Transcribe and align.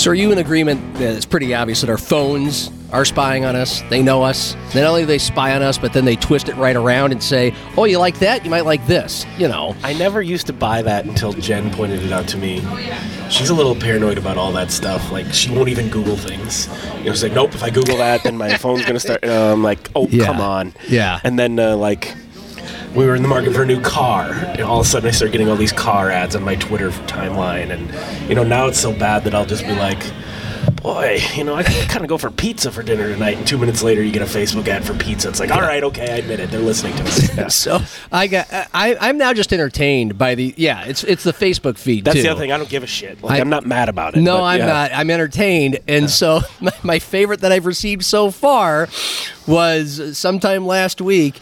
So, 0.00 0.10
are 0.10 0.14
you 0.14 0.32
in 0.32 0.38
agreement 0.38 0.94
that 0.94 1.14
it's 1.14 1.26
pretty 1.26 1.52
obvious 1.54 1.82
that 1.82 1.90
our 1.90 1.98
phones 1.98 2.70
are 2.90 3.04
spying 3.04 3.44
on 3.44 3.54
us? 3.54 3.82
They 3.90 4.02
know 4.02 4.22
us. 4.22 4.54
Not 4.74 4.84
only 4.84 5.02
do 5.02 5.06
they 5.06 5.18
spy 5.18 5.54
on 5.54 5.60
us, 5.60 5.76
but 5.76 5.92
then 5.92 6.06
they 6.06 6.16
twist 6.16 6.48
it 6.48 6.56
right 6.56 6.74
around 6.74 7.12
and 7.12 7.22
say, 7.22 7.52
"Oh, 7.76 7.84
you 7.84 7.98
like 7.98 8.18
that? 8.20 8.42
You 8.42 8.50
might 8.50 8.64
like 8.64 8.86
this." 8.86 9.26
You 9.36 9.48
know. 9.48 9.76
I 9.82 9.92
never 9.92 10.22
used 10.22 10.46
to 10.46 10.54
buy 10.54 10.80
that 10.80 11.04
until 11.04 11.34
Jen 11.34 11.70
pointed 11.70 12.02
it 12.02 12.12
out 12.12 12.26
to 12.28 12.38
me. 12.38 12.62
She's 13.28 13.50
a 13.50 13.54
little 13.54 13.74
paranoid 13.74 14.16
about 14.16 14.38
all 14.38 14.52
that 14.52 14.70
stuff. 14.70 15.12
Like 15.12 15.30
she 15.34 15.50
won't 15.50 15.68
even 15.68 15.90
Google 15.90 16.16
things. 16.16 16.66
You 17.00 17.04
know, 17.04 17.10
she's 17.12 17.22
like, 17.22 17.34
"Nope, 17.34 17.54
if 17.54 17.62
I 17.62 17.68
Google 17.68 17.98
that, 17.98 18.22
then 18.22 18.38
my 18.38 18.56
phone's 18.56 18.86
gonna 18.86 19.00
start." 19.00 19.22
And 19.22 19.30
I'm 19.30 19.62
like, 19.62 19.90
"Oh, 19.94 20.08
Yeah. 20.08 20.24
come 20.24 20.40
on." 20.40 20.72
Yeah. 20.88 21.20
And 21.24 21.38
then 21.38 21.58
uh, 21.58 21.76
like. 21.76 22.14
We 22.94 23.06
were 23.06 23.14
in 23.14 23.22
the 23.22 23.28
market 23.28 23.54
for 23.54 23.62
a 23.62 23.66
new 23.66 23.80
car, 23.80 24.30
and 24.32 24.62
all 24.62 24.80
of 24.80 24.86
a 24.86 24.88
sudden 24.88 25.08
I 25.08 25.12
started 25.12 25.30
getting 25.32 25.48
all 25.48 25.56
these 25.56 25.72
car 25.72 26.10
ads 26.10 26.34
on 26.34 26.42
my 26.42 26.56
Twitter 26.56 26.90
timeline, 27.06 27.70
and 27.70 28.28
you 28.28 28.34
know 28.34 28.42
now 28.42 28.66
it's 28.66 28.80
so 28.80 28.92
bad 28.92 29.22
that 29.24 29.34
I'll 29.34 29.46
just 29.46 29.64
be 29.64 29.72
like, 29.76 30.02
"Boy, 30.82 31.20
you 31.36 31.44
know 31.44 31.54
I 31.54 31.62
kind 31.62 32.02
of 32.02 32.08
go 32.08 32.18
for 32.18 32.32
pizza 32.32 32.72
for 32.72 32.82
dinner 32.82 33.06
tonight." 33.12 33.36
And 33.38 33.46
two 33.46 33.58
minutes 33.58 33.84
later, 33.84 34.02
you 34.02 34.10
get 34.10 34.22
a 34.22 34.24
Facebook 34.24 34.66
ad 34.66 34.84
for 34.84 34.94
pizza. 34.94 35.28
It's 35.28 35.38
like, 35.38 35.52
"All 35.52 35.60
right, 35.60 35.84
okay, 35.84 36.12
I 36.12 36.16
admit 36.16 36.40
it, 36.40 36.50
they're 36.50 36.58
listening 36.58 36.96
to 36.96 37.04
us." 37.04 37.36
Yeah. 37.36 37.46
So 37.46 37.80
I 38.10 38.26
got 38.26 38.48
I 38.50 38.96
I'm 39.00 39.16
now 39.18 39.32
just 39.34 39.52
entertained 39.52 40.18
by 40.18 40.34
the 40.34 40.52
yeah 40.56 40.84
it's 40.86 41.04
it's 41.04 41.22
the 41.22 41.32
Facebook 41.32 41.78
feed 41.78 42.04
That's 42.04 42.16
too. 42.16 42.22
the 42.22 42.28
other 42.30 42.40
thing. 42.40 42.50
I 42.50 42.56
don't 42.58 42.68
give 42.68 42.82
a 42.82 42.88
shit. 42.88 43.22
Like, 43.22 43.38
I- 43.38 43.40
I'm 43.40 43.50
not 43.50 43.64
mad 43.64 43.88
about 43.88 44.16
it. 44.16 44.20
No, 44.20 44.38
but, 44.38 44.42
I'm 44.42 44.58
yeah. 44.58 44.66
not. 44.66 44.90
I'm 44.92 45.10
entertained. 45.10 45.78
And 45.86 46.10
so 46.10 46.40
my, 46.60 46.72
my 46.82 46.98
favorite 46.98 47.42
that 47.42 47.52
I've 47.52 47.66
received 47.66 48.04
so 48.04 48.32
far 48.32 48.88
was 49.46 50.18
sometime 50.18 50.66
last 50.66 51.00
week. 51.00 51.38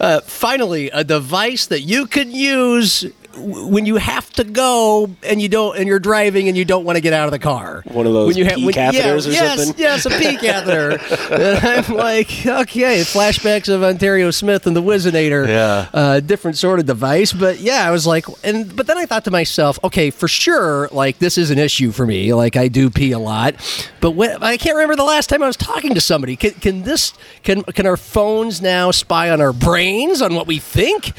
Uh, 0.00 0.20
finally, 0.20 0.90
a 0.90 1.04
device 1.04 1.66
that 1.66 1.80
you 1.80 2.06
can 2.06 2.30
use 2.32 3.06
when 3.42 3.86
you 3.86 3.96
have 3.96 4.30
to 4.32 4.44
go 4.44 5.10
and 5.22 5.40
you 5.40 5.48
don't 5.48 5.76
and 5.76 5.86
you're 5.86 5.98
driving 5.98 6.48
and 6.48 6.56
you 6.56 6.64
don't 6.64 6.84
want 6.84 6.96
to 6.96 7.00
get 7.00 7.12
out 7.12 7.26
of 7.26 7.32
the 7.32 7.38
car. 7.38 7.82
One 7.86 8.06
of 8.06 8.12
those 8.12 8.28
when 8.28 8.36
you 8.36 8.44
pee 8.44 8.68
catheters 8.68 9.26
or 9.26 9.30
yes, 9.30 9.64
something? 9.64 9.80
Yes, 9.80 10.04
yes, 10.04 10.06
a 10.06 10.10
pee 10.18 10.36
catheter. 10.46 10.98
and 11.32 11.58
I'm 11.66 11.96
like, 11.96 12.30
okay, 12.46 13.00
flashbacks 13.00 13.72
of 13.72 13.82
Onterrio 13.82 14.30
Smith 14.30 14.66
and 14.66 14.76
the 14.76 14.82
Whizzinator. 14.82 15.46
Yeah. 15.46 15.88
Uh, 15.92 16.20
different 16.20 16.56
sort 16.56 16.78
of 16.78 16.86
device, 16.86 17.32
but 17.32 17.60
yeah, 17.60 17.86
I 17.86 17.90
was 17.90 18.06
like, 18.06 18.26
and 18.44 18.74
but 18.74 18.86
then 18.86 18.98
I 18.98 19.06
thought 19.06 19.24
to 19.24 19.30
myself, 19.30 19.78
okay, 19.84 20.10
for 20.10 20.28
sure, 20.28 20.88
like 20.92 21.18
this 21.18 21.38
is 21.38 21.50
an 21.50 21.58
issue 21.58 21.92
for 21.92 22.06
me. 22.06 22.32
Like 22.34 22.56
I 22.56 22.68
do 22.68 22.90
pee 22.90 23.12
a 23.12 23.18
lot, 23.18 23.54
but 24.00 24.12
when, 24.12 24.42
I 24.42 24.56
can't 24.56 24.76
remember 24.76 24.96
the 24.96 25.04
last 25.04 25.28
time 25.28 25.42
I 25.42 25.46
was 25.46 25.56
talking 25.56 25.94
to 25.94 26.00
somebody. 26.00 26.36
Can, 26.36 26.52
can 26.52 26.82
this 26.82 27.12
can 27.42 27.62
can 27.62 27.86
our 27.86 27.96
phones 27.96 28.60
now 28.62 28.90
spy 28.90 29.30
on 29.30 29.40
our 29.40 29.52
brains 29.52 30.22
on 30.22 30.34
what 30.34 30.46
we 30.46 30.58
think? 30.58 31.12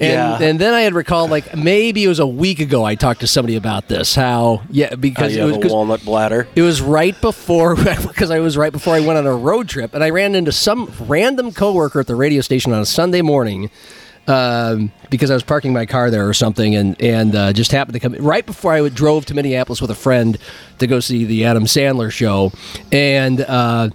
And, 0.00 0.10
Yeah. 0.12 0.38
and 0.48 0.58
then 0.60 0.74
I 0.74 0.80
had 0.82 0.92
recalled 0.94 1.30
like 1.30 1.56
maybe 1.56 2.02
it 2.04 2.08
was 2.08 2.18
a 2.18 2.26
week 2.26 2.58
ago 2.60 2.84
I 2.84 2.94
talked 2.96 3.20
to 3.20 3.26
somebody 3.26 3.56
about 3.56 3.88
this. 3.88 4.14
How 4.14 4.62
yeah 4.70 4.94
because 4.96 5.36
it 5.36 5.44
was 5.44 5.56
a 5.56 5.68
walnut 5.68 6.04
bladder. 6.04 6.48
it 6.56 6.62
was 6.62 6.80
right 6.82 7.18
before 7.20 7.76
because 7.76 8.30
I 8.30 8.40
was 8.40 8.56
right 8.56 8.72
before 8.72 8.94
I 8.94 9.00
went 9.00 9.18
on 9.18 9.26
a 9.26 9.34
road 9.36 9.68
trip, 9.68 9.94
and 9.94 10.02
I 10.02 10.10
ran 10.10 10.34
into 10.34 10.52
some 10.52 10.92
random 11.06 11.52
coworker 11.52 12.00
at 12.00 12.06
the 12.06 12.14
radio 12.16 12.40
station 12.40 12.72
on 12.72 12.80
a 12.80 12.86
Sunday 12.86 13.22
morning 13.22 13.70
um, 14.26 14.90
because 15.10 15.30
I 15.30 15.34
was 15.34 15.42
parking 15.42 15.72
my 15.72 15.86
car 15.86 16.10
there 16.10 16.26
or 16.28 16.34
something, 16.34 16.74
and 16.74 17.00
and 17.00 17.36
uh, 17.36 17.52
just 17.52 17.72
happened 17.72 17.92
to 17.94 18.00
come 18.00 18.14
right 18.14 18.44
before 18.44 18.72
I 18.72 18.80
would- 18.80 18.94
drove 18.94 19.26
to 19.26 19.34
Minneapolis 19.34 19.80
with 19.80 19.90
a 19.90 19.94
friend 19.94 20.38
to 20.78 20.86
go 20.86 20.98
see 21.00 21.24
the 21.24 21.44
Adam 21.44 21.64
Sandler 21.64 22.10
show, 22.10 22.52
and. 22.90 23.40
Uh, 23.42 23.90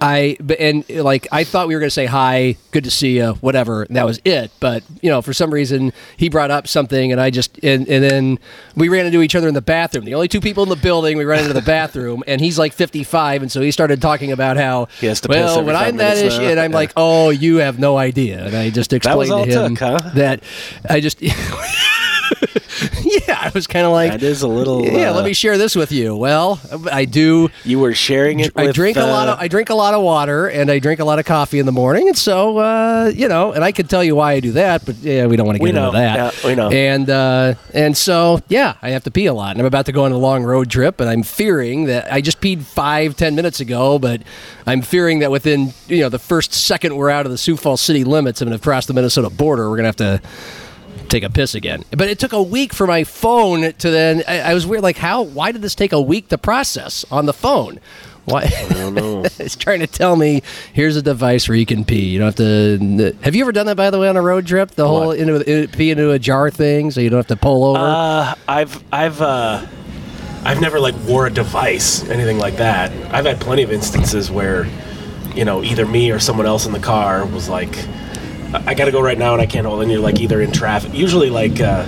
I 0.00 0.36
but- 0.40 0.60
and 0.60 0.88
like 0.88 1.26
I 1.32 1.44
thought 1.44 1.68
we 1.68 1.74
were 1.74 1.80
going 1.80 1.88
to 1.88 1.94
say 1.94 2.06
hi, 2.06 2.56
good 2.70 2.84
to 2.84 2.90
see 2.90 3.16
you, 3.16 3.32
whatever. 3.34 3.82
And 3.82 3.96
that 3.96 4.06
was 4.06 4.20
it. 4.24 4.50
But 4.60 4.82
you 5.02 5.10
know, 5.10 5.22
for 5.22 5.32
some 5.32 5.52
reason, 5.52 5.92
he 6.16 6.28
brought 6.28 6.50
up 6.50 6.66
something, 6.68 7.12
and 7.12 7.20
I 7.20 7.30
just 7.30 7.58
and, 7.62 7.88
and 7.88 8.04
then 8.04 8.38
we 8.76 8.88
ran 8.88 9.06
into 9.06 9.22
each 9.22 9.34
other 9.34 9.48
in 9.48 9.54
the 9.54 9.60
bathroom. 9.60 10.04
The 10.04 10.14
only 10.14 10.28
two 10.28 10.40
people 10.40 10.62
in 10.62 10.68
the 10.68 10.76
building. 10.76 11.16
We 11.16 11.24
ran 11.24 11.40
into 11.40 11.54
the 11.54 11.62
bathroom, 11.62 12.22
and 12.26 12.40
he's 12.40 12.58
like 12.58 12.72
55, 12.72 13.42
and 13.42 13.52
so 13.52 13.60
he 13.60 13.70
started 13.70 14.00
talking 14.00 14.32
about 14.32 14.56
how 14.56 14.86
He 15.00 15.06
has 15.06 15.20
to 15.22 15.28
well 15.28 15.64
when 15.64 15.76
I'm 15.76 15.96
that 15.96 16.16
issue, 16.18 16.42
and 16.42 16.60
I'm 16.60 16.72
like, 16.72 16.92
oh, 16.96 17.30
you 17.30 17.56
have 17.56 17.78
no 17.78 17.96
idea. 17.96 18.44
And 18.44 18.56
I 18.56 18.70
just 18.70 18.92
explained 18.92 19.50
to 19.50 19.64
him 19.64 19.76
took, 19.76 20.02
huh? 20.02 20.10
that 20.14 20.42
I 20.88 21.00
just. 21.00 21.22
yeah, 23.02 23.38
I 23.40 23.50
was 23.54 23.66
kind 23.66 23.86
of 23.86 23.92
like, 23.92 24.12
That 24.12 24.22
is 24.22 24.42
a 24.42 24.48
little. 24.48 24.84
yeah. 24.84 25.10
uh, 25.10 25.14
let 25.14 25.24
me 25.24 25.32
share 25.32 25.58
this 25.58 25.74
with 25.74 25.92
you. 25.92 26.16
Well, 26.16 26.60
I 26.90 27.04
do. 27.04 27.50
You 27.64 27.78
were 27.78 27.94
sharing 27.94 28.40
it. 28.40 28.52
I 28.56 28.66
with, 28.66 28.74
drink 28.74 28.96
a 28.96 29.04
lot 29.04 29.28
uh, 29.28 29.32
of 29.32 29.38
I 29.40 29.48
drink 29.48 29.70
a 29.70 29.74
lot 29.74 29.94
of 29.94 30.02
water 30.02 30.48
and 30.48 30.70
I 30.70 30.78
drink 30.78 31.00
a 31.00 31.04
lot 31.04 31.18
of 31.18 31.24
coffee 31.24 31.58
in 31.58 31.66
the 31.66 31.72
morning, 31.72 32.08
and 32.08 32.16
so 32.16 32.58
uh, 32.58 33.12
you 33.14 33.28
know, 33.28 33.52
and 33.52 33.64
I 33.64 33.72
could 33.72 33.88
tell 33.88 34.04
you 34.04 34.16
why 34.16 34.32
I 34.32 34.40
do 34.40 34.52
that, 34.52 34.84
but 34.84 34.96
yeah, 34.96 35.26
we 35.26 35.36
don't 35.36 35.46
want 35.46 35.58
to 35.58 35.64
get 35.64 35.74
into 35.76 35.90
that. 35.92 36.34
Yeah, 36.34 36.46
we 36.48 36.54
know. 36.54 36.70
And 36.70 37.08
uh, 37.10 37.54
and 37.74 37.96
so 37.96 38.40
yeah, 38.48 38.76
I 38.82 38.90
have 38.90 39.04
to 39.04 39.10
pee 39.10 39.26
a 39.26 39.34
lot, 39.34 39.52
and 39.52 39.60
I'm 39.60 39.66
about 39.66 39.86
to 39.86 39.92
go 39.92 40.04
on 40.04 40.12
a 40.12 40.18
long 40.18 40.44
road 40.44 40.70
trip, 40.70 41.00
and 41.00 41.08
I'm 41.08 41.22
fearing 41.22 41.84
that 41.84 42.12
I 42.12 42.20
just 42.20 42.40
peed 42.40 42.62
five 42.62 43.16
ten 43.16 43.34
minutes 43.34 43.60
ago, 43.60 43.98
but 43.98 44.22
I'm 44.66 44.82
fearing 44.82 45.20
that 45.20 45.30
within 45.30 45.72
you 45.88 46.00
know 46.00 46.08
the 46.08 46.18
first 46.18 46.52
second 46.52 46.96
we're 46.96 47.10
out 47.10 47.26
of 47.26 47.32
the 47.32 47.38
Sioux 47.38 47.56
Falls 47.56 47.80
city 47.80 48.04
limits 48.04 48.40
and 48.40 48.50
have 48.52 48.62
crossed 48.62 48.88
the 48.88 48.94
Minnesota 48.94 49.30
border, 49.30 49.68
we're 49.70 49.76
gonna 49.76 49.88
have 49.88 49.96
to 49.96 50.20
take 51.08 51.22
a 51.22 51.30
piss 51.30 51.54
again. 51.54 51.84
But 51.90 52.08
it 52.08 52.18
took 52.18 52.32
a 52.32 52.42
week 52.42 52.72
for 52.72 52.86
my 52.86 53.04
phone 53.04 53.72
to 53.72 53.90
then. 53.90 54.22
I, 54.26 54.40
I 54.40 54.54
was 54.54 54.66
weird, 54.66 54.82
like 54.82 54.96
how? 54.96 55.22
Why 55.22 55.52
did 55.52 55.62
this 55.62 55.74
take 55.74 55.92
a 55.92 56.00
week 56.00 56.28
to 56.28 56.38
process 56.38 57.04
on 57.10 57.26
the 57.26 57.32
phone? 57.32 57.80
Why? 58.24 58.42
I 58.42 58.72
don't 58.74 58.94
know. 58.94 59.24
it's 59.38 59.56
trying 59.56 59.80
to 59.80 59.86
tell 59.86 60.14
me 60.16 60.42
here's 60.72 60.96
a 60.96 61.02
device 61.02 61.48
where 61.48 61.56
you 61.56 61.64
can 61.64 61.84
pee. 61.84 62.10
You 62.10 62.18
don't 62.18 62.26
have 62.26 62.34
to. 62.36 63.16
Have 63.22 63.34
you 63.34 63.42
ever 63.42 63.52
done 63.52 63.66
that 63.66 63.76
by 63.76 63.90
the 63.90 63.98
way 63.98 64.08
on 64.08 64.16
a 64.16 64.22
road 64.22 64.46
trip? 64.46 64.72
The 64.72 64.86
whole 64.86 65.12
into 65.12 65.40
in, 65.50 65.68
pee 65.68 65.90
into 65.90 66.10
a 66.10 66.18
jar 66.18 66.50
thing, 66.50 66.90
so 66.90 67.00
you 67.00 67.08
don't 67.08 67.18
have 67.18 67.26
to 67.28 67.36
pull 67.36 67.64
over. 67.64 67.78
Uh, 67.78 68.34
I've 68.46 68.84
I've 68.92 69.22
uh, 69.22 69.66
I've 70.44 70.60
never 70.60 70.78
like 70.78 70.94
wore 71.06 71.26
a 71.26 71.30
device, 71.30 72.08
anything 72.08 72.38
like 72.38 72.56
that. 72.56 72.92
I've 73.12 73.24
had 73.24 73.40
plenty 73.40 73.62
of 73.62 73.72
instances 73.72 74.30
where, 74.30 74.66
you 75.34 75.44
know, 75.44 75.62
either 75.62 75.84
me 75.84 76.10
or 76.10 76.18
someone 76.18 76.46
else 76.46 76.66
in 76.66 76.72
the 76.72 76.80
car 76.80 77.26
was 77.26 77.48
like, 77.48 77.74
"I, 78.52 78.70
I 78.70 78.74
got 78.74 78.86
to 78.86 78.92
go 78.92 79.00
right 79.00 79.18
now 79.18 79.32
and 79.32 79.42
I 79.42 79.46
can't 79.46 79.66
hold." 79.66 79.82
And 79.82 79.90
you're 79.90 80.00
like 80.00 80.20
either 80.20 80.40
in 80.40 80.52
traffic. 80.52 80.94
Usually 80.94 81.30
like, 81.30 81.60
uh, 81.60 81.86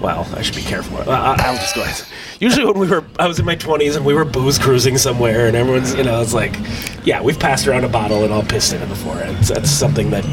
well, 0.00 0.28
I 0.34 0.42
should 0.42 0.56
be 0.56 0.62
careful. 0.62 0.98
I, 1.10 1.36
I'll 1.38 1.56
just 1.56 1.74
go 1.74 1.82
ahead. 1.82 2.06
Usually 2.40 2.64
when 2.64 2.78
we 2.78 2.86
were, 2.86 3.04
I 3.18 3.26
was 3.26 3.40
in 3.40 3.44
my 3.44 3.56
20s 3.56 3.96
and 3.96 4.04
we 4.06 4.14
were 4.14 4.24
booze 4.24 4.58
cruising 4.58 4.96
somewhere, 4.96 5.48
and 5.48 5.56
everyone's, 5.56 5.94
you 5.94 6.04
know, 6.04 6.22
it's 6.22 6.34
like, 6.34 6.56
yeah, 7.04 7.20
we've 7.20 7.38
passed 7.38 7.66
around 7.66 7.84
a 7.84 7.88
bottle 7.88 8.22
and 8.22 8.32
all 8.32 8.44
pissed 8.44 8.72
in 8.72 8.80
it 8.80 8.88
before. 8.88 9.16
And 9.18 9.36
that's 9.38 9.70
something 9.70 10.10
that 10.10 10.24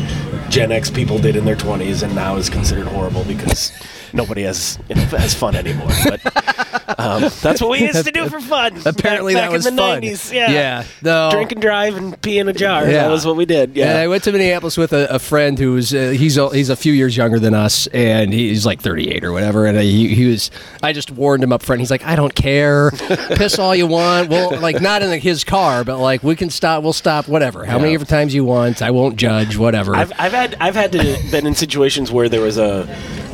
Gen 0.50 0.72
X 0.72 0.92
people 0.92 1.18
did 1.18 1.36
in 1.36 1.46
their 1.46 1.56
20s 1.56 2.04
and 2.04 2.14
now 2.14 2.36
is 2.36 2.50
considered 2.50 2.86
horrible 2.86 3.24
because 3.24 3.72
nobody 4.16 4.44
has 4.44 4.78
has 4.90 5.34
fun 5.36 5.56
anymore. 5.56 5.90
But 6.04 7.00
um, 7.00 7.22
that's 7.42 7.62
what 7.62 7.70
we 7.72 7.80
used 7.80 8.06
to 8.06 8.12
do 8.12 8.28
for 8.30 8.40
fun. 8.40 8.82
Apparently 8.86 9.34
back, 9.34 9.44
that 9.44 9.48
back 9.48 9.52
was 9.52 9.66
in 9.66 9.76
the 9.76 9.82
fun. 9.82 10.02
90s. 10.02 10.34
Yeah, 10.34 10.52
Yeah, 10.52 10.84
no. 11.02 11.30
drink 11.32 11.52
and 11.52 11.62
drive 11.62 11.96
and 11.98 12.20
pee 12.22 12.40
in 12.40 12.48
a 12.48 12.54
jar. 12.54 12.86
Yeah. 12.86 13.04
That 13.04 13.12
was 13.12 13.26
what 13.26 13.36
we 13.36 13.46
did. 13.46 13.78
And 13.78 13.98
I 13.98 14.08
went 14.08 14.24
to 14.24 14.32
Minneapolis 14.32 14.78
with 14.78 14.94
a, 14.94 15.08
a 15.14 15.20
friend 15.20 15.58
who's 15.60 15.94
uh, 15.94 16.10
he's 16.18 16.38
a, 16.38 16.50
he's 16.50 16.70
a 16.70 16.76
few 16.76 16.94
years 16.94 17.16
younger 17.18 17.40
than 17.40 17.54
us, 17.54 17.88
and 17.88 18.34
he's 18.34 18.66
like 18.66 18.82
38 18.82 19.24
or 19.24 19.32
whatever. 19.32 19.66
And 19.66 19.78
I, 19.78 19.84
he, 19.84 20.14
he 20.16 20.26
was 20.28 20.52
I 20.82 20.94
just 20.94 21.12
warned 21.12 21.44
him 21.44 21.52
up 21.52 21.62
front. 21.64 21.80
He's 21.82 21.92
like, 21.92 22.04
I 22.04 22.16
don't 22.16 22.34
care, 22.34 22.92
piss 23.36 23.60
all 23.60 23.76
you 23.76 23.88
want. 23.88 24.30
Well, 24.30 24.60
like 24.60 24.82
not 24.82 25.02
in 25.02 25.20
his 25.20 25.44
car, 25.44 25.84
but 25.84 26.00
like 26.00 26.24
we 26.24 26.36
can 26.36 26.50
stop. 26.50 26.84
We'll 26.84 26.94
stop. 26.94 27.28
Whatever. 27.28 27.66
How 27.66 27.80
many 27.80 27.98
times 27.98 28.34
you 28.34 28.46
want? 28.46 28.82
I 28.82 28.92
won't 28.92 29.16
judge. 29.18 29.58
Whatever. 29.58 29.96
I've, 29.96 30.12
I've 30.18 30.32
had 30.32 30.56
I've 30.60 30.76
had 30.76 30.92
to 30.94 31.18
been 31.32 31.46
in 31.48 31.56
situations 31.56 32.12
where 32.12 32.30
there 32.30 32.42
was 32.42 32.58
a 32.58 32.86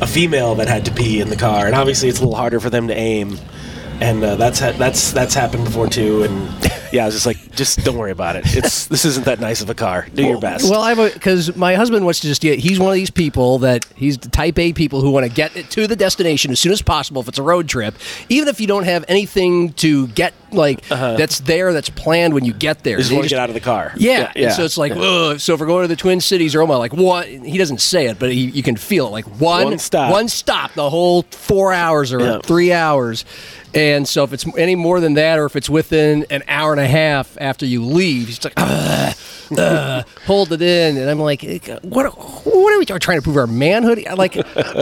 a 0.02 0.08
female 0.08 0.56
that 0.56 0.68
had 0.68 0.84
to 0.86 0.92
pee 0.92 1.22
in 1.22 1.30
the 1.30 1.38
car, 1.38 1.68
and 1.68 1.76
obviously 1.76 2.10
it's 2.10 2.20
a 2.20 2.22
little 2.22 2.36
harder 2.36 2.60
for 2.60 2.70
them 2.70 2.88
to 2.88 2.94
aim, 2.96 3.38
and 4.02 4.24
uh, 4.24 4.36
that's 4.36 4.60
ha- 4.60 4.74
that's 4.74 5.12
that's 5.12 5.34
happened 5.34 5.64
before 5.64 5.88
too. 5.88 6.24
And 6.24 6.50
yeah, 6.92 7.04
I 7.04 7.06
was 7.06 7.16
just 7.16 7.26
like, 7.26 7.56
just 7.56 7.84
don't 7.86 7.98
worry 7.98 8.12
about 8.12 8.36
it. 8.36 8.44
It's 8.56 8.88
this 8.88 9.06
isn't 9.06 9.26
that 9.26 9.40
nice 9.40 9.62
of 9.62 9.70
a 9.70 9.76
car. 9.76 10.08
Do 10.14 10.24
your 10.24 10.40
best. 10.40 10.70
Well, 10.70 10.82
I 10.82 10.94
have 10.94 11.14
because 11.14 11.56
my 11.56 11.76
husband 11.76 12.04
wants 12.04 12.20
to 12.22 12.28
just 12.28 12.42
get. 12.42 12.60
He's 12.60 12.80
one 12.80 12.90
of 12.90 12.96
these 12.96 13.12
people 13.12 13.60
that 13.60 13.86
he's 13.96 14.18
the 14.18 14.30
type 14.30 14.58
A 14.60 14.74
people 14.74 15.02
who 15.02 15.12
want 15.12 15.26
to 15.28 15.32
get 15.32 15.56
it 15.56 15.70
to 15.72 15.88
the 15.88 15.96
destination 15.96 16.52
as 16.52 16.60
soon 16.60 16.72
as 16.72 16.82
possible 16.82 17.22
if 17.22 17.28
it's 17.28 17.38
a 17.40 17.44
road 17.44 17.70
trip, 17.70 17.96
even 18.28 18.48
if 18.48 18.60
you 18.60 18.68
don't 18.68 18.86
have 18.86 19.06
anything 19.08 19.74
to 19.74 20.08
get 20.08 20.34
like 20.54 20.88
that's 20.88 21.40
there, 21.40 21.74
that's 21.74 21.90
planned 21.90 22.34
when 22.34 22.46
you 22.46 22.54
get 22.54 22.84
there. 22.84 22.94
Uh-huh. 22.96 23.00
just 23.00 23.10
They 23.10 23.16
want 23.16 23.26
to 23.26 23.30
get 23.30 23.40
out 23.40 23.50
of 23.50 23.54
the 23.56 23.60
car. 23.62 23.94
yeah, 23.98 24.32
and 24.36 24.52
so 24.54 24.64
it's 24.64 24.78
like, 24.78 24.92
ugh. 24.96 25.40
so 25.40 25.54
if 25.54 25.60
we're 25.60 25.66
going 25.68 25.84
to 25.84 25.88
the 25.88 25.96
Twin 25.96 26.22
Cities 26.22 26.56
or 26.56 26.62
Omaha, 26.62 26.80
like 26.80 26.94
what? 26.94 27.28
He 27.28 27.58
doesn't 27.58 27.82
say 27.82 28.08
it, 28.08 28.20
but 28.20 28.32
he, 28.32 28.42
you 28.46 28.64
can 28.64 28.76
feel 28.76 29.08
it. 29.08 29.12
Like 29.12 29.26
one, 29.40 29.66
One 29.66 29.80
stop. 29.80 30.12
one 30.12 30.28
stop, 30.28 30.74
the 30.74 30.90
whole 30.90 31.24
four 31.32 31.74
hours 31.74 32.12
or 32.14 32.20
Yeah. 32.20 32.40
three 32.44 32.72
hours. 32.74 33.26
And 33.74 34.06
so 34.08 34.24
if 34.26 34.34
it's 34.34 34.46
any 34.58 34.76
more 34.76 35.00
than 35.00 35.14
that, 35.14 35.40
or 35.40 35.46
if 35.46 35.56
it's 35.56 35.70
within 35.70 36.26
an 36.30 36.44
hour 36.48 36.72
and 36.74 36.82
a 36.82 36.88
half 36.88 37.38
after 37.40 37.66
you 37.66 37.84
leave, 37.86 38.28
he's 38.28 38.44
like, 38.44 38.54
ugh, 38.58 39.16
ugh, 39.58 40.06
hold 40.26 40.52
it 40.52 40.62
in, 40.62 40.98
and 40.98 41.10
I'm 41.10 41.20
like, 41.20 41.42
what? 41.84 42.06
What 42.46 42.74
are 42.74 42.80
we 42.80 42.86
trying 42.86 43.18
to 43.18 43.22
prove 43.22 43.38
our 43.38 43.48
manhood? 43.48 44.04
Like, 44.16 44.36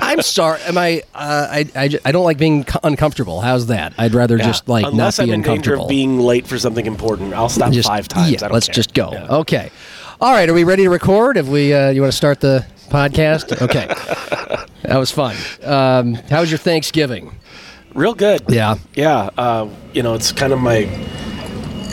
I'm 0.03 0.21
sorry. 0.21 0.59
Am 0.63 0.77
I? 0.77 1.01
Uh, 1.13 1.47
I, 1.51 1.65
I, 1.75 1.89
I 2.05 2.11
don't 2.11 2.23
like 2.23 2.37
being 2.37 2.65
uncomfortable. 2.83 3.41
How's 3.41 3.67
that? 3.67 3.93
I'd 3.97 4.13
rather 4.13 4.37
Yeah. 4.37 4.45
just 4.45 4.67
like 4.67 4.85
Unless 4.85 5.17
not 5.19 5.25
be 5.25 5.31
I'm 5.31 5.35
in 5.35 5.41
danger 5.41 5.51
uncomfortable. 5.51 5.85
of 5.85 5.89
being 5.89 6.19
late 6.19 6.47
for 6.47 6.57
something 6.59 6.85
important, 6.85 7.33
I'll 7.33 7.49
stop 7.49 7.71
Just- 7.71 7.87
five 7.87 8.07
times. 8.07 8.31
Yeah, 8.41 8.47
let's 8.47 8.67
care. 8.67 8.73
just 8.73 8.93
go. 8.93 9.11
Yeah. 9.11 9.27
Okay. 9.37 9.71
All 10.21 10.31
right. 10.33 10.49
Are 10.49 10.53
we 10.53 10.63
ready 10.63 10.83
to 10.83 10.89
record? 10.89 11.37
If 11.37 11.47
we? 11.47 11.73
Uh, 11.73 11.89
you 11.91 12.01
want 12.01 12.11
to 12.11 12.17
start 12.17 12.39
the 12.41 12.65
podcast? 12.89 13.61
Okay. 13.61 13.87
that 14.83 14.97
was 14.97 15.11
fun. 15.11 15.35
Um, 15.63 16.15
how 16.15 16.41
was 16.41 16.51
your 16.51 16.57
Thanksgiving? 16.57 17.35
Real 17.93 18.13
good. 18.13 18.41
Yeah. 18.49 18.75
Yeah. 18.95 19.29
Uh, 19.37 19.69
you 19.93 20.03
know, 20.03 20.13
it's 20.13 20.31
kind 20.31 20.53
of 20.53 20.59
my. 20.59 20.83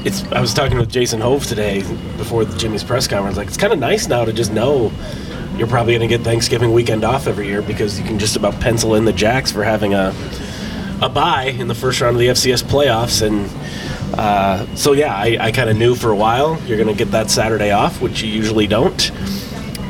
It's. 0.06 0.22
I 0.30 0.40
was 0.40 0.54
talking 0.54 0.78
with 0.78 0.88
Jason 0.88 1.20
Hove 1.20 1.44
today 1.46 1.80
before 2.16 2.44
Jimmy's 2.44 2.84
press 2.84 3.08
conference. 3.08 3.36
Like, 3.36 3.48
it's 3.48 3.56
kind 3.56 3.72
of 3.72 3.80
nice 3.80 4.06
now 4.06 4.24
to 4.24 4.32
just 4.32 4.52
know 4.52 4.92
you're 5.56 5.66
probably 5.66 5.98
going 5.98 6.08
to 6.08 6.16
get 6.16 6.24
Thanksgiving 6.24 6.72
weekend 6.72 7.02
off 7.02 7.26
every 7.26 7.48
year 7.48 7.60
because 7.60 7.98
you 7.98 8.04
can 8.04 8.16
just 8.16 8.36
about 8.36 8.60
pencil 8.60 8.94
in 8.94 9.04
the 9.04 9.12
Jacks 9.12 9.50
for 9.50 9.64
having 9.64 9.94
a 9.94 10.14
a 11.02 11.08
bye 11.08 11.46
in 11.46 11.66
the 11.66 11.74
first 11.74 12.00
round 12.00 12.14
of 12.14 12.20
the 12.20 12.28
FCS 12.28 12.62
playoffs, 12.62 13.20
and 13.20 13.50
uh, 14.16 14.64
so 14.76 14.92
yeah, 14.92 15.12
I, 15.12 15.38
I 15.40 15.50
kind 15.50 15.68
of 15.68 15.76
knew 15.76 15.96
for 15.96 16.12
a 16.12 16.16
while 16.16 16.56
you're 16.66 16.78
going 16.78 16.88
to 16.88 16.94
get 16.94 17.10
that 17.10 17.28
Saturday 17.28 17.72
off, 17.72 18.00
which 18.00 18.22
you 18.22 18.30
usually 18.30 18.68
don't. 18.68 19.10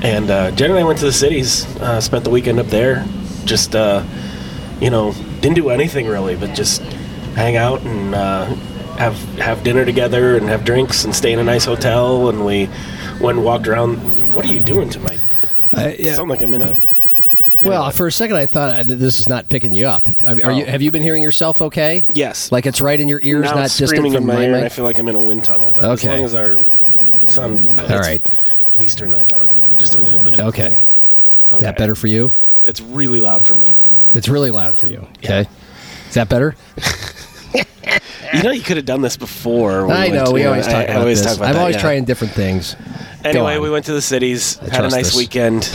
And 0.02 0.30
uh, 0.30 0.50
Jen 0.52 0.70
and 0.70 0.78
I 0.78 0.84
went 0.84 0.98
to 1.00 1.04
the 1.04 1.12
cities, 1.12 1.66
uh, 1.76 2.00
spent 2.00 2.24
the 2.24 2.30
weekend 2.30 2.58
up 2.58 2.68
there, 2.68 3.06
just 3.44 3.76
uh, 3.76 4.02
you 4.80 4.88
know, 4.88 5.12
didn't 5.42 5.56
do 5.56 5.68
anything 5.68 6.06
really, 6.06 6.36
but 6.36 6.54
just 6.54 6.80
hang 7.34 7.56
out 7.56 7.82
and 7.82 8.14
uh, 8.14 8.56
have 8.98 9.16
have 9.38 9.62
dinner 9.62 9.84
together 9.84 10.36
and 10.36 10.46
have 10.46 10.64
drinks 10.64 11.04
and 11.04 11.14
stay 11.14 11.32
in 11.32 11.38
a 11.38 11.44
nice 11.44 11.64
hotel. 11.64 12.28
And 12.28 12.44
we 12.44 12.68
went 13.20 13.38
and 13.38 13.44
walked 13.44 13.68
around. 13.68 13.96
What 14.34 14.44
are 14.44 14.52
you 14.52 14.60
doing 14.60 14.90
to 14.90 15.00
my? 15.00 15.18
Uh, 15.72 15.92
yeah. 15.98 16.14
Sound 16.14 16.30
like 16.30 16.40
I'm 16.42 16.54
in 16.54 16.62
a. 16.62 16.78
Well, 17.64 17.90
for 17.90 18.06
a 18.06 18.12
second, 18.12 18.36
I 18.36 18.46
thought 18.46 18.78
uh, 18.78 18.82
this 18.84 19.18
is 19.18 19.28
not 19.28 19.48
picking 19.48 19.74
you 19.74 19.86
up. 19.86 20.08
Are 20.22 20.40
are 20.44 20.52
you? 20.52 20.64
Oh. 20.64 20.70
Have 20.70 20.82
you 20.82 20.90
been 20.90 21.02
hearing 21.02 21.22
yourself 21.22 21.60
okay? 21.60 22.04
Yes. 22.12 22.52
Like 22.52 22.66
it's 22.66 22.80
right 22.80 23.00
in 23.00 23.08
your 23.08 23.20
ears, 23.22 23.44
now 23.44 23.54
not 23.54 23.70
distant 23.70 23.96
from 23.96 24.14
in 24.14 24.26
my 24.26 24.44
ear, 24.44 24.54
and 24.54 24.64
I 24.64 24.68
feel 24.68 24.84
like 24.84 24.98
I'm 24.98 25.08
in 25.08 25.16
a 25.16 25.20
wind 25.20 25.44
tunnel. 25.44 25.72
But 25.74 25.84
as 25.84 26.04
long 26.04 26.20
as 26.20 26.34
our 26.34 26.58
sound. 27.26 27.60
All 27.80 27.98
right. 27.98 28.24
Please 28.72 28.94
turn 28.94 29.12
that 29.12 29.26
down 29.26 29.48
just 29.78 29.94
a 29.94 29.98
little 29.98 30.20
bit. 30.20 30.40
Okay. 30.40 30.82
Okay. 31.50 31.58
That 31.58 31.78
better 31.78 31.94
for 31.94 32.06
you? 32.08 32.30
It's 32.64 32.80
really 32.80 33.20
loud 33.20 33.46
for 33.46 33.54
me. 33.54 33.74
It's 34.14 34.28
really 34.28 34.50
loud 34.50 34.76
for 34.76 34.88
you. 34.88 35.06
Okay. 35.18 35.46
Is 36.08 36.14
that 36.14 36.28
better? 36.28 36.56
You 37.54 38.42
know, 38.42 38.50
you 38.50 38.62
could 38.62 38.76
have 38.76 38.86
done 38.86 39.02
this 39.02 39.16
before. 39.16 39.90
I 39.90 40.08
know. 40.08 40.32
We 40.32 40.44
always 40.44 40.66
talk 40.66 40.74
I 40.74 40.82
about 40.82 40.96
always 41.00 41.22
this. 41.22 41.26
talk 41.28 41.36
about 41.38 41.48
I'm 41.48 41.54
that, 41.54 41.60
always 41.60 41.76
yeah. 41.76 41.82
trying 41.82 42.04
different 42.04 42.34
things. 42.34 42.76
Anyway, 43.24 43.58
we 43.58 43.70
went 43.70 43.86
to 43.86 43.92
the 43.92 44.02
cities, 44.02 44.56
had 44.56 44.84
a 44.84 44.88
nice 44.88 45.06
this. 45.06 45.16
weekend. 45.16 45.70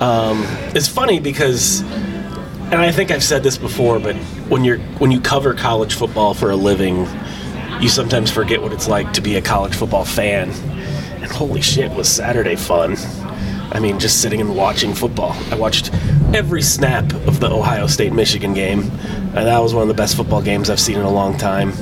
Um, 0.00 0.42
it's 0.74 0.88
funny 0.88 1.20
because, 1.20 1.82
and 1.82 2.74
I 2.74 2.90
think 2.90 3.10
I've 3.10 3.22
said 3.22 3.42
this 3.42 3.56
before, 3.56 4.00
but 4.00 4.16
when 4.48 4.64
you're 4.64 4.78
when 4.98 5.10
you 5.10 5.20
cover 5.20 5.54
college 5.54 5.94
football 5.94 6.34
for 6.34 6.50
a 6.50 6.56
living, 6.56 7.06
you 7.80 7.88
sometimes 7.88 8.30
forget 8.30 8.60
what 8.60 8.72
it's 8.72 8.88
like 8.88 9.12
to 9.12 9.20
be 9.20 9.36
a 9.36 9.42
college 9.42 9.74
football 9.74 10.04
fan. 10.04 10.50
And 10.50 11.30
holy 11.30 11.62
shit, 11.62 11.92
was 11.92 12.08
Saturday 12.08 12.56
fun! 12.56 12.96
I 13.72 13.80
mean, 13.80 13.98
just 13.98 14.20
sitting 14.20 14.40
and 14.40 14.54
watching 14.56 14.94
football. 14.94 15.36
I 15.50 15.54
watched 15.54 15.92
every 16.34 16.62
snap 16.62 17.12
of 17.12 17.40
the 17.40 17.50
Ohio 17.50 17.86
State 17.86 18.12
Michigan 18.12 18.52
game, 18.52 18.90
and 19.34 19.46
that 19.46 19.58
was 19.58 19.74
one 19.74 19.82
of 19.82 19.88
the 19.88 19.94
best 19.94 20.16
football 20.16 20.40
games 20.40 20.70
I've 20.70 20.80
seen 20.80 20.96
in 20.96 21.02
a 21.02 21.10
long 21.10 21.36
time. 21.36 21.72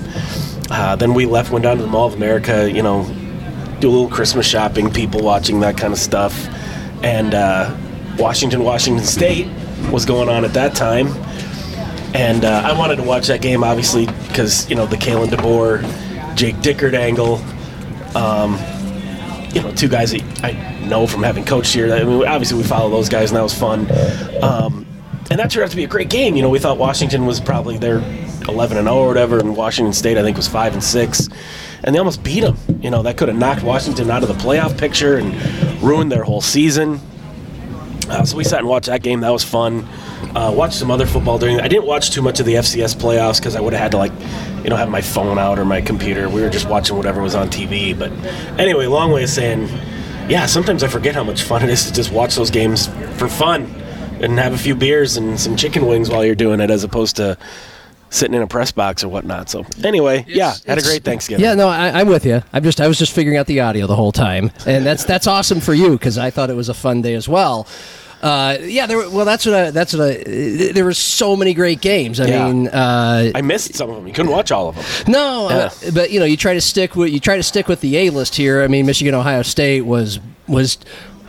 Uh, 0.70 0.96
then 0.96 1.12
we 1.12 1.26
left, 1.26 1.50
went 1.50 1.64
down 1.64 1.76
to 1.76 1.82
the 1.82 1.88
Mall 1.88 2.06
of 2.06 2.14
America, 2.14 2.70
you 2.70 2.82
know, 2.82 3.04
do 3.80 3.88
a 3.88 3.92
little 3.92 4.08
Christmas 4.08 4.46
shopping, 4.46 4.90
people 4.90 5.22
watching, 5.22 5.60
that 5.60 5.76
kind 5.76 5.92
of 5.92 5.98
stuff. 5.98 6.48
And 7.02 7.34
uh, 7.34 7.76
Washington, 8.18 8.64
Washington 8.64 9.04
State 9.04 9.48
was 9.90 10.06
going 10.06 10.28
on 10.28 10.44
at 10.44 10.54
that 10.54 10.74
time. 10.74 11.08
And 12.14 12.44
uh, 12.44 12.62
I 12.64 12.76
wanted 12.78 12.96
to 12.96 13.02
watch 13.02 13.26
that 13.26 13.42
game, 13.42 13.64
obviously, 13.64 14.06
because, 14.28 14.68
you 14.70 14.76
know, 14.76 14.86
the 14.86 14.96
Kalen 14.96 15.28
DeBoer, 15.28 16.36
Jake 16.36 16.56
Dickert 16.56 16.94
angle. 16.94 17.36
Um, 18.16 18.58
you 19.54 19.60
know, 19.60 19.72
two 19.72 19.88
guys 19.88 20.12
that 20.12 20.44
I 20.44 20.52
know 20.86 21.06
from 21.06 21.22
having 21.22 21.44
coached 21.44 21.74
here. 21.74 21.92
I 21.92 22.04
mean, 22.04 22.26
obviously, 22.26 22.56
we 22.56 22.64
follow 22.64 22.88
those 22.88 23.08
guys, 23.08 23.30
and 23.30 23.36
that 23.36 23.42
was 23.42 23.54
fun. 23.54 23.86
Um, 24.42 24.86
and 25.30 25.38
that 25.38 25.50
turned 25.50 25.64
out 25.64 25.70
to 25.70 25.76
be 25.76 25.84
a 25.84 25.88
great 25.88 26.10
game. 26.10 26.36
You 26.36 26.42
know, 26.42 26.48
we 26.48 26.58
thought 26.58 26.78
Washington 26.78 27.26
was 27.26 27.40
probably 27.40 27.78
their 27.78 27.98
11 28.48 28.76
and 28.76 28.86
0 28.86 28.96
or 28.96 29.08
whatever, 29.08 29.38
and 29.38 29.56
Washington 29.56 29.92
State, 29.92 30.18
I 30.18 30.22
think, 30.22 30.36
was 30.36 30.48
5 30.48 30.74
and 30.74 30.84
6. 30.84 31.28
And 31.84 31.94
they 31.94 31.98
almost 31.98 32.22
beat 32.22 32.40
them. 32.40 32.56
You 32.80 32.90
know, 32.90 33.02
that 33.02 33.16
could 33.16 33.28
have 33.28 33.36
knocked 33.36 33.62
Washington 33.62 34.10
out 34.10 34.22
of 34.22 34.28
the 34.28 34.34
playoff 34.34 34.78
picture 34.78 35.16
and 35.16 35.34
ruined 35.82 36.12
their 36.12 36.22
whole 36.22 36.40
season. 36.40 37.00
Uh, 38.08 38.24
so 38.24 38.36
we 38.36 38.44
sat 38.44 38.58
and 38.58 38.68
watched 38.68 38.86
that 38.86 39.02
game. 39.02 39.20
That 39.20 39.30
was 39.30 39.44
fun. 39.44 39.88
Uh, 40.34 40.52
watched 40.54 40.74
some 40.74 40.90
other 40.90 41.06
football 41.06 41.38
during. 41.38 41.60
I 41.60 41.68
didn't 41.68 41.86
watch 41.86 42.10
too 42.10 42.22
much 42.22 42.40
of 42.40 42.46
the 42.46 42.54
FCS 42.54 42.96
playoffs 42.96 43.38
because 43.38 43.56
I 43.56 43.60
would 43.60 43.72
have 43.72 43.82
had 43.82 43.90
to 43.92 43.96
like, 43.96 44.12
you 44.62 44.70
know, 44.70 44.76
have 44.76 44.90
my 44.90 45.00
phone 45.00 45.38
out 45.38 45.58
or 45.58 45.64
my 45.64 45.80
computer. 45.80 46.28
We 46.28 46.42
were 46.42 46.50
just 46.50 46.68
watching 46.68 46.96
whatever 46.96 47.22
was 47.22 47.34
on 47.34 47.48
TV. 47.48 47.98
But 47.98 48.12
anyway, 48.60 48.86
long 48.86 49.12
way 49.12 49.22
of 49.22 49.30
saying, 49.30 49.68
yeah. 50.28 50.46
Sometimes 50.46 50.82
I 50.82 50.88
forget 50.88 51.14
how 51.14 51.24
much 51.24 51.42
fun 51.42 51.62
it 51.62 51.70
is 51.70 51.86
to 51.86 51.92
just 51.92 52.12
watch 52.12 52.34
those 52.34 52.50
games 52.50 52.88
for 53.16 53.28
fun 53.28 53.81
and 54.22 54.38
have 54.38 54.52
a 54.54 54.58
few 54.58 54.74
beers 54.74 55.16
and 55.16 55.38
some 55.38 55.56
chicken 55.56 55.86
wings 55.86 56.08
while 56.08 56.24
you're 56.24 56.34
doing 56.34 56.60
it, 56.60 56.70
as 56.70 56.84
opposed 56.84 57.16
to 57.16 57.36
sitting 58.10 58.34
in 58.34 58.42
a 58.42 58.46
press 58.46 58.72
box 58.72 59.02
or 59.02 59.08
whatnot. 59.08 59.48
So 59.48 59.64
anyway, 59.82 60.24
yeah, 60.28 60.54
had 60.66 60.78
a 60.78 60.82
great 60.82 61.02
Thanksgiving. 61.02 61.44
Yeah, 61.44 61.54
no, 61.54 61.68
I, 61.68 62.00
I'm 62.00 62.08
with 62.08 62.24
you. 62.26 62.42
I'm 62.52 62.62
just, 62.62 62.80
I 62.80 62.86
was 62.88 62.98
just 62.98 63.12
figuring 63.12 63.38
out 63.38 63.46
the 63.46 63.60
audio 63.60 63.86
the 63.86 63.96
whole 63.96 64.12
time, 64.12 64.50
and 64.66 64.84
that's 64.86 65.04
that's 65.04 65.26
awesome 65.26 65.60
for 65.60 65.74
you 65.74 65.92
because 65.92 66.18
I 66.18 66.30
thought 66.30 66.50
it 66.50 66.56
was 66.56 66.68
a 66.68 66.74
fun 66.74 67.02
day 67.02 67.14
as 67.14 67.28
well. 67.28 67.66
Uh, 68.22 68.56
yeah, 68.62 68.86
there. 68.86 68.98
Were, 68.98 69.10
well, 69.10 69.24
that's 69.24 69.44
what 69.44 69.54
I. 69.56 69.70
That's 69.72 69.94
what 69.94 70.02
I. 70.08 70.22
There 70.72 70.84
were 70.84 70.94
so 70.94 71.34
many 71.34 71.54
great 71.54 71.80
games. 71.80 72.20
I 72.20 72.26
Yeah. 72.28 72.46
mean, 72.52 72.68
uh, 72.68 73.32
I 73.34 73.40
missed 73.40 73.74
some 73.74 73.90
of 73.90 73.96
them. 73.96 74.06
You 74.06 74.12
couldn't 74.12 74.30
watch 74.30 74.52
all 74.52 74.68
of 74.68 74.76
them. 74.76 74.84
no, 75.12 75.48
uh, 75.48 75.70
but 75.92 76.12
you 76.12 76.20
know, 76.20 76.26
you 76.26 76.36
try 76.36 76.54
to 76.54 76.60
stick 76.60 76.94
with 76.94 77.10
you 77.10 77.18
try 77.18 77.36
to 77.36 77.42
stick 77.42 77.66
with 77.66 77.80
the 77.80 77.96
A 77.96 78.10
list 78.10 78.36
here. 78.36 78.62
I 78.62 78.68
mean, 78.68 78.86
Michigan 78.86 79.14
Ohio 79.14 79.42
State 79.42 79.80
was 79.86 80.20
was 80.46 80.78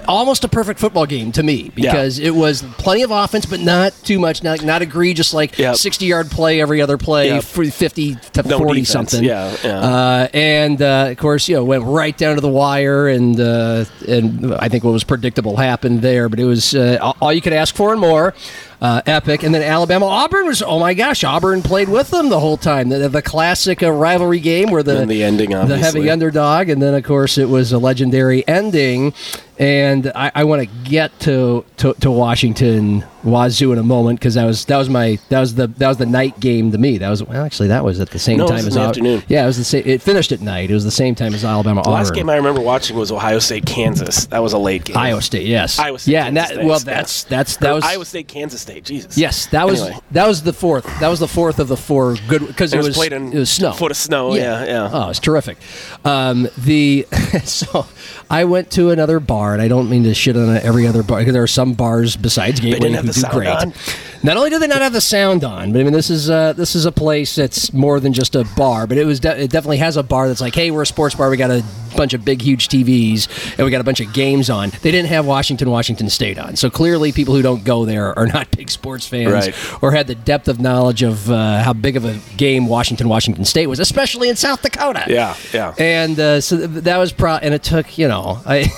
almost 0.08 0.44
a 0.44 0.48
perfect 0.48 0.80
football 0.80 1.06
game 1.06 1.32
to 1.34 1.44
me 1.44 1.72
because 1.76 2.20
it 2.20 2.32
was 2.36 2.62
plenty 2.78 3.04
of 3.04 3.12
offense, 3.12 3.46
but 3.46 3.60
not 3.60 3.94
too 4.04 4.20
much, 4.20 4.44
not 4.44 4.64
not 4.64 4.82
egregious 4.82 5.34
like 5.34 5.58
Yep. 5.58 5.76
sixty 5.76 6.06
yard 6.06 6.30
play 6.32 6.62
every 6.62 6.82
other 6.82 6.98
play, 6.98 7.28
Yep. 7.30 7.44
for 7.44 7.66
fifty 7.66 8.16
to 8.34 8.44
No 8.48 8.58
forty 8.58 8.82
defense. 8.82 8.90
something. 9.12 9.24
Yeah, 9.24 9.56
yeah. 9.64 9.80
Uh, 9.80 10.28
and 10.34 10.82
uh, 10.82 11.08
of 11.12 11.18
course, 11.18 11.48
you 11.48 11.56
know, 11.56 11.64
went 11.64 11.84
right 11.84 12.18
down 12.18 12.36
to 12.36 12.42
the 12.42 12.50
wire, 12.50 13.08
and 13.08 13.40
uh, 13.40 13.86
and 14.08 14.54
I 14.56 14.70
think 14.70 14.84
what 14.84 14.92
was 14.92 15.04
predictable 15.04 15.58
happened 15.58 16.02
there. 16.02 16.30
But 16.30 16.40
it 16.40 16.46
was 16.46 16.74
uh, 16.76 17.14
all- 17.22 17.34
you 17.34 17.42
could 17.42 17.54
ask 17.54 17.76
for 17.76 17.92
and 17.92 18.02
more. 18.02 18.34
Uh, 18.82 19.02
epic, 19.06 19.44
and 19.44 19.56
then 19.56 19.62
Alabama 19.62 20.06
Auburn 20.08 20.46
was 20.46 20.62
oh 20.62 20.78
my 20.78 20.94
gosh, 20.94 21.24
Auburn 21.24 21.62
played 21.62 21.88
with 21.88 22.10
them 22.10 22.28
the 22.28 22.42
whole 22.42 22.58
time. 22.58 22.90
The, 22.90 23.08
the 23.08 23.22
classic 23.22 23.82
uh, 23.82 23.90
rivalry 23.90 24.42
game 24.42 24.72
where 24.72 24.84
the 24.84 25.00
And 25.04 25.10
the 25.10 25.24
ending, 25.24 25.52
the 25.52 25.78
heavy 25.78 26.10
underdog, 26.10 26.68
and 26.68 26.82
then 26.82 26.94
of 26.94 27.06
course 27.06 27.38
it 27.38 27.48
was 27.48 27.72
a 27.72 27.78
legendary 27.78 28.46
ending. 28.46 29.14
And 29.60 30.12
I, 30.16 30.32
I 30.34 30.44
want 30.46 30.62
to 30.62 30.90
get 30.90 31.18
to, 31.22 31.64
to 31.78 31.94
to 31.96 32.12
Washington 32.12 33.06
Wazoo 33.24 33.72
in 33.72 33.80
a 33.80 33.84
moment 33.84 34.20
because 34.20 34.34
that 34.36 34.46
was 34.46 34.66
that 34.66 34.78
was 34.78 34.90
my 34.90 35.18
that 35.30 35.40
was 35.40 35.56
the 35.56 35.68
that 35.68 35.88
was 35.88 35.98
the 35.98 36.06
night 36.06 36.40
game 36.40 36.72
to 36.72 36.78
me. 36.78 36.98
That 36.98 37.10
was 37.10 37.24
well 37.24 37.44
actually 37.46 37.70
that 37.70 37.84
was 37.84 38.00
at 38.00 38.10
the 38.10 38.20
same 38.20 38.38
No, 38.38 38.48
time 38.48 38.66
as 38.68 38.76
Al- 38.76 38.90
afternoon. 38.90 39.24
Yeah, 39.28 39.44
it 39.44 39.48
was 39.48 39.58
the 39.58 39.64
same. 39.64 39.84
It 39.86 40.02
finished 40.02 40.32
at 40.32 40.42
night. 40.42 40.70
It 40.70 40.74
was 40.74 40.84
the 40.84 40.92
same 40.92 41.16
time 41.16 41.34
as 41.34 41.46
Alabama 41.46 41.82
The 41.84 41.90
last 41.90 42.08
Auburn. 42.08 42.16
game 42.18 42.30
I 42.30 42.36
remember 42.36 42.62
watching 42.62 42.96
was 42.98 43.12
Ohio 43.12 43.40
State 43.40 43.66
Kansas. 43.66 44.26
That 44.28 44.40
was 44.44 44.54
a 44.54 44.58
late 44.58 44.84
game. 44.86 44.98
Iowa 44.98 45.22
State, 45.22 45.46
yes. 45.48 45.80
Iowa 45.80 46.00
State. 46.00 46.12
yeah, 46.12 46.26
and 46.28 46.38
that 46.38 46.50
State, 46.50 46.66
well, 46.66 46.80
that's 46.80 47.24
that's 47.26 47.58
that 47.58 47.74
was 47.74 47.84
Iowa 47.84 48.06
State 48.06 48.28
Kansas 48.28 48.62
State. 48.62 48.84
Jesus. 48.86 49.18
Yes, 49.18 49.46
that 49.48 49.66
was 49.68 49.82
Anyway. 49.82 50.00
that 50.12 50.28
was 50.28 50.44
the 50.44 50.54
fourth. 50.54 50.86
That 51.00 51.08
was 51.10 51.20
the 51.20 51.28
fourth 51.28 51.60
of 51.60 51.68
the 51.68 51.78
four 51.78 52.16
good 52.28 52.46
because 52.46 52.74
It 52.74 52.78
it, 52.78 52.80
was 52.80 52.88
was 52.88 52.96
played 52.98 53.14
in 53.14 53.32
it 53.34 53.40
was 53.40 53.50
snow, 53.50 53.72
foot 53.72 53.92
of 53.92 53.98
snow, 53.98 54.36
yeah, 54.36 54.66
yeah. 54.66 54.90
Oh, 54.92 55.10
it's 55.10 55.20
terrific. 55.20 55.58
Um, 56.06 56.48
the 56.58 57.08
so 57.44 57.86
I 58.30 58.46
went 58.46 58.72
to 58.72 58.90
another 58.92 59.20
bar, 59.20 59.54
and 59.54 59.62
I 59.62 59.68
don't 59.68 59.90
mean 59.90 60.04
to 60.04 60.14
shit 60.14 60.36
on 60.36 60.58
every 60.58 60.88
other 60.88 61.04
bar 61.04 61.20
because 61.20 61.34
there 61.34 61.44
are 61.44 61.48
some 61.48 61.74
bars 61.74 62.16
besides 62.16 62.60
Gateway 62.60 62.90
didn't 63.16 63.26
have 63.26 63.34
who 63.34 63.40
the 63.40 63.44
do 63.44 63.52
sound 63.52 63.74
great. 63.74 63.88
on? 63.94 64.26
Not 64.26 64.38
only 64.38 64.50
do 64.52 64.58
they 64.60 64.68
not 64.68 64.82
have 64.82 64.94
the 64.94 65.02
sound 65.02 65.44
on, 65.44 65.74
but 65.74 65.82
I 65.82 65.84
mean 65.84 65.92
this 65.92 66.10
is 66.10 66.30
uh, 66.30 66.54
this 66.54 66.76
is 66.76 66.86
a 66.86 66.92
place 66.94 67.36
that's 67.36 67.74
more 67.74 68.00
than 68.00 68.14
just 68.14 68.36
a 68.36 68.46
bar. 68.56 68.88
But 68.88 68.98
it 68.98 69.06
was 69.06 69.20
de- 69.20 69.44
it 69.44 69.52
definitely 69.52 69.78
has 69.78 69.98
a 69.98 70.04
bar 70.04 70.28
that's 70.30 70.40
like, 70.40 70.56
hey, 70.56 70.72
we're 70.72 70.84
a 70.84 70.86
sports 70.86 71.14
bar. 71.16 71.30
We 71.30 71.36
got 71.36 71.52
a 71.52 71.62
bunch 71.98 72.14
of 72.14 72.24
big, 72.24 72.42
huge 72.42 72.70
TVs, 72.70 73.58
and 73.58 73.66
we 73.66 73.70
got 73.72 73.82
a 73.82 73.84
bunch 73.84 74.00
of 74.00 74.14
games 74.14 74.50
on. 74.50 74.70
They 74.82 74.92
didn't 74.92 75.10
have 75.10 75.26
Washington, 75.26 75.70
Washington 75.70 76.10
State 76.10 76.40
on. 76.40 76.56
So 76.56 76.70
clearly, 76.70 77.12
people 77.12 77.36
who 77.36 77.42
don't 77.42 77.66
go 77.66 77.84
there 77.84 78.18
are 78.18 78.26
not 78.26 78.50
big 78.58 78.70
sports 78.70 79.06
fans, 79.06 79.32
Right. 79.34 79.84
or 79.84 79.92
had 79.92 80.08
the 80.08 80.16
depth 80.16 80.48
of 80.48 80.60
knowledge 80.62 81.04
of 81.04 81.30
uh, 81.30 81.62
how 81.62 81.74
big 81.74 81.98
of 81.98 82.06
a 82.06 82.18
game 82.38 82.68
Washington, 82.68 83.10
Washington 83.10 83.44
State 83.44 83.68
was, 83.68 83.80
especially 83.82 84.30
in 84.30 84.38
South 84.38 84.62
Dakota. 84.62 85.04
Yeah, 85.10 85.36
yeah. 85.54 85.76
And 85.78 86.18
uh, 86.18 86.40
so 86.40 86.56
that 86.56 86.98
was 86.98 87.12
pro, 87.12 87.34
and 87.36 87.54
it 87.54 87.62
took 87.64 87.98
you 87.98 88.08
know 88.08 88.40
I, 88.46 88.60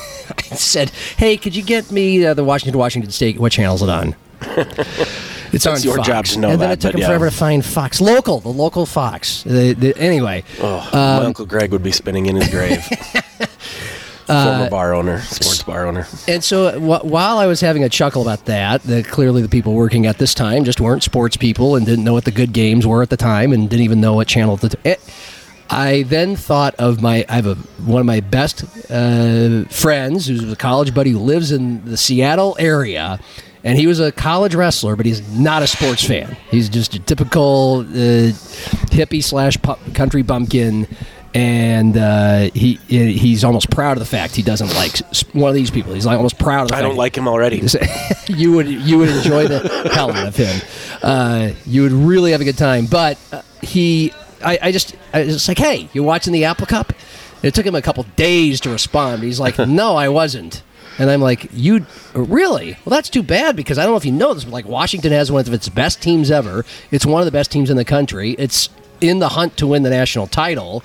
I 0.51 0.55
said, 0.55 0.89
hey, 1.17 1.37
could 1.37 1.55
you 1.55 1.61
get 1.61 1.91
me 1.91 2.25
uh, 2.25 2.33
the 2.33 2.43
Washington, 2.43 2.79
Washington 2.79 3.11
State? 3.11 3.37
What 3.39 3.51
channel 3.51 3.75
is 3.75 3.83
it 3.83 3.89
on? 3.89 4.15
It's 5.51 5.65
on 5.65 5.81
your 5.81 5.95
Fox. 5.97 6.07
job 6.07 6.25
to 6.25 6.39
know 6.39 6.49
and 6.49 6.59
then 6.61 6.69
that, 6.69 6.79
it 6.79 6.81
took 6.81 6.93
him 6.95 6.99
yeah. 6.99 7.07
forever 7.07 7.29
to 7.29 7.35
find 7.35 7.63
Fox 7.63 8.01
local, 8.01 8.41
the 8.41 8.49
local 8.49 8.85
Fox. 8.85 9.43
The, 9.43 9.71
the, 9.73 9.97
anyway, 9.97 10.43
Oh, 10.59 10.89
my 10.91 11.23
uncle 11.23 11.45
Greg 11.45 11.71
would 11.71 11.83
be 11.83 11.93
spinning 11.93 12.25
in 12.25 12.35
his 12.35 12.49
grave. 12.49 12.83
Uh, 14.27 14.55
Former 14.57 14.69
bar 14.71 14.93
owner, 14.95 15.21
sports 15.21 15.61
bar 15.61 15.85
owner. 15.85 16.07
And 16.27 16.43
so 16.43 16.79
wh- 16.79 17.05
while 17.05 17.37
I 17.37 17.45
was 17.45 17.61
having 17.61 17.83
a 17.83 17.89
chuckle 17.89 18.23
about 18.23 18.45
that, 18.45 18.81
that 18.81 19.05
clearly 19.05 19.43
the 19.43 19.47
people 19.47 19.75
working 19.75 20.07
at 20.07 20.17
this 20.17 20.33
time 20.33 20.63
just 20.63 20.81
weren't 20.81 21.03
sports 21.03 21.37
people 21.37 21.75
and 21.75 21.85
didn't 21.85 22.03
know 22.03 22.13
what 22.13 22.25
the 22.25 22.31
good 22.31 22.51
games 22.51 22.87
were 22.87 23.03
at 23.03 23.11
the 23.11 23.17
time 23.17 23.53
and 23.53 23.69
didn't 23.69 23.83
even 23.83 24.01
know 24.01 24.15
what 24.15 24.27
channel. 24.27 24.57
The 24.57 24.69
t- 24.69 24.77
eh, 24.83 24.95
I 25.69 26.03
then 26.03 26.35
thought 26.35 26.73
of 26.79 27.03
my 27.03 27.23
I 27.29 27.35
have 27.35 27.45
a 27.45 27.53
one 27.85 27.99
of 27.99 28.07
my 28.07 28.19
best 28.19 28.63
uh, 28.89 29.65
friends 29.65 30.25
who's 30.25 30.51
a 30.51 30.55
college 30.55 30.95
buddy 30.95 31.11
who 31.11 31.19
lives 31.19 31.51
in 31.51 31.85
the 31.85 31.95
Seattle 31.95 32.55
area. 32.57 33.19
And 33.65 33.77
he 33.77 33.87
was 33.87 33.99
a 33.99 34.11
college 34.11 34.55
wrestler, 34.55 34.95
but 34.95 35.05
he's 35.05 35.27
not 35.37 35.63
a 35.63 35.67
sports 35.67 36.05
fan. 36.05 36.37
He's 36.51 36.69
just 36.69 36.93
a 36.93 36.99
typical 36.99 37.79
uh, 37.79 38.31
hippie 38.93 39.23
slash 39.23 39.57
country 39.93 40.21
bumpkin, 40.21 40.87
and 41.33 41.97
uh, 41.97 42.51
he 42.53 42.75
he's 42.87 43.43
almost 43.43 43.71
proud 43.71 43.93
of 43.93 43.99
the 43.99 44.05
fact 44.05 44.35
he 44.35 44.43
doesn't 44.43 44.73
like 44.75 44.97
one 45.33 45.49
of 45.49 45.55
these 45.55 45.71
people. 45.71 45.93
He's 45.93 46.05
like 46.05 46.15
almost 46.15 46.37
proud 46.39 46.61
of 46.61 46.67
the 46.69 46.75
I 46.75 46.81
don't 46.81 46.95
like 46.95 47.17
him 47.17 47.27
already. 47.27 47.61
you 48.27 48.53
would 48.53 48.67
you 48.67 48.99
would 48.99 49.09
enjoy 49.09 49.47
the 49.47 49.89
hell 49.93 50.11
out 50.11 50.27
of 50.27 50.35
him. 50.37 50.61
Uh, 51.01 51.51
you 51.65 51.83
would 51.83 51.91
really 51.91 52.31
have 52.31 52.41
a 52.41 52.45
good 52.45 52.57
time. 52.57 52.85
But 52.85 53.17
uh, 53.31 53.41
he, 53.61 54.11
I, 54.43 54.57
I 54.61 54.71
just, 54.71 54.95
I 55.13 55.23
just 55.23 55.47
like, 55.47 55.59
hey, 55.59 55.89
you 55.93 56.03
watching 56.03 56.33
the 56.33 56.45
Apple 56.45 56.65
Cup? 56.65 56.93
It 57.43 57.53
took 57.53 57.65
him 57.65 57.75
a 57.75 57.81
couple 57.81 58.03
days 58.15 58.59
to 58.61 58.69
respond. 58.71 59.21
He's 59.21 59.39
like, 59.39 59.59
no, 59.67 59.95
I 59.95 60.09
wasn't. 60.09 60.63
And 60.97 61.09
I'm 61.09 61.21
like, 61.21 61.49
you 61.53 61.85
really? 62.13 62.77
Well, 62.85 62.95
that's 62.95 63.09
too 63.09 63.23
bad 63.23 63.55
because 63.55 63.77
I 63.77 63.83
don't 63.83 63.91
know 63.93 63.97
if 63.97 64.05
you 64.05 64.11
know 64.11 64.33
this, 64.33 64.45
but 64.45 64.53
like 64.53 64.65
Washington 64.65 65.11
has 65.11 65.31
one 65.31 65.41
of 65.45 65.53
its 65.53 65.69
best 65.69 66.01
teams 66.01 66.31
ever. 66.31 66.65
It's 66.91 67.05
one 67.05 67.21
of 67.21 67.25
the 67.25 67.31
best 67.31 67.51
teams 67.51 67.69
in 67.69 67.77
the 67.77 67.85
country. 67.85 68.35
It's 68.37 68.69
in 69.01 69.19
the 69.19 69.29
hunt 69.29 69.57
to 69.57 69.67
win 69.67 69.83
the 69.83 69.89
national 69.89 70.25
title, 70.25 70.81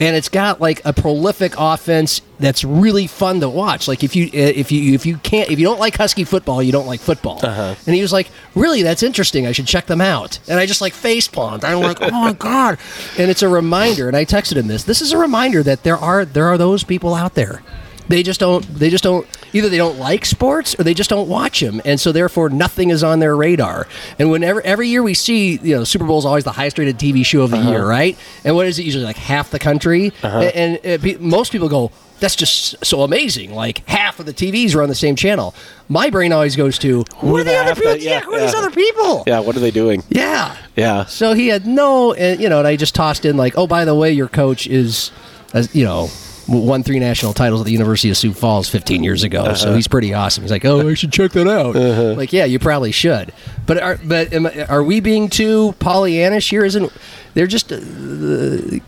and 0.00 0.16
it's 0.16 0.28
got 0.28 0.60
like 0.60 0.82
a 0.84 0.92
prolific 0.92 1.54
offense 1.56 2.20
that's 2.40 2.64
really 2.64 3.06
fun 3.06 3.38
to 3.38 3.48
watch. 3.48 3.86
Like 3.86 4.02
if 4.02 4.16
you 4.16 4.24
uh, 4.26 4.30
if 4.34 4.72
you 4.72 4.94
if 4.94 5.06
you 5.06 5.16
can't 5.18 5.48
if 5.48 5.60
you 5.60 5.64
don't 5.64 5.78
like 5.78 5.96
Husky 5.96 6.24
football, 6.24 6.60
you 6.60 6.72
don't 6.72 6.88
like 6.88 6.98
football. 6.98 7.38
And 7.86 7.94
he 7.94 8.02
was 8.02 8.12
like, 8.12 8.28
"Really, 8.56 8.82
that's 8.82 9.04
interesting. 9.04 9.46
I 9.46 9.52
should 9.52 9.68
check 9.68 9.86
them 9.86 10.00
out." 10.00 10.40
And 10.48 10.58
I 10.58 10.66
just 10.66 10.80
like 10.80 10.92
face 10.92 11.28
palmed. 11.28 11.64
I'm 11.64 11.80
like, 11.80 11.98
"Oh 12.02 12.10
my 12.10 12.32
god!" 12.38 12.78
And 13.16 13.30
it's 13.30 13.42
a 13.42 13.48
reminder. 13.48 14.08
And 14.08 14.16
I 14.16 14.24
texted 14.24 14.56
him 14.56 14.66
this. 14.66 14.82
This 14.82 15.00
is 15.00 15.12
a 15.12 15.18
reminder 15.18 15.62
that 15.62 15.84
there 15.84 15.96
are 15.96 16.24
there 16.24 16.46
are 16.46 16.58
those 16.58 16.82
people 16.82 17.14
out 17.14 17.34
there. 17.34 17.62
They 18.08 18.22
just 18.22 18.40
don't. 18.40 18.62
They 18.74 18.90
just 18.90 19.04
don't. 19.04 19.26
Either 19.54 19.68
they 19.68 19.76
don't 19.76 19.98
like 19.98 20.24
sports 20.24 20.74
or 20.78 20.82
they 20.84 20.94
just 20.94 21.08
don't 21.10 21.28
watch 21.28 21.60
them, 21.60 21.80
and 21.84 22.00
so 22.00 22.10
therefore 22.12 22.48
nothing 22.50 22.90
is 22.90 23.02
on 23.04 23.20
their 23.20 23.36
radar. 23.36 23.86
And 24.18 24.30
whenever 24.30 24.60
every 24.62 24.88
year 24.88 25.02
we 25.02 25.14
see, 25.14 25.58
you 25.62 25.76
know, 25.76 25.84
Super 25.84 26.04
Bowl 26.06 26.18
is 26.18 26.24
always 26.24 26.44
the 26.44 26.52
highest 26.52 26.78
rated 26.78 26.98
TV 26.98 27.24
show 27.24 27.42
of 27.42 27.50
the 27.52 27.58
year, 27.58 27.86
right? 27.86 28.18
And 28.44 28.54
what 28.56 28.66
is 28.66 28.78
it 28.78 28.82
usually 28.84 29.04
like 29.04 29.16
half 29.16 29.50
the 29.50 29.58
country? 29.58 30.12
And, 30.22 30.54
and 30.84 31.00
uh, 31.00 31.02
pe- 31.02 31.16
most 31.18 31.52
people 31.52 31.68
go, 31.68 31.90
"That's 32.20 32.34
just 32.36 32.84
so 32.84 33.02
amazing!" 33.02 33.54
Like 33.54 33.86
half 33.88 34.18
of 34.20 34.26
the 34.26 34.32
TVs 34.34 34.74
are 34.74 34.82
on 34.82 34.88
the 34.88 34.94
same 34.94 35.14
channel. 35.16 35.54
My 35.88 36.10
brain 36.10 36.32
always 36.32 36.56
goes 36.56 36.78
to, 36.80 37.04
"Who 37.18 37.36
are 37.36 37.44
the 37.44 37.54
other 37.56 37.74
people? 37.74 37.92
that- 37.92 38.00
Yeah, 38.02 38.10
yeah, 38.14 38.20
who 38.20 38.34
are 38.34 38.40
these 38.40 38.54
other 38.54 38.70
people?" 38.70 39.22
Yeah, 39.26 39.38
what 39.40 39.56
are 39.56 39.60
they 39.60 39.70
doing? 39.70 40.02
Yeah. 40.08 40.56
Yeah. 40.76 41.04
So 41.04 41.34
he 41.34 41.48
had 41.48 41.66
no, 41.66 42.14
and 42.14 42.40
you 42.40 42.48
know, 42.48 42.58
and 42.58 42.66
I 42.66 42.76
just 42.76 42.94
tossed 42.94 43.24
in 43.24 43.36
like, 43.36 43.56
oh, 43.56 43.66
by 43.66 43.84
the 43.84 43.94
way, 43.94 44.10
your 44.12 44.28
coach 44.28 44.66
is, 44.66 45.10
as 45.54 45.74
you 45.74 45.84
know, 45.84 46.08
won 46.48 46.82
three 46.82 46.98
national 46.98 47.32
titles 47.32 47.60
at 47.60 47.66
the 47.66 47.72
University 47.72 48.10
of 48.10 48.16
Sioux 48.16 48.32
Falls 48.32 48.68
15 48.68 49.02
years 49.04 49.22
ago. 49.22 49.42
Uh-huh. 49.42 49.54
So 49.54 49.74
he's 49.74 49.88
pretty 49.88 50.12
awesome. 50.14 50.42
He's 50.42 50.50
like, 50.50 50.64
oh, 50.64 50.88
I 50.88 50.94
should 50.94 51.12
check 51.12 51.32
that 51.32 51.48
out. 51.48 51.74
Like, 52.16 52.32
yeah, 52.32 52.44
you 52.44 52.58
probably 52.58 52.92
should. 52.92 53.32
But 53.66 53.82
are 53.82 53.98
but 54.04 54.32
am, 54.32 54.46
are 54.68 54.82
we 54.82 55.00
being 55.00 55.28
too 55.28 55.74
Pollyannish 55.78 56.50
here? 56.50 56.64
Isn't 56.64 56.92
they're 57.34 57.46
just 57.46 57.72
uh, 57.72 57.76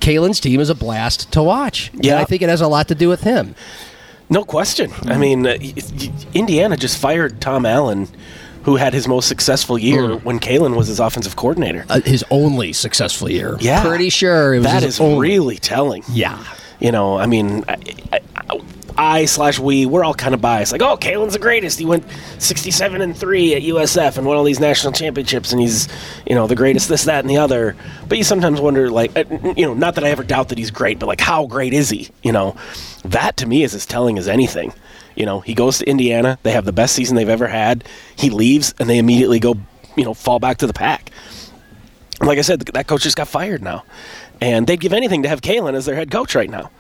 Kalen's 0.01 0.41
team 0.41 0.61
is 0.61 0.69
a 0.71 0.75
blast 0.75 1.33
to 1.33 1.43
watch. 1.43 1.91
And 1.93 2.05
Yeah. 2.05 2.21
I 2.21 2.25
think 2.25 2.43
it 2.43 2.49
has 2.49 2.61
a 2.61 2.69
lot 2.69 2.89
to 2.89 2.95
do 2.95 3.09
with 3.09 3.23
him. 3.23 3.55
No 4.31 4.45
question. 4.45 4.91
I 5.05 5.19
mean, 5.19 5.47
uh, 5.47 5.57
Indiana 6.33 6.77
just 6.77 6.99
fired 6.99 7.41
Tom 7.41 7.67
Allen, 7.67 8.09
who 8.65 8.77
had 8.77 8.95
his 8.95 9.07
most 9.07 9.29
successful 9.29 9.79
year 9.79 10.17
when 10.17 10.41
Kalen 10.41 10.77
was 10.77 10.89
his 10.89 10.99
offensive 10.99 11.37
coordinator. 11.37 11.85
Uh, 11.89 12.01
his 12.01 12.25
only 12.31 12.73
successful 12.73 13.31
year. 13.31 13.57
Yeah. 13.61 13.85
pretty 13.85 14.09
sure 14.09 14.55
it 14.55 14.59
was 14.59 14.67
That 14.67 14.83
is 14.83 14.99
only. 15.01 15.29
really 15.29 15.57
telling. 15.59 16.03
Yeah. 16.11 16.43
You 16.81 16.93
know, 16.93 17.19
I 17.19 17.27
mean, 17.27 17.65
I, 18.97 19.25
slash 19.25 19.59
we, 19.59 19.87
we're 19.87 20.05
all 20.05 20.15
kind 20.15 20.35
of 20.35 20.41
biased. 20.41 20.73
Like, 20.73 20.83
oh, 20.83 20.97
Kalen's 20.97 21.33
the 21.33 21.39
greatest. 21.39 21.79
He 21.79 21.85
went 21.85 22.05
67 22.39 23.01
and 23.01 23.17
three 23.17 23.55
at 23.55 23.63
USF 23.63 24.19
and 24.19 24.27
won 24.27 24.37
all 24.37 24.45
these 24.45 24.61
national 24.61 24.93
championships, 24.93 25.53
and 25.53 25.61
he's, 25.61 25.89
you 26.27 26.35
know, 26.35 26.47
the 26.47 26.55
greatest. 26.55 26.89
This, 26.89 27.05
that, 27.05 27.21
and 27.21 27.31
the 27.31 27.39
other. 27.39 27.77
But 28.09 28.19
you 28.19 28.25
sometimes 28.25 28.61
wonder, 28.61 28.91
like, 28.91 29.17
uh, 29.17 29.25
you 29.57 29.67
know, 29.67 29.75
not 29.75 29.97
that 29.97 30.05
I 30.05 30.11
ever 30.11 30.23
doubt 30.23 30.51
that 30.51 30.59
he's 30.59 30.71
great, 30.71 30.99
but 30.99 31.07
like, 31.07 31.21
how 31.21 31.47
great 31.47 31.73
is 31.73 31.91
he? 31.91 32.11
You 32.23 32.33
know, 32.33 32.57
that 33.05 33.37
to 33.39 33.47
me 33.47 33.65
is 33.65 33.75
as 33.75 33.87
telling 33.87 34.19
as 34.19 34.29
anything. 34.29 34.73
You 35.17 35.27
know, 35.27 35.41
he 35.41 35.55
goes 35.55 35.79
to 35.79 35.89
Indiana. 35.89 36.39
They 36.43 36.53
have 36.53 36.65
the 36.65 36.73
best 36.73 36.95
season 36.95 37.17
they've 37.17 37.29
ever 37.29 37.47
had. 37.49 37.85
He 38.17 38.31
leaves, 38.31 38.75
and 38.79 38.89
they 38.89 38.99
immediately 38.99 39.41
go, 39.41 39.55
you 39.97 40.05
know, 40.05 40.15
fall 40.15 40.39
back 40.39 40.59
to 40.59 40.67
the 40.67 40.73
pack. 40.73 41.11
Like 42.21 42.39
I 42.39 42.43
said, 42.43 42.61
that 42.61 42.87
coach 42.87 43.03
just 43.03 43.17
got 43.17 43.29
fired 43.29 43.63
now, 43.63 43.85
and 44.41 44.67
they'd 44.67 44.81
give 44.81 44.93
anything 44.93 45.23
to 45.23 45.29
have 45.29 45.41
Kalen 45.41 45.75
as 45.75 45.87
their 45.87 45.95
head 45.95 46.11
coach 46.11 46.35
right 46.35 46.51
now. 46.51 46.71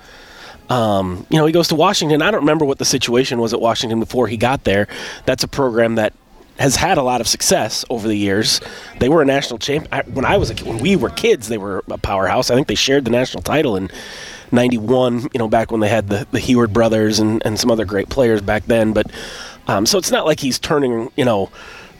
Um, 0.68 1.26
you 1.28 1.38
know, 1.38 1.46
he 1.46 1.52
goes 1.52 1.68
to 1.68 1.74
Washington. 1.74 2.22
I 2.22 2.30
don't 2.30 2.40
remember 2.40 2.64
what 2.64 2.78
the 2.78 2.84
situation 2.84 3.38
was 3.38 3.52
at 3.52 3.60
Washington 3.60 4.00
before 4.00 4.28
he 4.28 4.36
got 4.36 4.64
there. 4.64 4.88
That's 5.26 5.44
a 5.44 5.48
program 5.48 5.96
that 5.96 6.14
has 6.58 6.76
had 6.76 6.98
a 6.98 7.02
lot 7.02 7.20
of 7.20 7.28
success 7.28 7.84
over 7.90 8.06
the 8.06 8.16
years. 8.16 8.60
They 9.00 9.08
were 9.08 9.22
a 9.22 9.24
national 9.24 9.58
champ. 9.58 9.88
I, 9.92 10.02
when 10.02 10.24
I 10.24 10.36
was 10.36 10.50
a, 10.50 10.64
when 10.64 10.78
we 10.78 10.96
were 10.96 11.10
kids, 11.10 11.48
they 11.48 11.58
were 11.58 11.82
a 11.90 11.98
powerhouse. 11.98 12.50
I 12.50 12.54
think 12.54 12.68
they 12.68 12.74
shared 12.74 13.04
the 13.04 13.10
national 13.10 13.42
title 13.42 13.76
in 13.76 13.90
'91. 14.52 15.22
You 15.22 15.28
know, 15.34 15.48
back 15.48 15.70
when 15.70 15.80
they 15.80 15.88
had 15.88 16.08
the 16.08 16.26
the 16.30 16.40
Huard 16.40 16.72
brothers 16.72 17.18
and 17.18 17.42
and 17.44 17.58
some 17.58 17.70
other 17.70 17.84
great 17.84 18.08
players 18.08 18.40
back 18.40 18.64
then. 18.66 18.92
But 18.92 19.10
um, 19.66 19.84
so 19.84 19.98
it's 19.98 20.10
not 20.10 20.26
like 20.26 20.40
he's 20.40 20.58
turning 20.58 21.10
you 21.16 21.24
know. 21.24 21.50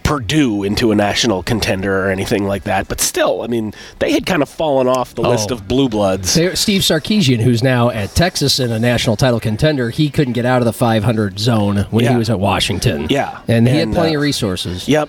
Purdue 0.04 0.62
into 0.62 0.92
a 0.92 0.94
national 0.94 1.42
contender 1.42 2.06
or 2.06 2.10
anything 2.10 2.44
like 2.44 2.64
that, 2.64 2.86
but 2.88 3.00
still, 3.00 3.42
I 3.42 3.46
mean, 3.48 3.72
they 3.98 4.12
had 4.12 4.26
kind 4.26 4.42
of 4.42 4.48
fallen 4.48 4.86
off 4.86 5.14
the 5.14 5.22
list 5.22 5.50
Oh. 5.50 5.54
of 5.54 5.66
blue 5.66 5.88
bloods. 5.88 6.28
Steve 6.30 6.82
Sarkisian, 6.82 7.40
who's 7.40 7.62
now 7.62 7.88
at 7.90 8.10
Texas 8.14 8.58
and 8.58 8.72
a 8.72 8.78
national 8.78 9.16
title 9.16 9.40
contender, 9.40 9.90
he 9.90 10.10
couldn't 10.10 10.34
get 10.34 10.44
out 10.46 10.60
of 10.60 10.66
the 10.66 10.72
500 10.74 11.38
zone 11.38 11.86
when 11.90 12.06
he 12.06 12.16
was 12.16 12.28
at 12.30 12.38
Washington. 12.38 13.06
Yeah. 13.10 13.40
and 13.48 13.66
he 13.66 13.76
had 13.78 13.92
plenty 13.92 14.14
uh, 14.14 14.18
of 14.18 14.22
resources. 14.22 14.86
Yep. 14.88 15.08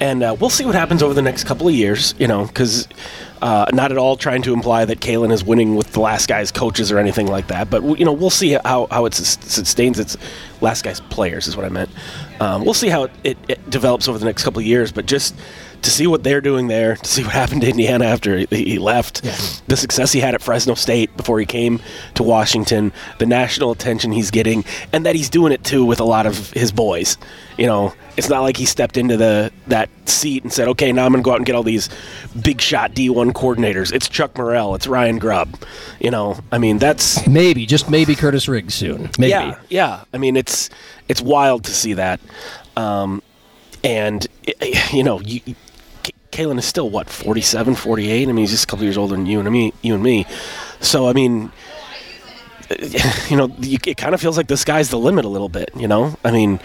And 0.00 0.22
uh, 0.22 0.36
we'll 0.38 0.50
see 0.50 0.64
what 0.66 0.74
happens 0.74 1.02
over 1.02 1.14
the 1.14 1.22
next 1.22 1.44
couple 1.44 1.68
of 1.68 1.74
years, 1.74 2.14
you 2.18 2.26
know, 2.26 2.46
because 2.46 2.88
uh, 3.40 3.66
not 3.72 3.92
at 3.92 3.96
all 3.98 4.16
trying 4.16 4.42
to 4.42 4.52
imply 4.52 4.84
that 4.84 4.98
Kalen 5.00 5.32
is 5.32 5.44
winning 5.44 5.76
with 5.76 5.92
the 5.92 6.00
last 6.00 6.26
guy's 6.28 6.50
coaches 6.50 6.90
or 6.90 6.98
anything 6.98 7.28
like 7.28 7.46
that. 7.46 7.70
But, 7.70 7.82
you 7.98 8.04
know, 8.04 8.12
we'll 8.12 8.28
see 8.30 8.58
how, 8.64 8.88
how 8.90 9.04
it 9.06 9.14
sustains 9.14 9.98
its 10.00 10.16
last 10.60 10.82
guy's 10.82 10.98
players, 11.00 11.46
is 11.46 11.56
what 11.56 11.64
I 11.64 11.68
meant. 11.68 11.90
Um, 12.40 12.64
we'll 12.64 12.74
see 12.74 12.88
how 12.88 13.04
it, 13.04 13.10
it, 13.22 13.38
it 13.48 13.70
develops 13.70 14.08
over 14.08 14.18
the 14.18 14.24
next 14.24 14.44
couple 14.44 14.60
of 14.60 14.66
years. 14.66 14.92
But 14.92 15.06
just 15.06 15.34
to 15.82 15.90
see 15.90 16.06
what 16.06 16.24
they're 16.24 16.40
doing 16.40 16.68
there, 16.68 16.96
to 16.96 17.06
see 17.06 17.22
what 17.22 17.32
happened 17.42 17.60
to 17.62 17.68
Indiana 17.68 18.06
after 18.06 18.38
he, 18.38 18.46
he 18.50 18.78
left, 18.78 19.22
the 19.66 19.76
success 19.76 20.12
he 20.12 20.20
had 20.20 20.34
at 20.34 20.42
Fresno 20.42 20.74
State 20.74 21.14
before 21.16 21.38
he 21.38 21.46
came 21.46 21.80
to 22.14 22.22
Washington, 22.22 22.92
the 23.18 23.26
national 23.26 23.70
attention 23.70 24.10
he's 24.12 24.30
getting, 24.30 24.64
and 24.92 25.04
that 25.06 25.14
he's 25.14 25.28
doing 25.28 25.52
it 25.52 25.62
too 25.64 25.84
with 25.84 26.00
a 26.00 26.04
lot 26.04 26.26
of 26.26 26.50
his 26.52 26.72
boys. 26.72 27.16
You 27.58 27.66
know, 27.66 27.94
it's 28.16 28.28
not 28.28 28.40
like 28.42 28.56
he 28.56 28.64
stepped 28.64 28.96
into 28.96 29.16
the 29.16 29.52
that 29.68 29.88
seat 30.06 30.42
and 30.42 30.52
said, 30.52 30.68
"Okay, 30.68 30.90
now 30.90 31.04
I'm 31.04 31.12
going 31.12 31.22
to 31.22 31.24
go 31.24 31.32
out 31.32 31.36
and 31.36 31.46
get 31.46 31.54
all 31.54 31.62
these 31.62 31.88
big 32.42 32.60
shot 32.60 32.92
D1 32.92 33.32
coordinators." 33.32 33.92
It's 33.92 34.08
Chuck 34.08 34.36
Morrell, 34.36 34.74
it's 34.74 34.86
Ryan 34.86 35.18
Grubb. 35.18 35.56
You 36.00 36.10
know, 36.10 36.38
I 36.50 36.58
mean, 36.58 36.78
that's 36.78 37.26
Maybe, 37.26 37.66
just 37.66 37.90
maybe 37.90 38.14
Curtis 38.14 38.48
Riggs 38.48 38.74
soon. 38.74 39.10
Maybe. 39.18 39.30
yeah, 39.30 39.58
yeah. 39.68 40.04
I 40.12 40.18
mean, 40.18 40.36
it's 40.36 40.70
it's 41.08 41.20
wild 41.20 41.64
to 41.64 41.72
see 41.72 41.94
that, 41.94 42.20
um, 42.76 43.22
and 43.82 44.26
i- 44.62 44.88
you 44.92 45.02
know, 45.02 45.20
you, 45.20 45.40
Kalen 46.32 46.58
is 46.58 46.64
still 46.64 46.90
what 46.90 47.08
47, 47.08 47.74
48? 47.76 48.28
I 48.28 48.32
mean, 48.32 48.42
he's 48.42 48.50
just 48.50 48.64
a 48.64 48.66
couple 48.66 48.84
years 48.84 48.98
older 48.98 49.14
than 49.14 49.26
you 49.26 49.38
and 49.38 49.50
me. 49.50 49.72
You 49.82 49.94
and 49.94 50.02
me. 50.02 50.26
So 50.80 51.08
I 51.08 51.12
mean, 51.12 51.52
you 53.30 53.36
know, 53.36 53.54
it 53.60 53.96
kind 53.96 54.14
of 54.14 54.20
feels 54.20 54.36
like 54.36 54.46
the 54.46 54.56
sky's 54.56 54.90
the 54.90 54.98
limit 54.98 55.24
a 55.24 55.28
little 55.28 55.48
bit. 55.48 55.70
You 55.76 55.88
know, 55.88 56.16
I 56.24 56.30
mean. 56.30 56.60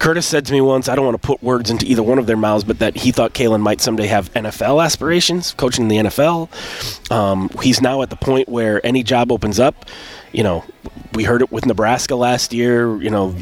Curtis 0.00 0.26
said 0.26 0.46
to 0.46 0.52
me 0.54 0.62
once, 0.62 0.88
I 0.88 0.94
don't 0.96 1.04
want 1.04 1.20
to 1.20 1.26
put 1.26 1.42
words 1.42 1.70
into 1.70 1.84
either 1.84 2.02
one 2.02 2.18
of 2.18 2.24
their 2.24 2.36
mouths, 2.38 2.64
but 2.64 2.78
that 2.78 2.96
he 2.96 3.12
thought 3.12 3.34
Kalen 3.34 3.60
might 3.60 3.82
someday 3.82 4.06
have 4.06 4.32
NFL 4.32 4.82
aspirations, 4.82 5.52
coaching 5.52 5.82
in 5.82 5.88
the 5.88 5.96
NFL. 6.08 7.12
Um, 7.12 7.50
he's 7.60 7.82
now 7.82 8.00
at 8.00 8.08
the 8.08 8.16
point 8.16 8.48
where 8.48 8.84
any 8.84 9.02
job 9.02 9.30
opens 9.30 9.60
up. 9.60 9.84
You 10.32 10.42
know, 10.42 10.64
we 11.12 11.24
heard 11.24 11.42
it 11.42 11.52
with 11.52 11.66
Nebraska 11.66 12.16
last 12.16 12.54
year. 12.54 12.96
You 12.96 13.10
know, 13.10 13.36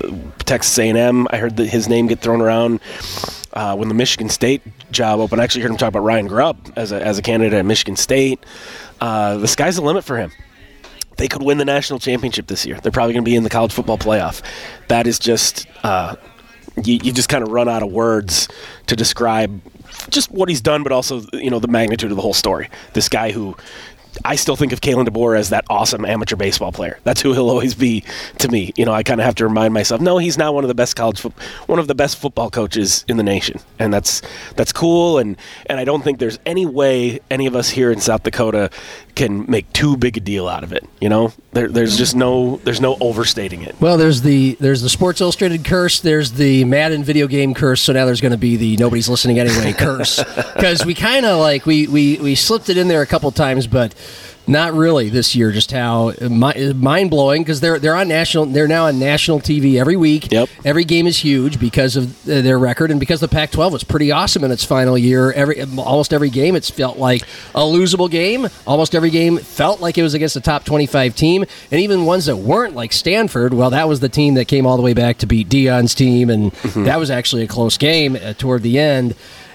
Texas 0.46 0.76
A&M. 0.80 1.28
I 1.30 1.36
heard 1.36 1.56
that 1.58 1.66
his 1.66 1.88
name 1.88 2.08
get 2.08 2.18
thrown 2.18 2.40
around 2.40 2.80
uh, 3.52 3.76
when 3.76 3.86
the 3.86 3.94
Michigan 3.94 4.28
State 4.28 4.62
job 4.90 5.20
opened. 5.20 5.40
I 5.40 5.44
actually 5.44 5.62
heard 5.62 5.70
him 5.70 5.76
talk 5.76 5.90
about 5.90 6.02
Ryan 6.02 6.26
Grubb 6.26 6.72
as 6.74 6.90
a, 6.90 7.00
as 7.00 7.18
a 7.18 7.22
candidate 7.22 7.56
at 7.56 7.66
Michigan 7.66 7.94
State. 7.94 8.44
Uh, 9.00 9.36
the 9.36 9.46
sky's 9.46 9.76
the 9.76 9.82
limit 9.82 10.02
for 10.02 10.18
him 10.18 10.32
they 11.18 11.28
could 11.28 11.42
win 11.42 11.58
the 11.58 11.64
national 11.64 11.98
championship 11.98 12.46
this 12.46 12.64
year. 12.64 12.80
They're 12.80 12.92
probably 12.92 13.12
going 13.12 13.24
to 13.24 13.28
be 13.30 13.36
in 13.36 13.42
the 13.42 13.50
college 13.50 13.72
football 13.72 13.98
playoff. 13.98 14.42
That 14.88 15.06
is 15.06 15.18
just 15.18 15.66
uh, 15.82 16.16
you, 16.84 16.98
you 17.02 17.12
just 17.12 17.28
kind 17.28 17.42
of 17.42 17.50
run 17.50 17.68
out 17.68 17.82
of 17.82 17.90
words 17.90 18.48
to 18.86 18.96
describe 18.96 19.60
just 20.10 20.30
what 20.30 20.48
he's 20.48 20.60
done, 20.60 20.82
but 20.82 20.92
also 20.92 21.22
you 21.32 21.50
know 21.50 21.58
the 21.58 21.68
magnitude 21.68 22.10
of 22.10 22.16
the 22.16 22.22
whole 22.22 22.34
story. 22.34 22.70
This 22.94 23.08
guy 23.08 23.32
who. 23.32 23.56
I 24.24 24.34
still 24.34 24.56
think 24.56 24.72
of 24.72 24.80
Kalen 24.80 25.06
DeBoer 25.06 25.38
as 25.38 25.50
that 25.50 25.64
awesome 25.70 26.04
amateur 26.04 26.34
baseball 26.34 26.72
player. 26.72 26.98
That's 27.04 27.20
who 27.20 27.34
he'll 27.34 27.50
always 27.50 27.74
be 27.74 28.02
to 28.38 28.48
me. 28.48 28.72
You 28.74 28.84
know, 28.84 28.92
I 28.92 29.04
kind 29.04 29.20
of 29.20 29.26
have 29.26 29.36
to 29.36 29.44
remind 29.46 29.74
myself, 29.74 30.00
no, 30.00 30.18
he's 30.18 30.36
now 30.36 30.50
one 30.50 30.64
of 30.64 30.68
the 30.68 30.74
best 30.74 30.96
college, 30.96 31.20
fo- 31.20 31.34
one 31.66 31.78
of 31.78 31.86
the 31.86 31.94
best 31.94 32.16
football 32.16 32.50
coaches 32.50 33.04
in 33.06 33.16
the 33.16 33.22
nation, 33.22 33.60
and 33.78 33.92
that's 33.94 34.22
that's 34.56 34.72
cool. 34.72 35.18
And 35.18 35.36
and 35.66 35.78
I 35.78 35.84
don't 35.84 36.02
think 36.02 36.18
there's 36.18 36.40
any 36.46 36.66
way 36.66 37.20
any 37.30 37.46
of 37.46 37.54
us 37.54 37.68
here 37.68 37.92
in 37.92 38.00
South 38.00 38.24
Dakota 38.24 38.70
can 39.18 39.50
make 39.50 39.70
too 39.72 39.96
big 39.96 40.16
a 40.16 40.20
deal 40.20 40.48
out 40.48 40.64
of 40.64 40.72
it. 40.72 40.88
You 41.00 41.08
know, 41.08 41.32
there, 41.52 41.68
there's 41.68 41.98
just 41.98 42.16
no 42.16 42.56
there's 42.64 42.80
no 42.80 42.96
overstating 43.00 43.62
it. 43.62 43.78
Well, 43.80 43.98
there's 43.98 44.22
the 44.22 44.56
there's 44.60 44.80
the 44.80 44.88
Sports 44.88 45.20
Illustrated 45.20 45.64
curse. 45.64 46.00
There's 46.00 46.32
the 46.32 46.64
Madden 46.64 47.04
video 47.04 47.26
game 47.26 47.52
curse. 47.52 47.82
So 47.82 47.92
now 47.92 48.06
there's 48.06 48.20
going 48.20 48.32
to 48.32 48.38
be 48.38 48.56
the 48.56 48.76
nobody's 48.78 49.08
listening 49.08 49.38
anyway 49.38 49.72
curse 49.78 50.22
because 50.54 50.86
we 50.86 50.94
kind 50.94 51.26
of 51.26 51.38
like 51.40 51.66
we, 51.66 51.86
we 51.88 52.16
we 52.18 52.34
slipped 52.34 52.70
it 52.70 52.78
in 52.78 52.88
there 52.88 53.02
a 53.02 53.06
couple 53.06 53.30
times, 53.32 53.66
but 53.66 53.94
not 54.48 54.72
really 54.72 55.08
this 55.08 55.36
year. 55.36 55.52
Just 55.52 55.70
how 55.70 56.12
mind 56.20 57.10
blowing 57.10 57.42
because 57.42 57.60
they're 57.60 57.78
they're 57.78 57.94
on 57.94 58.08
national 58.08 58.46
they're 58.46 58.66
now 58.66 58.86
on 58.86 58.98
national 58.98 59.40
TV 59.40 59.78
every 59.78 59.96
week. 59.96 60.32
Yep. 60.32 60.48
Every 60.64 60.84
game 60.84 61.06
is 61.06 61.18
huge 61.18 61.60
because 61.60 61.96
of 61.96 62.28
uh, 62.28 62.40
their 62.40 62.58
record 62.58 62.90
and 62.90 62.98
because 62.98 63.20
the 63.20 63.28
Pac-12 63.28 63.72
was 63.72 63.84
pretty 63.84 64.10
awesome 64.10 64.44
in 64.44 64.50
its 64.50 64.64
final 64.64 64.96
year. 64.96 65.32
Every 65.32 65.62
almost 65.62 66.12
every 66.12 66.30
game 66.30 66.56
it's 66.56 66.70
felt 66.70 66.98
like 66.98 67.22
a 67.54 67.60
losable 67.60 68.10
game. 68.10 68.48
Almost 68.66 68.94
every 68.94 69.10
game 69.10 69.38
felt 69.38 69.80
like 69.80 69.98
it 69.98 70.02
was 70.02 70.14
against 70.14 70.36
a 70.36 70.40
top 70.40 70.64
25 70.64 71.14
team, 71.14 71.44
and 71.70 71.80
even 71.80 72.06
ones 72.06 72.26
that 72.26 72.36
weren't 72.36 72.74
like 72.74 72.92
Stanford. 72.92 73.52
Well, 73.52 73.70
that 73.70 73.88
was 73.88 74.00
the 74.00 74.08
team 74.08 74.34
that 74.34 74.46
came 74.46 74.66
all 74.66 74.76
the 74.76 74.82
way 74.82 74.94
back 74.94 75.18
to 75.18 75.26
beat 75.26 75.48
Deion's 75.48 75.94
team, 75.94 76.30
and 76.30 76.52
that 76.86 76.98
was 76.98 77.10
actually 77.10 77.42
a 77.44 77.48
close 77.48 77.76
game 77.76 78.16
uh, 78.16 78.32
toward 78.34 78.62
the 78.62 78.78
end. 78.78 79.14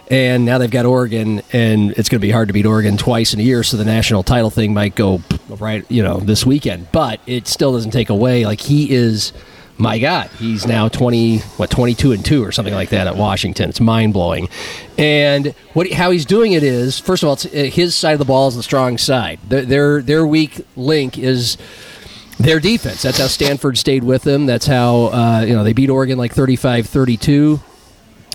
And 0.09 0.45
now 0.45 0.57
they've 0.57 0.69
got 0.69 0.85
Oregon, 0.85 1.41
and 1.53 1.91
it's 1.91 2.09
going 2.09 2.19
to 2.19 2.27
be 2.27 2.31
hard 2.31 2.49
to 2.49 2.53
beat 2.53 2.65
Oregon 2.65 2.97
twice 2.97 3.33
in 3.33 3.39
a 3.39 3.43
year. 3.43 3.63
So 3.63 3.77
the 3.77 3.85
national 3.85 4.23
title 4.23 4.49
thing 4.49 4.73
might 4.73 4.95
go 4.95 5.21
right, 5.49 5.89
you 5.89 6.03
know, 6.03 6.17
this 6.17 6.45
weekend. 6.45 6.91
But 6.91 7.19
it 7.25 7.47
still 7.47 7.71
doesn't 7.73 7.91
take 7.91 8.09
away. 8.09 8.45
Like 8.45 8.59
he 8.59 8.93
is, 8.93 9.31
my 9.77 9.99
God, 9.99 10.29
he's 10.37 10.67
now 10.67 10.87
twenty, 10.89 11.39
what, 11.57 11.71
twenty-two 11.71 12.11
and 12.11 12.23
two 12.23 12.43
or 12.43 12.51
something 12.51 12.73
like 12.73 12.89
that 12.89 13.07
at 13.07 13.15
Washington. 13.15 13.69
It's 13.69 13.79
mind 13.79 14.13
blowing. 14.13 14.49
And 14.97 15.47
what 15.73 15.91
how 15.91 16.11
he's 16.11 16.25
doing 16.25 16.51
it 16.51 16.63
is, 16.63 16.99
first 16.99 17.23
of 17.23 17.29
all, 17.29 17.33
uh, 17.35 17.63
his 17.65 17.95
side 17.95 18.11
of 18.13 18.19
the 18.19 18.25
ball 18.25 18.49
is 18.49 18.55
the 18.55 18.63
strong 18.63 18.97
side. 18.97 19.39
Their 19.47 19.61
their, 19.63 20.01
their 20.01 20.27
weak 20.27 20.65
link 20.75 21.17
is 21.17 21.57
their 22.39 22.59
defense. 22.59 23.01
That's 23.01 23.17
how 23.19 23.27
Stanford 23.27 23.77
stayed 23.77 24.03
with 24.03 24.23
them. 24.23 24.45
That's 24.45 24.67
how 24.67 25.05
uh, 25.07 25.45
you 25.47 25.55
know 25.55 25.63
they 25.63 25.73
beat 25.73 25.89
Oregon 25.89 26.17
like 26.17 26.35
35-32. 26.35 27.61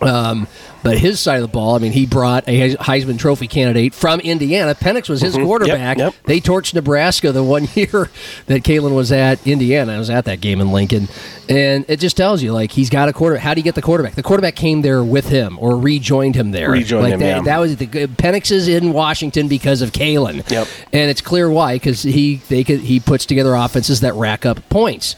Um, 0.02 0.46
but 0.82 0.96
his 0.96 1.18
side 1.18 1.36
of 1.36 1.42
the 1.42 1.48
ball, 1.48 1.74
I 1.74 1.78
mean, 1.78 1.92
he 1.92 2.06
brought 2.06 2.48
a 2.48 2.76
Heisman 2.76 3.18
Trophy 3.18 3.48
candidate 3.48 3.94
from 3.94 4.20
Indiana. 4.20 4.74
Penix 4.74 5.08
was 5.08 5.20
his 5.20 5.34
quarterback. 5.34 5.98
yep. 5.98 6.14
They 6.24 6.40
torched 6.40 6.74
Nebraska 6.74 7.32
the 7.32 7.42
one 7.42 7.64
year 7.74 8.10
that 8.46 8.62
Kalen 8.62 8.94
was 8.94 9.10
at 9.10 9.44
Indiana. 9.46 9.94
I 9.94 9.98
was 9.98 10.10
at 10.10 10.24
that 10.26 10.40
game 10.40 10.60
in 10.60 10.70
Lincoln, 10.70 11.08
and 11.48 11.84
it 11.88 11.98
just 11.98 12.16
tells 12.16 12.42
you 12.42 12.52
like 12.52 12.72
he's 12.72 12.90
got 12.90 13.08
a 13.08 13.12
quarter. 13.12 13.38
How 13.38 13.54
do 13.54 13.60
you 13.60 13.64
get 13.64 13.74
the 13.74 13.82
quarterback? 13.82 14.14
The 14.14 14.22
quarterback 14.22 14.54
came 14.54 14.82
there 14.82 15.02
with 15.02 15.28
him 15.28 15.58
or 15.60 15.76
rejoined 15.76 16.36
him 16.36 16.52
there. 16.52 16.70
Rejoined 16.70 17.04
like 17.04 17.14
him, 17.14 17.20
that, 17.20 17.26
yeah. 17.26 17.42
that 17.42 17.58
was 17.58 17.76
the 17.76 17.86
Penix 17.86 18.50
is 18.52 18.68
in 18.68 18.92
Washington 18.92 19.48
because 19.48 19.82
of 19.82 19.92
Kalen. 19.92 20.48
Yep. 20.48 20.68
and 20.92 21.10
it's 21.10 21.20
clear 21.20 21.50
why 21.50 21.74
because 21.74 22.02
he 22.02 22.36
they 22.48 22.62
could, 22.64 22.80
he 22.80 23.00
puts 23.00 23.26
together 23.26 23.54
offenses 23.54 24.00
that 24.00 24.14
rack 24.14 24.46
up 24.46 24.66
points. 24.68 25.16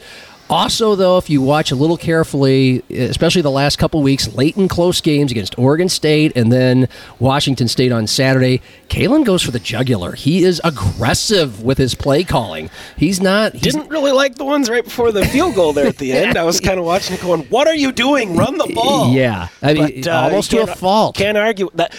Also, 0.51 0.95
though, 0.95 1.17
if 1.17 1.29
you 1.29 1.41
watch 1.41 1.71
a 1.71 1.75
little 1.75 1.95
carefully, 1.95 2.83
especially 2.89 3.41
the 3.41 3.49
last 3.49 3.77
couple 3.77 4.01
weeks, 4.03 4.33
late 4.35 4.57
and 4.57 4.69
close 4.69 4.99
games 4.99 5.31
against 5.31 5.57
Oregon 5.57 5.87
State 5.87 6.33
and 6.35 6.51
then 6.51 6.89
Washington 7.19 7.69
State 7.69 7.93
on 7.93 8.05
Saturday, 8.05 8.61
Kalen 8.89 9.23
goes 9.23 9.41
for 9.41 9.51
the 9.51 9.59
jugular. 9.59 10.11
He 10.11 10.43
is 10.43 10.59
aggressive 10.65 11.63
with 11.63 11.77
his 11.77 11.95
play 11.95 12.25
calling. 12.25 12.69
He's 12.97 13.21
not. 13.21 13.53
He's, 13.53 13.61
Didn't 13.61 13.87
really 13.89 14.11
like 14.11 14.35
the 14.35 14.43
ones 14.43 14.69
right 14.69 14.83
before 14.83 15.13
the 15.13 15.25
field 15.25 15.55
goal 15.55 15.71
there 15.71 15.87
at 15.87 15.97
the 15.97 16.11
end. 16.13 16.37
I 16.37 16.43
was 16.43 16.59
kind 16.59 16.79
of 16.79 16.85
watching 16.85 17.15
it 17.15 17.21
going, 17.21 17.43
"What 17.43 17.67
are 17.67 17.75
you 17.75 17.93
doing? 17.93 18.35
Run 18.35 18.57
the 18.57 18.71
ball!" 18.75 19.13
Yeah, 19.13 19.47
I 19.61 19.73
mean, 19.73 20.01
But, 20.03 20.07
uh, 20.11 20.21
almost 20.23 20.51
to 20.51 20.63
a 20.63 20.67
fault. 20.67 21.15
Can't 21.15 21.37
argue 21.37 21.69
that. 21.75 21.95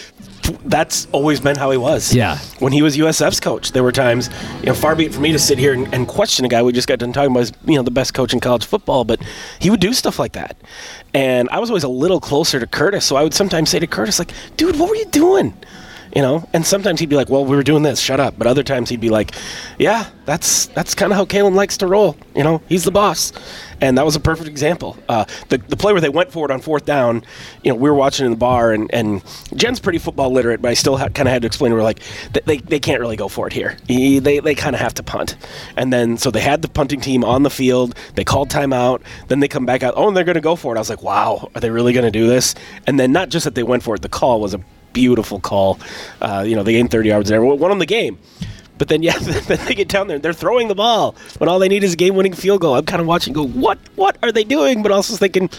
That's 0.65 1.07
always 1.11 1.39
been 1.39 1.55
how 1.55 1.71
he 1.71 1.77
was. 1.77 2.13
Yeah. 2.13 2.37
When 2.59 2.73
he 2.73 2.81
was 2.81 2.97
USF's 2.97 3.39
coach, 3.39 3.71
there 3.71 3.83
were 3.83 3.91
times, 3.91 4.29
you 4.59 4.67
know, 4.67 4.73
far 4.73 4.95
be 4.95 5.05
it 5.05 5.13
for 5.13 5.21
me 5.21 5.31
to 5.31 5.39
sit 5.39 5.57
here 5.57 5.73
and, 5.73 5.93
and 5.93 6.07
question 6.07 6.45
a 6.45 6.47
guy 6.47 6.61
we 6.61 6.73
just 6.73 6.87
got 6.87 6.99
done 6.99 7.13
talking 7.13 7.31
about 7.31 7.41
as, 7.41 7.51
you 7.65 7.75
know, 7.75 7.83
the 7.83 7.91
best 7.91 8.13
coach 8.13 8.33
in 8.33 8.39
college 8.39 8.65
football, 8.65 9.03
but 9.03 9.21
he 9.59 9.69
would 9.69 9.79
do 9.79 9.93
stuff 9.93 10.19
like 10.19 10.33
that. 10.33 10.57
And 11.13 11.49
I 11.49 11.59
was 11.59 11.69
always 11.69 11.83
a 11.83 11.89
little 11.89 12.19
closer 12.19 12.59
to 12.59 12.67
Curtis, 12.67 13.05
so 13.05 13.15
I 13.15 13.23
would 13.23 13.33
sometimes 13.33 13.69
say 13.69 13.79
to 13.79 13.87
Curtis, 13.87 14.19
like, 14.19 14.31
dude, 14.57 14.77
what 14.77 14.89
were 14.89 14.95
you 14.95 15.05
doing? 15.05 15.53
You 16.15 16.21
know, 16.21 16.47
and 16.53 16.63
sometimes 16.63 16.99
he'd 16.99 17.09
be 17.09 17.15
like, 17.15 17.29
"Well, 17.29 17.43
we 17.43 17.55
were 17.55 17.63
doing 17.63 17.81
this. 17.81 17.99
Shut 17.99 18.19
up." 18.19 18.35
But 18.37 18.45
other 18.45 18.61
times 18.61 18.89
he'd 18.89 19.01
be 19.01 19.09
like, 19.09 19.31
"Yeah, 19.79 20.05
that's 20.25 20.67
that's 20.67 20.93
kind 20.93 21.11
of 21.11 21.17
how 21.17 21.25
Kalen 21.25 21.55
likes 21.55 21.77
to 21.77 21.87
roll. 21.87 22.15
You 22.35 22.43
know, 22.43 22.61
he's 22.69 22.83
the 22.83 22.91
boss." 22.91 23.33
And 23.81 23.97
that 23.97 24.05
was 24.05 24.15
a 24.15 24.19
perfect 24.19 24.47
example. 24.47 24.95
Uh, 25.09 25.25
the 25.49 25.57
the 25.57 25.75
play 25.75 25.91
where 25.91 26.01
they 26.01 26.09
went 26.09 26.31
for 26.31 26.45
it 26.45 26.51
on 26.51 26.61
fourth 26.61 26.85
down, 26.85 27.23
you 27.63 27.71
know, 27.71 27.75
we 27.75 27.89
were 27.89 27.95
watching 27.95 28.27
in 28.27 28.31
the 28.31 28.37
bar, 28.37 28.73
and, 28.73 28.93
and 28.93 29.23
Jen's 29.55 29.79
pretty 29.79 29.97
football 29.97 30.31
literate, 30.31 30.61
but 30.61 30.69
I 30.69 30.75
still 30.75 30.97
ha- 30.97 31.09
kind 31.09 31.27
of 31.27 31.33
had 31.33 31.41
to 31.41 31.47
explain 31.47 31.71
to 31.71 31.77
her 31.77 31.83
like 31.83 31.99
they, 32.45 32.57
they 32.57 32.79
can't 32.79 32.99
really 33.01 33.15
go 33.17 33.27
for 33.27 33.47
it 33.47 33.53
here. 33.53 33.75
He- 33.87 34.19
they 34.19 34.37
they 34.37 34.53
kind 34.53 34.75
of 34.75 34.81
have 34.81 34.93
to 34.95 35.03
punt. 35.03 35.35
And 35.77 35.91
then 35.91 36.17
so 36.17 36.29
they 36.29 36.41
had 36.41 36.61
the 36.61 36.67
punting 36.67 37.01
team 37.01 37.23
on 37.23 37.41
the 37.41 37.49
field. 37.49 37.95
They 38.13 38.23
called 38.23 38.49
timeout. 38.49 39.01
Then 39.29 39.39
they 39.39 39.47
come 39.47 39.65
back 39.65 39.81
out. 39.81 39.95
Oh, 39.97 40.09
and 40.09 40.15
they're 40.15 40.23
going 40.23 40.35
to 40.35 40.41
go 40.41 40.55
for 40.55 40.75
it. 40.75 40.77
I 40.77 40.81
was 40.81 40.91
like, 40.91 41.01
"Wow, 41.01 41.49
are 41.55 41.59
they 41.59 41.71
really 41.71 41.91
going 41.91 42.05
to 42.05 42.11
do 42.11 42.27
this?" 42.27 42.53
And 42.85 42.99
then 42.99 43.11
not 43.11 43.29
just 43.29 43.45
that 43.45 43.55
they 43.55 43.63
went 43.63 43.81
for 43.81 43.95
it, 43.95 44.03
the 44.03 44.09
call 44.09 44.39
was 44.39 44.53
a 44.53 44.59
beautiful 44.93 45.39
call. 45.39 45.79
Uh, 46.21 46.43
you 46.45 46.55
know, 46.55 46.63
they 46.63 46.73
gained 46.73 46.91
30 46.91 47.09
yards 47.09 47.29
there, 47.29 47.43
won 47.43 47.59
them 47.69 47.79
the 47.79 47.85
game. 47.85 48.17
But 48.77 48.87
then, 48.87 49.03
yeah, 49.03 49.17
then 49.19 49.59
they 49.65 49.75
get 49.75 49.87
down 49.87 50.07
there 50.07 50.15
and 50.15 50.23
they're 50.23 50.33
throwing 50.33 50.67
the 50.67 50.75
ball 50.75 51.15
when 51.37 51.49
all 51.49 51.59
they 51.59 51.67
need 51.67 51.83
is 51.83 51.93
a 51.93 51.97
game-winning 51.97 52.33
field 52.33 52.61
goal. 52.61 52.75
I'm 52.75 52.85
kind 52.85 53.01
of 53.01 53.07
watching, 53.07 53.33
go, 53.33 53.45
what, 53.45 53.77
what 53.95 54.17
are 54.23 54.31
they 54.31 54.43
doing? 54.43 54.83
But 54.83 54.91
also 54.91 55.15
thinking, 55.15 55.49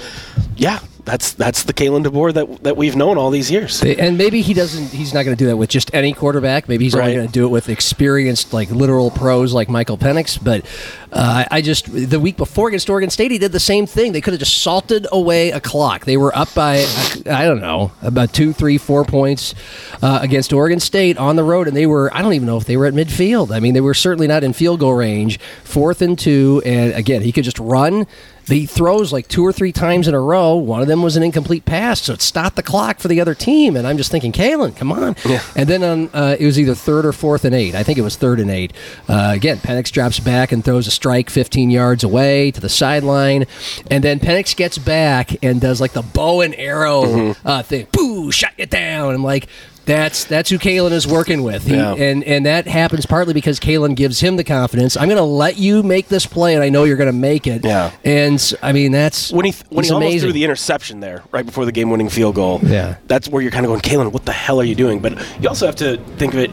yeah, 0.56 0.78
that's 1.04 1.32
that's 1.32 1.64
the 1.64 1.74
Kalen 1.74 2.04
DeBoer 2.04 2.32
that 2.34 2.64
that 2.64 2.76
we've 2.76 2.96
known 2.96 3.18
all 3.18 3.30
these 3.30 3.50
years. 3.50 3.82
And 3.82 4.16
maybe 4.16 4.40
he 4.40 4.54
doesn't. 4.54 4.88
He's 4.88 5.12
not 5.12 5.24
going 5.24 5.36
to 5.36 5.42
do 5.42 5.48
that 5.48 5.56
with 5.56 5.68
just 5.68 5.92
any 5.94 6.12
quarterback. 6.12 6.68
Maybe 6.68 6.84
he's 6.84 6.94
only 6.94 7.14
going 7.14 7.26
to 7.26 7.32
do 7.32 7.44
it 7.44 7.48
with 7.50 7.68
experienced, 7.68 8.52
like 8.52 8.70
literal 8.70 9.10
pros, 9.10 9.52
like 9.52 9.68
Michael 9.68 9.98
Penix. 9.98 10.42
But 10.42 10.64
uh, 11.12 11.44
I 11.50 11.60
just 11.60 11.86
the 11.92 12.18
week 12.18 12.36
before 12.36 12.68
against 12.68 12.88
Oregon 12.88 13.10
State, 13.10 13.30
he 13.30 13.38
did 13.38 13.52
the 13.52 13.60
same 13.60 13.86
thing. 13.86 14.12
They 14.12 14.20
could 14.20 14.32
have 14.32 14.40
just 14.40 14.62
salted 14.62 15.06
away 15.12 15.50
a 15.50 15.60
clock. 15.60 16.04
They 16.04 16.16
were 16.16 16.36
up 16.36 16.54
by 16.54 16.86
I 17.26 17.44
don't 17.44 17.60
know 17.60 17.92
about 18.02 18.32
two, 18.32 18.52
three, 18.52 18.78
four 18.78 19.04
points 19.04 19.54
uh, 20.02 20.20
against 20.22 20.52
Oregon 20.52 20.80
State 20.80 21.18
on 21.18 21.36
the 21.36 21.44
road, 21.44 21.68
and 21.68 21.76
they 21.76 21.86
were 21.86 22.14
I 22.14 22.22
don't 22.22 22.32
even 22.32 22.46
know 22.46 22.56
if 22.56 22.64
they 22.64 22.76
were 22.76 22.86
at 22.86 22.94
midfield. 22.94 23.54
I 23.54 23.60
mean, 23.60 23.74
they 23.74 23.80
were 23.80 23.94
certainly 23.94 24.26
not 24.26 24.42
in 24.42 24.52
field 24.52 24.80
goal 24.80 24.94
range. 24.94 25.38
Fourth 25.64 26.00
and 26.00 26.18
two, 26.18 26.62
and 26.64 26.94
again, 26.94 27.22
he 27.22 27.32
could 27.32 27.44
just 27.44 27.58
run. 27.58 28.06
He 28.46 28.66
throws 28.66 29.12
like 29.12 29.26
two 29.28 29.44
or 29.44 29.52
three 29.52 29.72
times 29.72 30.06
in 30.06 30.14
a 30.14 30.20
row. 30.20 30.54
One 30.56 30.82
of 30.82 30.88
them 30.88 31.02
was 31.02 31.16
an 31.16 31.22
incomplete 31.22 31.64
pass, 31.64 32.02
so 32.02 32.12
it 32.12 32.20
stopped 32.22 32.56
the 32.56 32.62
clock 32.62 32.98
for 32.98 33.08
the 33.08 33.20
other 33.20 33.34
team. 33.34 33.76
And 33.76 33.86
I'm 33.86 33.96
just 33.96 34.10
thinking, 34.10 34.32
Kalen, 34.32 34.76
come 34.76 34.92
on. 34.92 35.16
And 35.56 35.68
then 35.68 35.82
on 35.82 36.10
uh, 36.12 36.36
it 36.38 36.44
was 36.44 36.58
either 36.58 36.74
third 36.74 37.06
or 37.06 37.12
fourth 37.12 37.44
and 37.44 37.54
eight. 37.54 37.74
I 37.74 37.82
think 37.82 37.98
it 37.98 38.02
was 38.02 38.16
third 38.16 38.40
and 38.40 38.50
eight. 38.50 38.72
Uh, 39.08 39.32
again, 39.34 39.58
Penix 39.58 39.90
drops 39.90 40.20
back 40.20 40.52
and 40.52 40.64
throws 40.64 40.86
a 40.86 40.90
strike 40.90 41.30
15 41.30 41.70
yards 41.70 42.04
away 42.04 42.50
to 42.50 42.60
the 42.60 42.68
sideline, 42.68 43.46
and 43.90 44.04
then 44.04 44.20
Penix 44.20 44.54
gets 44.54 44.76
back 44.78 45.42
and 45.42 45.60
does 45.60 45.80
like 45.80 45.92
the 45.92 46.02
bow 46.02 46.40
and 46.42 46.54
arrow 46.56 47.34
uh, 47.44 47.62
thing. 47.62 47.86
Boo! 47.92 48.30
Shut 48.30 48.52
it 48.58 48.70
down. 48.70 49.14
I'm 49.14 49.24
like. 49.24 49.48
That's 49.86 50.24
that's 50.24 50.48
who 50.48 50.58
Kalen 50.58 50.92
is 50.92 51.06
working 51.06 51.42
with, 51.42 51.66
He- 51.66 51.74
Yeah. 51.76 51.92
and 51.94 52.24
and 52.24 52.46
that 52.46 52.66
happens 52.66 53.04
partly 53.04 53.34
because 53.34 53.60
Kalen 53.60 53.94
gives 53.94 54.20
him 54.20 54.36
the 54.36 54.44
confidence. 54.44 54.96
I'm 54.96 55.08
going 55.08 55.18
to 55.18 55.22
let 55.22 55.58
you 55.58 55.82
make 55.82 56.08
this 56.08 56.24
play, 56.24 56.54
and 56.54 56.62
I 56.64 56.70
know 56.70 56.84
you're 56.84 56.96
going 56.96 57.12
to 57.12 57.18
make 57.18 57.46
it. 57.46 57.64
Yeah. 57.64 57.90
and 58.02 58.40
I 58.62 58.72
mean 58.72 58.92
that's 58.92 59.30
when 59.30 59.44
he 59.44 59.52
when 59.68 59.84
he's 59.84 59.90
he 59.90 59.94
almost 59.94 60.20
threw 60.20 60.32
the 60.32 60.44
interception 60.44 61.00
there 61.00 61.22
right 61.32 61.44
before 61.44 61.66
the 61.66 61.72
game-winning 61.72 62.08
field 62.08 62.34
goal. 62.34 62.60
Yeah. 62.62 62.96
that's 63.08 63.28
where 63.28 63.42
you're 63.42 63.50
kind 63.50 63.66
of 63.66 63.68
going, 63.70 63.80
Kalen, 63.82 64.10
what 64.12 64.24
the 64.24 64.32
hell 64.32 64.58
are 64.60 64.64
you 64.64 64.74
doing? 64.74 65.00
But 65.00 65.18
you 65.40 65.48
also 65.48 65.66
have 65.66 65.76
to 65.76 65.98
think 66.16 66.32
of 66.32 66.40
it. 66.40 66.50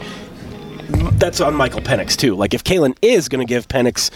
That's 1.17 1.39
on 1.39 1.55
Michael 1.55 1.81
Penix 1.81 2.17
too. 2.17 2.35
Like 2.35 2.53
if 2.53 2.63
Kalen 2.65 2.97
is 3.01 3.29
going 3.29 3.45
to 3.45 3.49
give 3.49 3.67
Penix, 3.69 4.11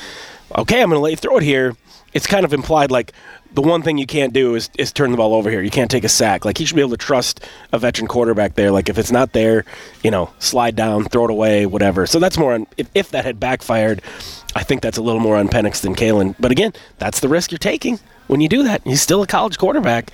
okay, 0.57 0.81
I'm 0.81 0.89
going 0.89 0.97
to 0.97 1.03
let 1.03 1.11
you 1.11 1.15
throw 1.17 1.37
it 1.37 1.43
here. 1.43 1.75
it's 2.13 2.27
kind 2.27 2.43
of 2.45 2.53
implied 2.53 2.91
like 2.91 3.13
the 3.55 3.61
one 3.61 3.81
thing 3.81 3.97
you 3.97 4.05
can't 4.05 4.33
do 4.33 4.55
is, 4.55 4.69
is 4.77 4.91
turn 4.91 5.11
the 5.11 5.17
ball 5.17 5.33
over 5.33 5.49
here. 5.49 5.61
You 5.61 5.71
can't 5.71 5.89
take 5.89 6.03
a 6.03 6.09
sack. 6.09 6.43
Like 6.43 6.57
he 6.57 6.65
should 6.65 6.75
be 6.75 6.81
able 6.81 6.91
to 6.91 6.97
trust 6.97 7.39
a 7.71 7.79
veteran 7.79 8.07
quarterback 8.07 8.55
there. 8.55 8.69
Like 8.69 8.89
if 8.89 8.97
it's 8.97 9.11
not 9.11 9.31
there, 9.31 9.63
you 10.03 10.11
know, 10.11 10.29
slide 10.39 10.75
down, 10.75 11.05
throw 11.05 11.23
it 11.25 11.31
away, 11.31 11.65
whatever. 11.65 12.05
So 12.05 12.19
that's 12.19 12.37
more 12.37 12.53
on 12.53 12.67
if, 12.75 12.89
if 12.93 13.11
that 13.11 13.23
had 13.23 13.39
backfired, 13.39 14.01
I 14.55 14.63
think 14.63 14.81
that's 14.81 14.97
a 14.97 15.01
little 15.01 15.21
more 15.21 15.37
on 15.37 15.47
Penix 15.47 15.81
than 15.81 15.95
Kalen. 15.95 16.35
But 16.37 16.51
again, 16.51 16.73
that's 16.97 17.21
the 17.21 17.29
risk 17.29 17.51
you're 17.51 17.57
taking 17.57 17.99
when 18.27 18.41
you 18.41 18.49
do 18.49 18.63
that. 18.63 18.81
He's 18.83 19.01
still 19.01 19.21
a 19.23 19.27
college 19.27 19.57
quarterback, 19.57 20.11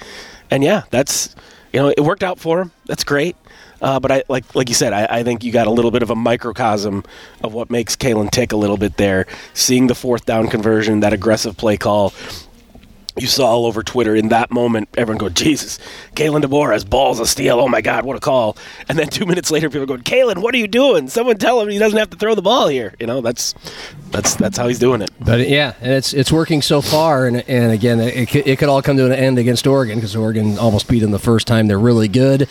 and 0.51 0.63
yeah, 0.63 0.84
that's 0.91 1.36
you 1.73 1.80
know 1.80 1.89
it 1.89 2.01
worked 2.01 2.23
out 2.23 2.39
for 2.39 2.62
him. 2.62 2.71
That's 2.86 3.04
great. 3.04 3.36
Uh, 3.82 3.99
but 3.99 4.12
I 4.12 4.23
like 4.27 4.54
like 4.54 4.69
you 4.69 4.75
said, 4.75 4.93
I, 4.93 5.08
I 5.10 5.23
think 5.23 5.43
you 5.43 5.51
got 5.51 5.65
a 5.65 5.71
little 5.71 5.89
bit 5.89 6.04
of 6.04 6.12
a 6.12 6.15
microcosm 6.15 7.04
of 7.43 7.54
what 7.54 7.71
makes 7.71 7.95
Kalen 7.95 8.30
tick 8.30 8.51
a 8.51 8.58
little 8.58 8.77
bit 8.77 8.97
there. 8.97 9.25
Seeing 9.56 9.88
the 9.88 9.95
fourth 9.95 10.25
down 10.25 10.47
conversion, 10.47 10.99
that 10.99 11.13
aggressive 11.13 11.58
play 11.58 11.77
call, 11.77 12.13
you 13.17 13.28
saw 13.28 13.47
all 13.47 13.65
over 13.65 13.84
Twitter 13.84 14.15
in 14.15 14.30
that 14.30 14.52
moment, 14.52 14.89
everyone 14.95 15.17
go, 15.17 15.30
Jesus, 15.30 15.80
Kalen 16.15 16.41
DeBoer 16.43 16.71
has 16.71 16.84
balls 16.84 17.19
of 17.19 17.28
steel. 17.28 17.60
Oh 17.60 17.67
my 17.67 17.82
God, 17.82 18.06
what 18.06 18.15
a 18.15 18.19
call! 18.19 18.58
And 18.88 18.97
then 18.97 19.08
two 19.08 19.26
minutes 19.32 19.52
later, 19.52 19.69
people 19.69 19.84
are 19.84 19.86
going, 19.86 20.02
Kalen, 20.02 20.41
what 20.41 20.54
are 20.56 20.58
you 20.58 20.67
doing? 20.67 21.08
Someone 21.08 21.38
tell 21.38 21.60
him 21.62 21.69
he 21.69 21.78
doesn't 21.78 21.97
have 21.97 22.10
to 22.12 22.17
throw 22.17 22.36
the 22.36 22.41
ball 22.41 22.67
here. 22.67 22.93
You 23.00 23.08
know, 23.08 23.21
that's 23.21 23.54
that's 24.12 24.36
that's 24.36 24.58
how 24.58 24.67
he's 24.67 24.80
doing 24.80 25.02
it. 25.02 25.12
But 25.19 25.47
yeah, 25.50 25.74
and 25.82 25.91
it's 25.91 26.13
it's 26.13 26.32
working 26.32 26.62
so 26.62 26.82
far, 26.82 27.28
and 27.28 27.47
and 27.50 27.71
again, 27.71 28.00
it 28.00 28.34
it 28.36 28.60
could 28.60 28.69
all 28.69 28.82
come 28.82 28.97
to 28.97 29.06
an 29.06 29.13
end 29.13 29.38
against 29.38 29.67
Oregon 29.67 29.97
because 29.97 30.15
Oregon 30.15 30.58
almost 30.58 30.88
beat 30.88 31.00
them 31.00 31.12
the 31.12 31.19
first 31.19 31.47
time. 31.47 31.67
They're 31.67 31.80
really 31.80 32.08
good, 32.08 32.47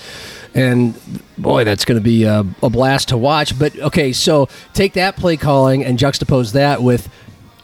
and 0.54 0.94
boy, 1.38 1.64
that's 1.64 1.84
going 1.84 1.98
to 1.98 2.04
be 2.04 2.24
a, 2.24 2.44
a 2.62 2.70
blast 2.70 3.08
to 3.08 3.18
watch. 3.18 3.58
But 3.58 3.78
okay, 3.78 4.12
so 4.12 4.48
take 4.74 4.94
that 4.94 5.16
play 5.16 5.36
calling 5.36 5.84
and 5.84 5.98
juxtapose 5.98 6.52
that 6.52 6.82
with 6.82 7.08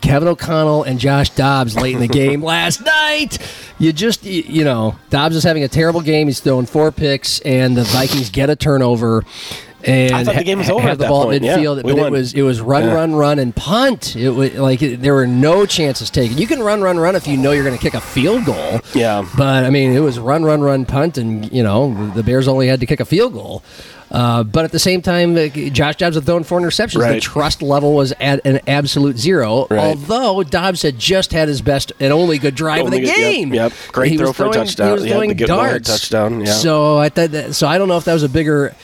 Kevin 0.06 0.28
O'Connell 0.28 0.84
and 0.84 1.00
Josh 1.00 1.30
Dobbs 1.30 1.74
late 1.74 1.94
in 1.94 2.00
the 2.00 2.06
game 2.06 2.40
last 2.44 2.80
night. 2.84 3.38
You 3.80 3.92
just, 3.92 4.24
you, 4.24 4.62
know, 4.62 4.96
Dobbs 5.10 5.34
is 5.34 5.42
having 5.42 5.64
a 5.64 5.68
terrible 5.68 6.00
game. 6.00 6.28
He's 6.28 6.38
throwing 6.38 6.66
four 6.66 6.92
picks, 6.92 7.40
and 7.40 7.76
the 7.76 7.82
Vikings 7.82 8.30
get 8.30 8.48
a 8.48 8.54
turnover. 8.54 9.24
And 9.82 10.14
I 10.14 10.22
thought 10.24 10.36
the 10.36 10.44
game 10.44 10.58
was 10.58 10.70
over 10.70 10.82
have 10.82 10.92
at 10.92 10.98
the 10.98 11.04
that 11.04 11.10
ball 11.10 11.24
point. 11.24 11.42
Yeah, 11.42 11.58
midfield, 11.58 11.82
we 11.84 11.92
but 11.92 12.06
it 12.06 12.10
was 12.12 12.34
it 12.34 12.42
was 12.42 12.60
run, 12.60 12.84
Yeah. 12.84 12.94
run, 12.94 13.14
run, 13.14 13.38
and 13.38 13.54
punt. 13.54 14.16
It 14.16 14.30
was 14.30 14.54
like 14.54 14.80
it, 14.82 15.02
there 15.02 15.14
were 15.14 15.26
no 15.26 15.66
chances 15.66 16.08
taken. 16.08 16.38
You 16.38 16.46
can 16.46 16.60
run, 16.60 16.82
run, 16.82 16.98
run 16.98 17.14
if 17.14 17.26
you 17.28 17.36
know 17.36 17.52
you're 17.52 17.64
going 17.64 17.76
to 17.76 17.82
kick 17.82 17.94
a 17.94 18.00
field 18.00 18.44
goal. 18.44 18.80
Yeah. 18.94 19.28
But 19.36 19.64
I 19.64 19.70
mean, 19.70 19.92
it 19.92 20.00
was 20.00 20.18
run, 20.18 20.44
run, 20.44 20.60
run, 20.60 20.86
punt, 20.86 21.18
and 21.18 21.52
you 21.52 21.62
know 21.62 22.10
the 22.14 22.22
Bears 22.22 22.48
only 22.48 22.68
had 22.68 22.80
to 22.80 22.86
kick 22.86 23.00
a 23.00 23.04
field 23.04 23.32
goal. 23.34 23.62
Uh, 24.16 24.42
but 24.42 24.64
at 24.64 24.72
the 24.72 24.78
same 24.78 25.02
time, 25.02 25.36
uh, 25.36 25.48
Josh 25.48 25.96
Dobbs 25.96 26.16
had 26.16 26.24
thrown 26.24 26.42
four 26.42 26.58
interceptions. 26.58 27.06
The 27.06 27.20
trust 27.20 27.60
level 27.60 27.92
was 27.94 28.12
at 28.18 28.44
an 28.46 28.60
absolute 28.66 29.18
zero. 29.18 29.66
Right. 29.68 29.78
Although 29.78 30.42
Dobbs 30.42 30.80
had 30.80 30.98
just 30.98 31.32
had 31.32 31.48
his 31.48 31.60
best 31.60 31.92
and 32.00 32.14
only 32.14 32.38
good 32.38 32.54
drive 32.54 32.84
Only 32.84 32.98
of 32.98 33.02
the 33.04 33.08
good- 33.10 33.14
game. 33.14 33.52
yep. 33.54 33.72
Great 33.92 34.12
He 34.12 34.16
throw 34.16 34.28
was 34.28 34.36
for 34.36 34.46
a 34.46 34.52
touchdown. 34.52 34.86
He 34.88 34.92
was 34.94 35.02
He 35.04 35.10
throwing 35.10 35.36
the 35.36 35.46
darts. 35.46 35.88
touchdown, 35.90 36.40
yeah. 36.40 36.52
So 36.52 36.96
I 36.96 37.10
thought 37.10 37.32
that, 37.32 37.54
so 37.54 37.68
I 37.68 37.76
don't 37.76 37.88
know 37.88 37.98
if 37.98 38.04
that 38.06 38.14
was 38.14 38.22
a 38.22 38.28
bigger. 38.30 38.74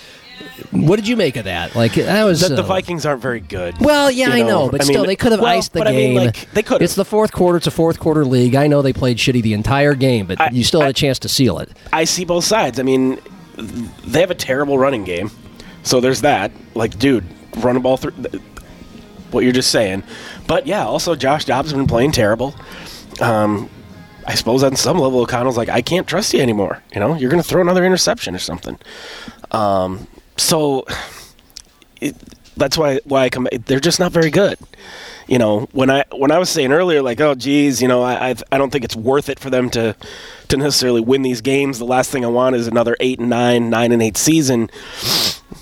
What 0.71 0.97
did 0.97 1.09
you 1.09 1.17
make 1.17 1.37
of 1.37 1.45
that? 1.47 1.75
Like 1.75 1.95
that 1.95 2.25
was 2.25 2.41
The, 2.47 2.55
the 2.57 2.63
uh, 2.63 2.67
Vikings 2.67 3.07
aren't 3.07 3.23
very 3.23 3.41
good. 3.41 3.75
well, 3.81 4.11
yeah, 4.11 4.29
you 4.37 4.45
I 4.45 4.47
know, 4.47 4.69
but 4.69 4.83
I 4.83 4.85
mean, 4.85 4.93
still, 4.95 5.07
they 5.07 5.17
could 5.17 5.33
have 5.33 5.41
well, 5.41 5.57
iced 5.57 5.73
the 5.73 5.81
but 5.81 5.89
game. 5.89 6.11
I 6.11 6.15
mean, 6.21 6.27
like, 6.27 6.53
they 6.53 6.63
could. 6.63 6.83
It's 6.83 6.95
the 6.95 7.05
fourth 7.07 7.33
quarter. 7.33 7.57
It's 7.57 7.67
a 7.67 7.71
fourth 7.73 7.99
quarter 7.99 8.25
league. 8.25 8.55
I 8.55 8.67
know 8.67 8.83
they 8.83 8.93
played 8.93 9.17
shitty 9.17 9.43
the 9.43 9.55
entire 9.55 9.95
game, 9.95 10.27
but 10.27 10.41
I- 10.41 10.51
you 10.53 10.63
still 10.63 10.81
had 10.83 10.91
a 10.91 10.95
chance 10.95 11.19
to 11.21 11.29
seal 11.29 11.59
it. 11.59 11.71
I 11.93 12.05
see 12.05 12.25
both 12.25 12.45
sides. 12.45 12.79
I 12.79 12.83
mean, 12.83 13.19
they 13.57 14.21
have 14.21 14.31
a 14.31 14.35
terrible 14.35 14.79
running 14.79 15.05
game, 15.05 15.31
so 15.83 16.01
there's 16.01 16.23
that. 16.23 16.53
Like, 16.75 16.99
dude, 16.99 17.25
run 17.59 17.77
a 17.77 17.81
ball 17.81 17.97
through. 17.97 18.13
What 19.31 19.45
you're 19.45 19.53
just 19.53 19.71
saying, 19.71 20.03
but 20.47 20.67
yeah, 20.67 20.85
also 20.85 21.15
Josh 21.15 21.47
Dobbs 21.47 21.71
has 21.71 21.77
been 21.77 21.87
playing 21.87 22.13
terrible. 22.13 22.55
Um, 23.21 23.71
I 24.27 24.35
suppose 24.35 24.63
on 24.63 24.77
some 24.77 24.99
level, 24.99 25.21
O'Connell's 25.21 25.57
like, 25.57 25.69
I 25.69 25.83
can't 25.83 26.07
trust 26.07 26.35
you 26.35 26.41
anymore. 26.41 26.83
You 26.93 27.01
know, 27.01 27.15
you're 27.15 27.31
going 27.31 27.43
to 27.43 27.49
throw 27.49 27.61
another 27.61 27.85
interception 27.85 28.35
or 28.35 28.39
something. 28.39 28.79
Um, 29.51 30.07
so 30.37 30.87
it, 32.01 32.15
that's 32.57 32.77
why 32.77 33.01
why 33.05 33.23
I 33.23 33.31
come. 33.31 33.49
They're 33.67 33.81
just 33.81 34.01
not 34.01 34.13
very 34.13 34.31
good. 34.31 34.59
You 35.27 35.39
know, 35.39 35.69
when 35.73 35.91
I 35.91 36.05
when 36.13 36.31
I 36.31 36.39
was 36.39 36.51
saying 36.51 36.73
earlier, 36.73 37.03
like, 37.03 37.21
oh, 37.21 37.35
geez, 37.35 37.81
you 37.81 37.89
know, 37.89 38.03
I 38.03 38.31
I, 38.31 38.35
I 38.53 38.59
don't 38.59 38.71
think 38.71 38.85
it's 38.85 38.97
worth 38.97 39.29
it 39.29 39.39
for 39.39 39.51
them 39.51 39.71
to 39.71 39.95
to 40.49 40.57
necessarily 40.57 41.01
win 41.01 41.23
these 41.23 41.41
games. 41.41 41.79
The 41.79 41.85
last 41.85 42.11
thing 42.11 42.25
I 42.25 42.29
want 42.29 42.57
is 42.57 42.67
another 42.67 42.97
eight 43.01 43.19
and 43.19 43.31
nine, 43.31 43.71
nine 43.71 43.93
and 43.93 44.03
eight 44.03 44.17
season. 44.17 44.71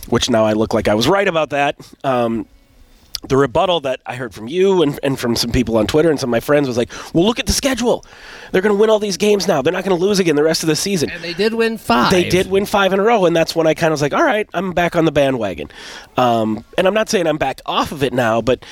Which 0.09 0.29
now 0.29 0.45
I 0.45 0.55
look 0.55 0.75
like 0.75 0.89
I 0.89 0.95
was 0.95 1.07
right 1.07 1.29
about 1.29 1.51
that. 1.51 1.77
Um, 2.03 2.47
the 3.29 3.37
rebuttal 3.37 3.81
that 3.81 4.01
I 4.07 4.17
heard 4.17 4.33
from 4.33 4.49
you 4.49 4.83
and, 4.83 4.99
and 5.03 5.19
from 5.19 5.37
some 5.37 5.53
people 5.53 5.77
on 5.77 5.87
Twitter 5.87 6.11
and 6.11 6.19
some 6.19 6.31
of 6.31 6.33
my 6.33 6.41
friends 6.41 6.67
was 6.67 6.79
like, 6.79 6.91
well, 7.13 7.25
look 7.25 7.39
at 7.39 7.47
the 7.47 7.53
schedule. 7.53 8.05
They're 8.51 8.63
going 8.63 8.75
to 8.75 8.81
win 8.81 8.89
all 8.89 8.99
these 8.99 9.19
games 9.19 9.47
now. 9.47 9.61
They're 9.61 9.75
not 9.75 9.85
going 9.85 9.97
to 9.97 10.03
lose 10.03 10.19
again 10.19 10.37
the 10.37 10.43
rest 10.43 10.63
of 10.63 10.69
the 10.69 10.77
season. 10.77 11.11
And 11.11 11.23
they 11.23 11.35
did 11.35 11.53
win 11.53 11.77
five. 11.77 12.11
They 12.11 12.29
did 12.29 12.51
win 12.51 12.65
five 12.65 12.93
in 12.95 12.99
a 12.99 13.03
row, 13.03 13.27
and 13.27 13.37
that's 13.37 13.55
when 13.55 13.67
I 13.67 13.75
kind 13.75 13.89
of 13.89 13.93
was 13.93 14.03
like, 14.03 14.15
all 14.15 14.25
right, 14.25 14.49
I'm 14.55 14.73
back 14.73 14.97
on 14.97 15.05
the 15.05 15.13
bandwagon. 15.13 15.71
Um, 16.17 16.65
and 16.79 16.87
I'm 16.87 16.95
not 16.95 17.11
saying 17.11 17.27
I'm 17.27 17.37
back 17.37 17.61
off 17.67 17.93
of 17.93 18.03
it 18.03 18.15
now, 18.15 18.41
but 18.41 18.65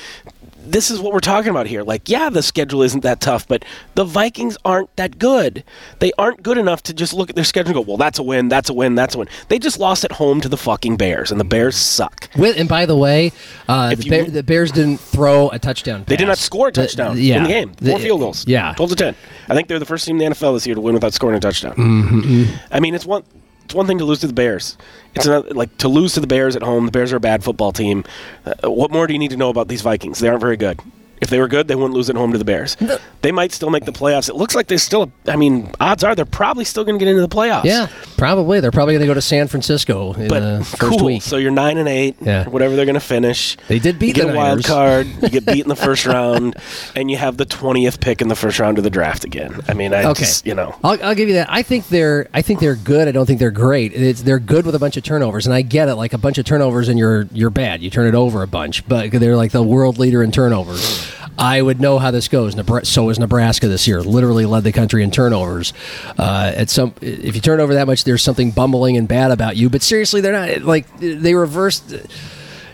this 0.65 0.91
is 0.91 0.99
what 0.99 1.13
we're 1.13 1.19
talking 1.19 1.49
about 1.49 1.65
here. 1.67 1.83
Like, 1.83 2.09
yeah, 2.09 2.29
the 2.29 2.43
schedule 2.43 2.81
isn't 2.83 3.01
that 3.03 3.21
tough, 3.21 3.47
but 3.47 3.63
the 3.95 4.03
Vikings 4.05 4.57
aren't 4.65 4.95
that 4.97 5.17
good. 5.17 5.63
They 5.99 6.11
aren't 6.17 6.43
good 6.43 6.57
enough 6.57 6.83
to 6.83 6.93
just 6.93 7.13
look 7.13 7.29
at 7.29 7.35
their 7.35 7.43
schedule 7.45 7.69
and 7.69 7.75
go, 7.75 7.81
well, 7.89 7.97
that's 7.97 8.19
a 8.19 8.23
win, 8.23 8.49
that's 8.49 8.69
a 8.69 8.73
win, 8.73 8.95
that's 8.95 9.15
a 9.15 9.19
win. 9.19 9.27
They 9.47 9.57
just 9.59 9.79
lost 9.79 10.03
at 10.03 10.11
home 10.13 10.41
to 10.41 10.49
the 10.49 10.57
fucking 10.57 10.97
Bears, 10.97 11.31
and 11.31 11.39
the 11.39 11.43
Bears 11.45 11.75
suck. 11.75 12.29
With, 12.37 12.57
and 12.59 12.69
by 12.69 12.85
the 12.85 12.95
way, 12.95 13.31
uh, 13.67 13.95
the, 13.95 14.03
you- 14.03 14.09
Bear, 14.11 14.25
the 14.25 14.43
Bears 14.43 14.71
didn't 14.71 14.99
throw 14.99 15.49
a 15.49 15.59
touchdown. 15.59 16.03
They 16.07 16.15
did 16.17 16.27
not 16.27 16.37
score 16.37 16.67
a 16.67 16.71
The- 16.71 16.81
touchdown 16.83 17.17
yeah, 17.17 17.37
in 17.37 17.43
the 17.43 17.49
game. 17.49 17.73
Four 17.73 17.97
The- 17.97 18.03
field 18.03 18.19
goals. 18.19 18.45
Yeah. 18.47 18.73
12 18.75 18.89
to 18.91 18.95
10. 18.95 19.15
I 19.49 19.55
think 19.55 19.67
they're 19.67 19.79
the 19.79 19.85
first 19.85 20.05
team 20.05 20.19
in 20.21 20.29
the 20.29 20.35
NFL 20.35 20.53
this 20.55 20.65
year 20.67 20.75
to 20.75 20.81
win 20.81 20.93
without 20.93 21.13
scoring 21.13 21.37
a 21.37 21.39
touchdown. 21.39 21.73
Mm-hmm. 21.75 22.55
I 22.71 22.79
mean, 22.79 22.93
it's 22.95 23.05
one 23.05 23.23
it's 23.69 23.75
one 23.75 23.85
thing 23.85 23.99
to 23.99 24.03
lose 24.03 24.21
to 24.21 24.27
the 24.27 24.33
Bears. 24.33 24.79
It's 25.13 25.27
another 25.27 25.53
like 25.53 25.77
to 25.77 25.87
lose 25.87 26.15
to 26.15 26.19
the 26.19 26.25
Bears 26.25 26.55
at 26.55 26.63
home. 26.63 26.87
The 26.87 26.91
Bears 26.91 27.13
are 27.13 27.17
a 27.17 27.19
bad 27.19 27.43
football 27.43 27.71
team. 27.71 28.03
Uh, 28.43 28.71
what 28.71 28.89
more 28.89 29.05
do 29.05 29.13
you 29.13 29.19
need 29.19 29.29
to 29.29 29.37
know 29.37 29.49
about 29.49 29.67
these 29.67 29.83
Vikings? 29.83 30.17
They 30.17 30.27
aren't 30.27 30.41
very 30.41 30.57
good. 30.57 30.79
If 31.21 31.29
they 31.29 31.39
were 31.39 31.47
good, 31.47 31.67
they 31.67 31.75
wouldn't 31.75 31.93
lose 31.93 32.09
at 32.09 32.15
home 32.15 32.31
to 32.31 32.37
the 32.37 32.45
Bears. 32.45 32.77
They 33.21 33.31
might 33.31 33.51
still 33.51 33.69
make 33.69 33.85
the 33.85 33.91
playoffs. 33.91 34.29
It 34.29 34.35
looks 34.35 34.55
like 34.55 34.67
they 34.67 34.77
still. 34.77 35.11
I 35.27 35.35
mean, 35.35 35.71
odds 35.79 36.03
are 36.03 36.15
they're 36.15 36.25
probably 36.25 36.63
still 36.63 36.83
going 36.85 36.97
to 36.97 37.03
get 37.03 37.09
into 37.11 37.21
the 37.21 37.27
playoffs. 37.27 37.65
Yeah, 37.65 37.87
probably. 38.17 38.59
They're 38.61 38.71
probably 38.71 38.93
going 38.93 39.01
to 39.01 39.07
go 39.07 39.13
to 39.13 39.21
San 39.21 39.47
Francisco 39.47 40.13
in 40.13 40.27
But 40.29 40.39
the 40.59 40.63
first 40.65 40.81
cool. 40.81 41.05
week. 41.05 41.21
So 41.21 41.35
you're 41.37 41.51
nine 41.51 41.77
and 41.77 41.89
eight. 41.89 42.15
Yeah. 42.21 42.47
Whatever 42.47 42.75
they're 42.75 42.85
going 42.85 42.93
to 42.93 42.99
finish. 43.01 43.57
They 43.67 43.79
did 43.79 43.99
beat 43.99 44.07
you 44.09 44.13
get 44.13 44.27
the 44.27 44.33
a 44.33 44.37
wild 44.37 44.63
card. 44.63 45.07
You 45.21 45.29
get 45.29 45.45
beat 45.45 45.61
in 45.63 45.67
the 45.69 45.75
first 45.87 46.05
round, 46.05 46.55
and 46.95 47.11
you 47.11 47.17
have 47.17 47.35
the 47.37 47.45
twentieth 47.45 47.99
pick 47.99 48.21
in 48.21 48.29
the 48.29 48.35
first 48.35 48.59
round 48.59 48.77
of 48.77 48.83
the 48.85 48.89
draft 48.89 49.25
again. 49.25 49.59
I 49.67 49.73
mean, 49.73 49.93
I 49.93 50.03
Okay, 50.05 50.21
just 50.23 50.45
you 50.45 50.55
know. 50.55 50.73
I'll, 50.83 51.01
I'll 51.03 51.15
give 51.15 51.27
you 51.27 51.35
that. 51.35 51.47
I 51.51 51.61
think 51.63 51.87
they're 51.89 52.29
I 52.33 52.41
think 52.41 52.61
they're 52.61 52.75
good. 52.75 53.07
I 53.07 53.11
don't 53.11 53.25
think 53.25 53.39
they're 53.39 53.51
great. 53.51 53.91
It's, 53.93 54.21
they're 54.21 54.39
good 54.39 54.65
with 54.65 54.75
a 54.75 54.79
bunch 54.79 54.95
of 54.95 55.03
turnovers, 55.03 55.45
and 55.45 55.53
I 55.53 55.61
get 55.63 55.89
it. 55.89 55.95
Like 55.95 56.13
a 56.13 56.17
bunch 56.17 56.37
of 56.37 56.45
turnovers, 56.45 56.87
and 56.87 56.97
you're 56.97 57.23
you're 57.33 57.49
bad. 57.49 57.81
You 57.81 57.89
turn 57.89 58.07
it 58.07 58.15
over 58.15 58.41
a 58.41 58.47
bunch, 58.47 58.87
but 58.87 59.11
they're 59.11 59.35
like 59.35 59.51
the 59.51 59.63
world 59.63 59.97
leader 59.97 60.23
in 60.23 60.31
turnovers. 60.31 61.08
I 61.39 61.61
would 61.61 61.79
know 61.79 61.99
how 61.99 62.11
this 62.11 62.27
goes. 62.27 62.53
So 62.83 63.09
is 63.09 63.17
Nebraska 63.17 63.69
this 63.69 63.87
year. 63.87 64.01
Literally 64.01 64.45
led 64.45 64.65
the 64.65 64.73
country 64.73 65.03
in 65.03 65.09
turnovers. 65.09 65.71
Uh, 66.17 66.51
at 66.53 66.69
some, 66.69 66.93
if 66.99 67.33
you 67.33 67.41
turn 67.41 67.61
over 67.61 67.75
that 67.75 67.87
much, 67.87 68.03
there's 68.03 68.21
something 68.21 68.51
bumbling 68.51 68.97
and 68.97 69.07
bad 69.07 69.31
about 69.31 69.55
you. 69.55 69.69
But 69.69 69.81
seriously, 69.81 70.19
they're 70.19 70.33
not 70.33 70.63
like 70.63 70.85
they 70.99 71.33
reversed 71.33 71.95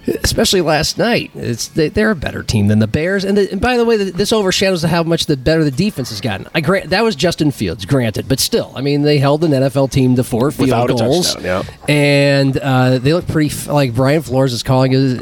especially 0.08 0.62
last 0.62 0.98
night. 0.98 1.32
It's 1.36 1.68
they, 1.70 1.89
they're 1.89 2.12
a 2.12 2.15
better 2.15 2.44
team 2.44 2.68
than 2.68 2.80
the 2.80 2.88
Bears. 2.88 3.24
And, 3.24 3.38
the, 3.38 3.52
and 3.52 3.62
by 3.62 3.78
the 3.78 3.86
way, 3.86 3.98
the, 3.98 4.06
this 4.12 4.32
overshadows 4.32 4.84
how 4.84 5.04
much 5.04 5.26
the 5.26 5.38
better 5.38 5.63
the 5.63 5.72
defense 5.72 6.10
has 6.10 6.22
gotten. 6.22 6.48
I 6.54 6.62
grant 6.62 6.89
that 6.89 7.04
was 7.04 7.15
Justin 7.15 7.52
Fields, 7.52 7.86
granted, 7.86 8.28
but 8.28 8.39
still, 8.39 8.72
I 8.76 8.82
mean, 8.82 9.02
they 9.02 9.18
held 9.18 9.44
an 9.44 9.52
NFL 9.52 9.91
team 9.91 10.15
to 10.15 10.24
four 10.24 10.52
field 10.52 10.70
Without 10.70 10.89
a 10.89 10.94
goals, 10.94 11.34
touchdown, 11.34 11.65
and 11.88 12.58
uh, 12.58 13.00
they 13.00 13.13
look 13.13 13.28
pretty 13.28 13.50
f- 13.50 13.68
like 13.68 13.94
Brian 13.94 14.22
Flores 14.22 14.54
is 14.54 14.63
calling 14.63 14.91
his 14.91 15.20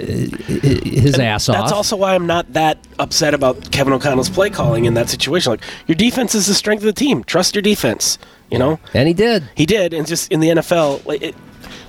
his 0.47 1.19
ass 1.19 1.49
off. 1.49 1.57
That's 1.57 1.71
also 1.71 1.95
why 1.95 2.15
I'm 2.15 2.27
not 2.27 2.51
that 2.53 2.77
upset 2.99 3.33
about 3.33 3.71
Kevin 3.71 3.93
O'Connell's 3.93 4.29
play 4.29 4.49
calling 4.49 4.85
in 4.85 4.93
that 4.95 5.09
situation. 5.09 5.51
Like 5.51 5.61
your 5.87 5.95
defense 5.95 6.35
is 6.35 6.47
the 6.47 6.53
strength 6.53 6.81
of 6.81 6.85
the 6.85 6.93
team. 6.93 7.23
Trust 7.23 7.55
your 7.55 7.61
defense. 7.61 8.17
You 8.51 8.59
know 8.59 8.79
and 8.93 9.07
he 9.07 9.15
did. 9.15 9.49
he 9.55 9.65
did, 9.65 9.93
and 9.93 10.05
just 10.05 10.31
in 10.31 10.39
the 10.39 10.49
NFL, 10.49 11.05
like 11.07 11.23
it, 11.23 11.35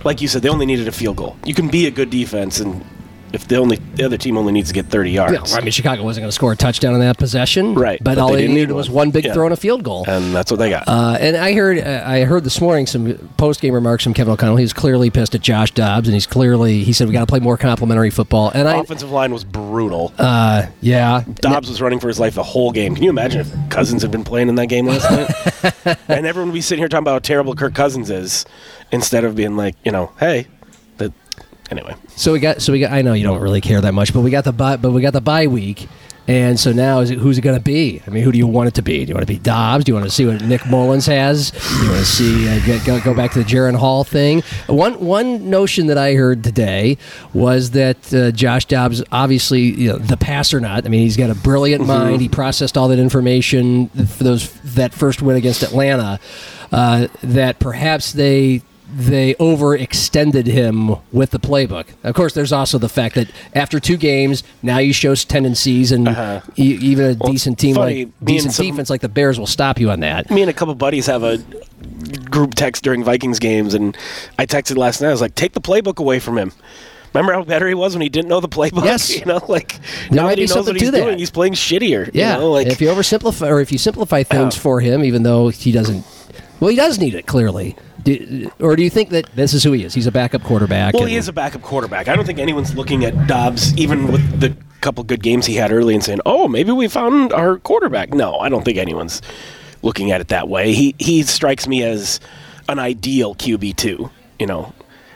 like 0.04 0.20
you 0.20 0.28
said, 0.28 0.42
they 0.42 0.48
only 0.48 0.66
needed 0.66 0.88
a 0.88 0.92
field 0.92 1.16
goal. 1.16 1.36
You 1.44 1.54
can 1.54 1.68
be 1.68 1.86
a 1.86 1.90
good 1.90 2.10
defense, 2.10 2.60
and 2.60 2.84
if 3.32 3.48
the 3.48 3.56
only 3.56 3.78
the 3.96 4.04
other 4.04 4.16
team 4.16 4.38
only 4.38 4.52
needs 4.52 4.68
to 4.68 4.74
get 4.74 4.86
30 4.86 5.10
yards. 5.10 5.50
Yeah, 5.52 5.58
I 5.58 5.60
mean, 5.60 5.72
Chicago 5.72 6.04
wasn't 6.04 6.22
going 6.22 6.28
to 6.28 6.32
score 6.34 6.52
a 6.52 6.56
touchdown 6.56 6.94
in 6.94 7.00
that 7.00 7.18
possession, 7.18 7.74
Right, 7.74 7.98
But, 7.98 8.14
but 8.14 8.18
all 8.18 8.30
they 8.30 8.42
they, 8.46 8.46
needed 8.46 8.68
need 8.68 8.74
was 8.74 8.88
one. 8.88 9.06
one 9.08 9.10
big 9.10 9.24
Yeah. 9.24 9.32
throw 9.32 9.46
and 9.46 9.52
a 9.52 9.56
field 9.56 9.82
goal. 9.82 10.04
and 10.06 10.32
that's 10.32 10.52
what 10.52 10.58
they 10.58 10.70
got. 10.70 10.84
Uh, 10.86 11.16
and 11.18 11.36
I 11.36 11.52
heard 11.52 11.78
uh, 11.80 12.04
I 12.06 12.20
heard 12.20 12.44
this 12.44 12.60
morning 12.60 12.86
some 12.86 13.16
post 13.36 13.60
game 13.60 13.74
remarks 13.74 14.04
from 14.04 14.14
Kevin 14.14 14.32
O'Connell. 14.34 14.54
He's 14.54 14.72
clearly 14.72 15.10
pissed 15.10 15.34
at 15.34 15.40
Josh 15.40 15.72
Dobbs, 15.72 16.06
and 16.06 16.14
he's 16.14 16.28
clearly 16.28 16.84
he 16.84 16.92
said 16.92 17.08
we 17.08 17.12
got 17.12 17.20
to 17.20 17.26
play 17.26 17.40
more 17.40 17.56
complementary 17.56 18.10
football. 18.10 18.52
And 18.54 18.68
I, 18.68 18.76
Offensive 18.78 19.10
line 19.10 19.32
was 19.32 19.42
brutal. 19.42 20.12
uh, 20.16 20.66
yeah, 20.80 21.24
Dobbs 21.40 21.68
was 21.68 21.82
running 21.82 21.98
for 21.98 22.06
his 22.06 22.20
life 22.20 22.36
the 22.36 22.44
whole 22.44 22.70
game. 22.70 22.94
Can 22.94 23.02
you 23.02 23.10
imagine 23.10 23.40
if 23.40 23.52
Cousins 23.68 24.02
had 24.02 24.12
been 24.12 24.22
playing 24.22 24.48
in 24.48 24.54
that 24.54 24.68
game 24.68 24.86
last 24.86 25.10
night? 25.10 25.98
and 26.08 26.24
everyone 26.24 26.50
would 26.50 26.54
be 26.54 26.60
sitting 26.60 26.80
here 26.80 26.88
talking 26.88 27.02
about 27.02 27.14
how 27.14 27.18
terrible 27.18 27.56
Kirk 27.56 27.74
Cousins 27.74 28.10
is, 28.10 28.46
instead 28.94 29.24
of 29.24 29.34
being 29.34 29.56
like, 29.56 29.74
you 29.84 29.92
know, 29.92 30.12
hey, 30.18 30.46
that. 30.98 31.12
Anyway, 31.70 31.94
So 32.16 32.32
we 32.32 32.40
got 32.40 32.60
so 32.62 32.72
we 32.72 32.80
got. 32.80 32.92
I 32.92 33.02
know 33.02 33.14
you 33.14 33.24
don't 33.24 33.40
really 33.40 33.60
care 33.62 33.80
that 33.80 33.92
much, 33.92 34.12
but 34.12 34.20
we 34.20 34.30
got 34.30 34.44
the 34.44 34.52
bye, 34.52 34.76
but 34.76 34.92
we 34.92 35.00
got 35.02 35.12
the 35.14 35.20
bye 35.20 35.46
week. 35.46 35.88
And 36.26 36.58
so 36.58 36.72
now, 36.72 37.00
is 37.00 37.10
it, 37.10 37.18
who's 37.18 37.36
it 37.36 37.42
going 37.42 37.56
to 37.56 37.62
be? 37.62 38.00
I 38.06 38.10
mean, 38.10 38.24
who 38.24 38.32
do 38.32 38.38
you 38.38 38.46
want 38.46 38.68
it 38.68 38.74
to 38.74 38.82
be? 38.82 39.04
Do 39.04 39.10
you 39.10 39.14
want 39.14 39.24
it 39.24 39.26
to 39.26 39.32
be 39.34 39.38
Dobbs? 39.38 39.84
Do 39.84 39.90
you 39.90 39.94
want 39.94 40.06
to 40.06 40.10
see 40.10 40.24
what 40.24 40.40
Nick 40.42 40.62
Mullens 40.62 41.06
has? 41.06 41.50
Do 41.50 41.84
you 41.84 41.90
want 41.90 42.00
to 42.00 42.06
see 42.06 42.48
uh, 42.48 42.64
get, 42.64 42.86
go, 42.86 42.98
go 43.00 43.14
back 43.14 43.32
to 43.32 43.40
the 43.40 43.44
Jaren 43.44 43.76
Hall 43.76 44.04
thing? 44.04 44.42
One 44.66 44.94
one 45.00 45.50
notion 45.50 45.88
that 45.88 45.98
I 45.98 46.14
heard 46.14 46.42
today 46.42 46.96
was 47.34 47.72
that 47.72 48.12
uh, 48.14 48.30
Josh 48.30 48.64
Dobbs, 48.64 49.02
obviously 49.12 49.60
you 49.62 49.88
know, 49.92 49.98
the 49.98 50.16
passer 50.16 50.60
not. 50.60 50.86
I 50.86 50.88
mean, 50.88 51.00
he's 51.00 51.18
got 51.18 51.28
a 51.28 51.34
brilliant 51.34 51.86
mind. 51.86 52.22
He 52.22 52.28
processed 52.30 52.78
all 52.78 52.88
that 52.88 52.98
information 52.98 53.88
for 53.88 54.24
those 54.24 54.50
that 54.74 54.94
first 54.94 55.20
win 55.20 55.36
against 55.36 55.62
Atlanta. 55.62 56.20
Uh, 56.72 57.08
that 57.22 57.58
perhaps 57.58 58.12
they 58.12 58.62
they 58.92 59.34
overextended 59.34 60.46
him 60.46 60.96
with 61.12 61.30
the 61.30 61.38
playbook. 61.38 61.86
Of 62.04 62.14
course, 62.14 62.34
there's 62.34 62.52
also 62.52 62.78
the 62.78 62.88
fact 62.88 63.14
that 63.14 63.28
after 63.54 63.80
two 63.80 63.96
games, 63.96 64.42
now 64.62 64.78
you 64.78 64.92
show 64.92 65.14
tendencies, 65.14 65.90
and 65.90 66.08
e- 66.56 66.78
even 66.80 67.06
a 67.06 67.14
decent 67.14 67.58
team 67.58 67.76
Uh-huh. 67.76 67.86
funny, 67.86 68.04
like 68.04 68.12
decent 68.22 68.52
some- 68.54 68.66
defense 68.66 68.90
like 68.90 69.00
the 69.00 69.08
Bears 69.08 69.38
will 69.38 69.46
stop 69.46 69.80
you 69.80 69.90
on 69.90 70.00
that. 70.00 70.30
Me 70.30 70.42
and 70.42 70.50
a 70.50 70.54
couple 70.54 70.74
buddies 70.74 71.06
have 71.06 71.22
a 71.22 71.38
group 72.30 72.54
text 72.54 72.84
during 72.84 73.02
Vikings 73.04 73.38
games, 73.38 73.74
and 73.74 73.96
I 74.38 74.46
texted 74.46 74.76
last 74.76 75.00
night. 75.00 75.08
I 75.08 75.12
was 75.12 75.20
like, 75.20 75.34
"Take 75.34 75.52
the 75.52 75.60
playbook 75.60 75.98
away 75.98 76.18
from 76.18 76.36
him." 76.38 76.52
Remember 77.14 77.32
how 77.32 77.44
better 77.44 77.68
he 77.68 77.74
was 77.74 77.94
when 77.94 78.02
he 78.02 78.08
didn't 78.08 78.28
know 78.28 78.40
the 78.40 78.48
playbook? 78.48 78.84
Yes. 78.84 79.16
you 79.18 79.24
know, 79.24 79.40
like 79.48 79.78
There 80.10 80.22
now 80.22 80.26
that 80.28 80.36
he 80.38 80.46
knows 80.46 80.66
what 80.66 80.74
he's 80.74 80.82
to 80.86 80.90
that. 80.90 81.04
doing, 81.04 81.18
he's 81.18 81.30
playing 81.30 81.52
shittier. 81.54 82.10
Yeah, 82.12 82.34
you 82.34 82.40
know, 82.40 82.50
like 82.50 82.66
if 82.66 82.80
you 82.80 82.88
oversimplify 82.88 83.48
or 83.48 83.60
if 83.60 83.70
you 83.70 83.78
simplify 83.78 84.24
things 84.24 84.56
Yeah. 84.56 84.60
for 84.62 84.80
him, 84.80 85.04
even 85.04 85.22
though 85.22 85.48
he 85.48 85.70
doesn't, 85.70 86.04
well, 86.64 86.70
he 86.70 86.76
does 86.76 86.98
need 86.98 87.14
it 87.14 87.26
clearly. 87.26 87.76
Do, 88.04 88.50
or 88.58 88.74
do 88.74 88.82
you 88.82 88.88
think 88.88 89.10
that 89.10 89.26
this 89.36 89.52
is 89.52 89.62
who 89.62 89.72
he 89.72 89.84
is? 89.84 89.92
He's 89.92 90.06
a 90.06 90.10
backup 90.10 90.42
quarterback. 90.44 90.94
Well, 90.94 91.04
he 91.04 91.16
is 91.16 91.28
a 91.28 91.32
backup 91.32 91.60
quarterback. 91.60 92.08
I 92.08 92.16
don't 92.16 92.24
think 92.24 92.38
anyone's 92.38 92.74
looking 92.74 93.04
at 93.04 93.26
Dobbs, 93.26 93.76
even 93.76 94.10
with 94.10 94.40
the 94.40 94.56
couple 94.80 95.04
good 95.04 95.22
games 95.22 95.44
he 95.44 95.56
had 95.56 95.70
early, 95.72 95.94
and 95.94 96.02
saying, 96.02 96.20
"Oh, 96.24 96.48
maybe 96.48 96.72
we 96.72 96.88
found 96.88 97.34
our 97.34 97.58
quarterback." 97.58 98.14
No, 98.14 98.38
I 98.38 98.48
don't 98.48 98.64
think 98.64 98.78
anyone's 98.78 99.20
looking 99.82 100.10
at 100.10 100.22
it 100.22 100.28
that 100.28 100.48
way. 100.48 100.72
He 100.72 100.94
he 100.96 101.22
strikes 101.24 101.68
me 101.68 101.82
as 101.82 102.18
an 102.66 102.78
ideal 102.78 103.34
QB 103.34 103.76
two. 103.76 104.08
You 104.38 104.46
know, 104.46 104.72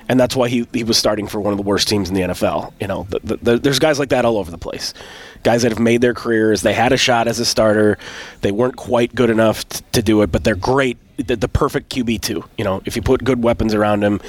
and 0.09 0.19
that's 0.19 0.35
why 0.35 0.49
he, 0.49 0.67
he 0.73 0.85
was 0.85 0.97
starting 0.97 1.27
for 1.27 1.41
one 1.41 1.53
of 1.53 1.59
the 1.59 1.63
worst 1.63 1.89
teams 1.89 2.09
in 2.09 2.15
the 2.15 2.23
NFL. 2.23 2.73
You 2.81 2.87
know, 2.87 3.07
the, 3.11 3.21
the, 3.23 3.37
the, 3.37 3.59
there's 3.59 3.79
guys 3.79 3.99
like 3.99 4.09
that 4.09 4.25
all 4.25 4.39
over 4.39 4.51
the 4.51 4.59
place. 4.59 4.95
Guys 5.43 5.63
that 5.63 5.71
have 5.71 5.79
made 5.79 6.01
their 6.01 6.15
careers. 6.15 6.63
They 6.63 6.73
had 6.73 6.93
a 6.93 6.97
shot 6.97 7.29
as 7.29 7.39
a 7.39 7.45
starter. 7.45 7.99
They 8.41 8.51
weren't 8.51 8.77
quite 8.77 9.15
good 9.15 9.31
enough 9.31 9.69
t- 9.69 9.85
to 9.93 10.03
do 10.03 10.23
it, 10.23 10.33
but 10.33 10.45
they're 10.45 10.57
great. 10.57 10.97
The, 11.19 11.37
the 11.37 11.49
perfect 11.49 11.93
QB 11.93 12.21
two. 12.21 12.45
You 12.57 12.65
know, 12.65 12.81
if 12.85 12.97
you 12.97 13.03
put 13.03 13.25
good 13.25 13.43
weapons 13.43 13.75
around 13.75 14.03
him, 14.03 14.21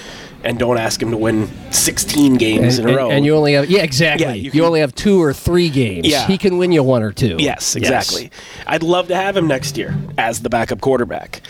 and 0.44 0.58
don't 0.58 0.78
ask 0.78 1.02
him 1.02 1.12
to 1.12 1.18
win 1.18 1.50
16 1.72 2.36
games 2.36 2.80
and, 2.80 2.90
in 2.90 2.96
a 2.96 2.98
row. 2.98 3.12
and 3.12 3.26
you 3.26 3.36
only 3.36 3.54
have 3.54 3.70
yeah 3.70 3.82
exactly. 3.82 4.26
Yeah, 4.26 4.34
you 4.34 4.52
you 4.54 4.66
only 4.66 4.80
have 4.80 4.96
two 4.96 5.22
or 5.22 5.34
three 5.34 5.70
games. 5.70 6.08
Yeah. 6.08 6.26
he 6.26 6.38
can 6.38 6.58
win 6.58 6.72
you 6.72 6.82
one 6.82 7.04
or 7.04 7.12
two. 7.12 7.36
Yes, 7.40 7.76
exactly. 7.76 8.32
I'd 8.66 8.84
love 8.84 9.08
to 9.10 9.16
have 9.16 9.36
him 9.36 9.48
next 9.48 9.78
year 9.78 9.96
as 10.18 10.42
the 10.42 10.50
backup 10.50 10.82
quarterback. 10.82 11.42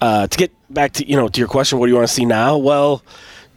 Uh, 0.00 0.28
to 0.28 0.38
get 0.38 0.52
back 0.70 0.92
to 0.94 1.08
you 1.08 1.16
know 1.16 1.28
to 1.28 1.38
your 1.40 1.48
question, 1.48 1.78
what 1.78 1.86
do 1.86 1.90
you 1.90 1.96
want 1.96 2.08
to 2.08 2.14
see 2.14 2.24
now? 2.24 2.56
Well, 2.56 3.02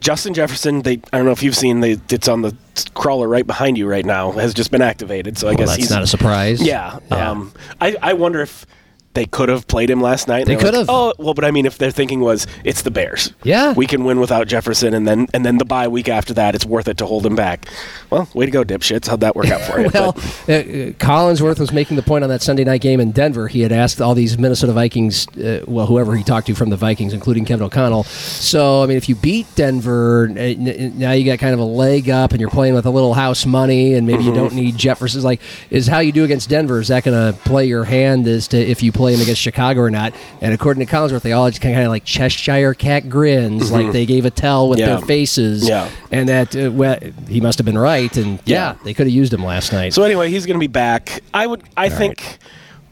Justin 0.00 0.34
Jefferson. 0.34 0.82
They 0.82 0.94
I 1.12 1.16
don't 1.18 1.26
know 1.26 1.30
if 1.32 1.42
you've 1.42 1.56
seen. 1.56 1.80
They 1.80 1.98
it's 2.10 2.28
on 2.28 2.42
the 2.42 2.56
crawler 2.94 3.28
right 3.28 3.46
behind 3.46 3.78
you 3.78 3.86
right 3.86 4.04
now. 4.04 4.32
Has 4.32 4.54
just 4.54 4.70
been 4.70 4.82
activated. 4.82 5.38
So 5.38 5.46
I 5.46 5.50
Well, 5.50 5.58
guess 5.58 5.68
that's 5.70 5.78
he's 5.82 5.90
not 5.90 6.02
a 6.02 6.06
surprise. 6.06 6.62
Yeah. 6.62 6.98
Yeah. 7.10 7.30
Um, 7.30 7.52
I 7.80 7.96
I 8.02 8.12
wonder 8.14 8.40
if. 8.40 8.66
They 9.12 9.26
could 9.26 9.48
have 9.48 9.66
played 9.66 9.90
him 9.90 10.00
last 10.00 10.28
night. 10.28 10.46
They 10.46 10.54
like, 10.54 10.64
could've. 10.64 10.86
Oh 10.88 11.12
well, 11.18 11.34
but 11.34 11.44
I 11.44 11.50
mean, 11.50 11.66
if 11.66 11.78
their 11.78 11.90
thinking 11.90 12.20
was 12.20 12.46
it's 12.62 12.82
the 12.82 12.92
Bears, 12.92 13.32
Yeah. 13.42 13.72
we 13.72 13.86
can 13.86 14.04
win 14.04 14.20
without 14.20 14.46
Jefferson, 14.46 14.94
and 14.94 15.06
then 15.06 15.26
and 15.34 15.44
then 15.44 15.58
the 15.58 15.64
bye 15.64 15.88
week 15.88 16.08
after 16.08 16.32
that, 16.34 16.54
it's 16.54 16.64
worth 16.64 16.86
it 16.86 16.98
to 16.98 17.06
hold 17.06 17.26
him 17.26 17.34
back. 17.34 17.66
Well, 18.08 18.28
way 18.34 18.44
to 18.46 18.52
go, 18.52 18.62
dipshits! 18.62 19.08
How'd 19.08 19.20
that 19.20 19.34
work 19.34 19.48
out 19.50 19.60
for 19.62 19.80
you? 19.80 19.90
Well, 20.00 20.16
uh, 20.48 20.52
uh, 20.52 20.62
Collinsworth 20.98 21.58
was 21.58 21.72
making 21.72 21.96
the 21.96 22.02
point 22.02 22.22
on 22.22 22.30
that 22.30 22.40
Sunday 22.42 22.62
night 22.62 22.80
game 22.80 23.00
in 23.00 23.10
Denver. 23.10 23.48
He 23.48 23.60
had 23.62 23.72
asked 23.72 24.00
all 24.00 24.14
these 24.14 24.38
Minnesota 24.38 24.72
Vikings, 24.72 25.26
uh, 25.36 25.64
well, 25.66 25.86
whoever 25.86 26.14
he 26.14 26.22
talked 26.22 26.46
to 26.46 26.54
from 26.54 26.70
the 26.70 26.76
Vikings, 26.76 27.12
including 27.12 27.44
Kevin 27.44 27.64
O'Connell. 27.66 28.04
So, 28.04 28.82
I 28.82 28.86
mean, 28.86 28.96
if 28.96 29.08
you 29.08 29.16
beat 29.16 29.52
Denver, 29.56 30.28
now 30.28 31.12
you 31.12 31.24
got 31.24 31.40
kind 31.40 31.52
of 31.52 31.58
a 31.60 31.64
leg 31.64 32.08
up, 32.08 32.30
and 32.30 32.40
you're 32.40 32.50
playing 32.50 32.74
with 32.74 32.86
a 32.86 32.90
little 32.90 33.14
house 33.14 33.44
money, 33.44 33.94
and 33.94 34.06
maybe 34.06 34.22
you 34.22 34.32
don't 34.32 34.54
need 34.54 34.76
Jefferson. 34.78 35.22
Like, 35.22 35.40
is 35.70 35.88
how 35.88 35.98
you 35.98 36.12
do 36.12 36.22
against 36.24 36.48
Denver? 36.48 36.78
Is 36.80 36.88
that 36.88 37.02
going 37.02 37.32
to 37.32 37.38
play 37.40 37.66
your 37.66 37.84
hand 37.84 38.26
as 38.28 38.46
to 38.48 38.56
if 38.56 38.82
you 38.82 38.92
play 39.00 39.14
him 39.14 39.20
against 39.20 39.40
Chicago 39.40 39.80
or 39.80 39.90
not? 39.90 40.14
And 40.40 40.52
according 40.52 40.84
to 40.86 40.92
Collinsworth, 40.92 41.22
they 41.22 41.32
all 41.32 41.48
just 41.48 41.60
kind 41.62 41.78
of 41.78 41.88
like 41.88 42.04
Cheshire 42.04 42.74
cat 42.74 43.08
grins, 43.08 43.70
like 43.72 43.92
they 43.92 44.06
gave 44.06 44.24
a 44.24 44.30
tell 44.30 44.68
with 44.68 44.78
Yeah. 44.78 44.86
their 44.86 44.98
faces, 45.00 45.68
Yeah. 45.68 45.88
and 46.10 46.28
that 46.28 46.54
uh, 46.54 46.70
well, 46.70 46.98
he 47.28 47.40
must 47.40 47.58
have 47.58 47.66
been 47.66 47.78
right. 47.78 48.14
And 48.16 48.38
yeah, 48.44 48.72
Yeah. 48.72 48.74
they 48.84 48.94
could 48.94 49.06
have 49.06 49.14
used 49.14 49.32
him 49.32 49.44
last 49.44 49.72
night. 49.72 49.94
So 49.94 50.02
anyway, 50.02 50.30
he's 50.30 50.46
going 50.46 50.56
to 50.56 50.60
be 50.60 50.66
back. 50.66 51.20
I 51.34 51.46
would. 51.46 51.62
I 51.76 51.88
think, 51.88 52.38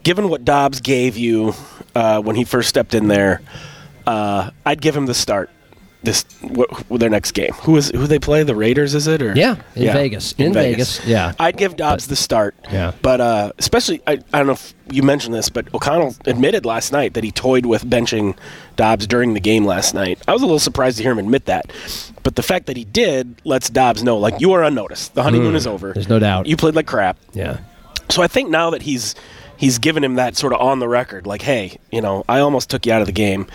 given 0.03 0.29
what 0.29 0.45
Dobbs 0.45 0.81
gave 0.81 1.17
you 1.17 1.55
uh, 1.95 2.21
when 2.21 2.37
he 2.37 2.45
first 2.45 2.69
stepped 2.69 2.95
in 2.95 3.09
there, 3.09 3.41
uh, 4.07 4.51
I'd 4.65 4.81
give 4.81 4.97
him 4.97 5.07
the 5.07 5.15
start. 5.15 5.51
This 6.09 6.25
wh- 6.57 6.97
their 6.99 7.11
next 7.11 7.33
game. 7.33 7.53
Who 7.65 7.77
is 7.77 7.91
who 7.91 8.07
they 8.07 8.19
play? 8.19 8.43
The 8.43 8.55
Raiders, 8.55 8.95
is 8.95 9.07
it? 9.07 9.21
Or 9.21 9.35
Yeah, 9.35 9.57
in 9.75 9.93
Vegas. 9.93 10.33
In 10.39 10.55
Vegas, 10.55 11.05
yeah. 11.07 11.35
I'd 11.39 11.59
give 11.59 11.77
Dobbs 11.77 12.07
the 12.07 12.17
start. 12.17 12.55
Yeah. 12.73 12.93
But 13.03 13.21
uh, 13.21 13.53
especially, 13.59 14.01
I, 14.07 14.13
I 14.33 14.39
don't 14.39 14.47
know 14.47 14.55
if 14.55 14.73
you 14.91 15.03
mentioned 15.03 15.35
this, 15.35 15.51
but 15.51 15.73
O'Connell 15.75 16.17
admitted 16.25 16.65
last 16.65 16.93
night 16.93 17.13
that 17.13 17.25
he 17.25 17.31
toyed 17.31 17.67
with 17.67 17.85
benching 17.85 18.39
Dobbs 18.77 19.07
during 19.07 19.35
the 19.35 19.41
game 19.41 19.67
last 19.67 19.93
night. 19.95 20.19
I 20.27 20.33
was 20.33 20.41
a 20.41 20.47
little 20.47 20.59
surprised 20.59 20.97
to 20.97 21.03
hear 21.03 21.13
him 21.13 21.19
admit 21.19 21.45
that. 21.45 21.71
But 22.23 22.37
the 22.37 22.43
fact 22.43 22.67
that 22.67 22.79
he 22.79 22.85
did 22.87 23.41
lets 23.45 23.69
Dobbs 23.69 24.03
know, 24.03 24.17
like, 24.17 24.41
you 24.41 24.53
are 24.53 24.65
unnoticed. 24.65 25.15
The 25.15 25.23
honeymoon 25.23 25.55
is 25.55 25.67
over. 25.67 25.91
Mm. 25.91 25.95
There's 25.95 26.09
no 26.09 26.19
doubt. 26.19 26.47
You 26.47 26.57
played 26.57 26.75
like 26.75 26.87
crap. 26.87 27.19
yeah. 27.35 27.59
So 28.11 28.23
I 28.23 28.29
think 28.29 28.49
now 28.49 28.71
that 28.71 28.81
he's 28.81 29.15
he's 29.59 29.79
given 29.79 30.03
him 30.03 30.15
that 30.15 30.35
sort 30.37 30.55
of 30.55 30.61
on 30.63 30.79
the 30.79 30.89
record, 30.89 31.27
like, 31.27 31.43
hey, 31.43 31.79
you 31.93 32.01
know, 32.01 32.25
I 32.27 32.39
almost 32.41 32.71
took 32.71 32.87
you 32.87 32.93
out 32.95 33.03
of 33.03 33.07
the 33.07 33.13
game. 33.13 33.47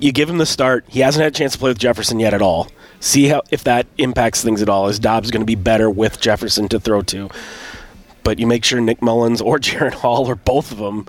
You 0.00 0.12
give 0.12 0.30
him 0.30 0.38
the 0.38 0.46
start. 0.46 0.84
He 0.88 1.00
hasn't 1.00 1.22
had 1.22 1.32
a 1.32 1.36
chance 1.36 1.52
to 1.52 1.58
play 1.58 1.70
with 1.70 1.78
Jefferson 1.78 2.18
yet 2.18 2.32
at 2.32 2.42
all. 2.42 2.68
See 3.00 3.28
how 3.28 3.42
if 3.50 3.64
that 3.64 3.86
impacts 3.98 4.42
things 4.42 4.62
at 4.62 4.68
all. 4.68 4.88
Is 4.88 4.98
Dobbs 4.98 5.30
going 5.30 5.42
to 5.42 5.46
be 5.46 5.54
better 5.54 5.90
with 5.90 6.20
Jefferson 6.20 6.68
to 6.68 6.80
throw 6.80 7.02
to? 7.02 7.28
But 8.22 8.38
you 8.38 8.46
make 8.46 8.64
sure 8.64 8.80
Nick 8.80 9.00
Mullens 9.00 9.40
or 9.40 9.58
Jaren 9.60 9.92
Hall 9.92 10.26
or 10.26 10.34
both 10.34 10.72
of 10.72 10.78
them. 10.78 11.06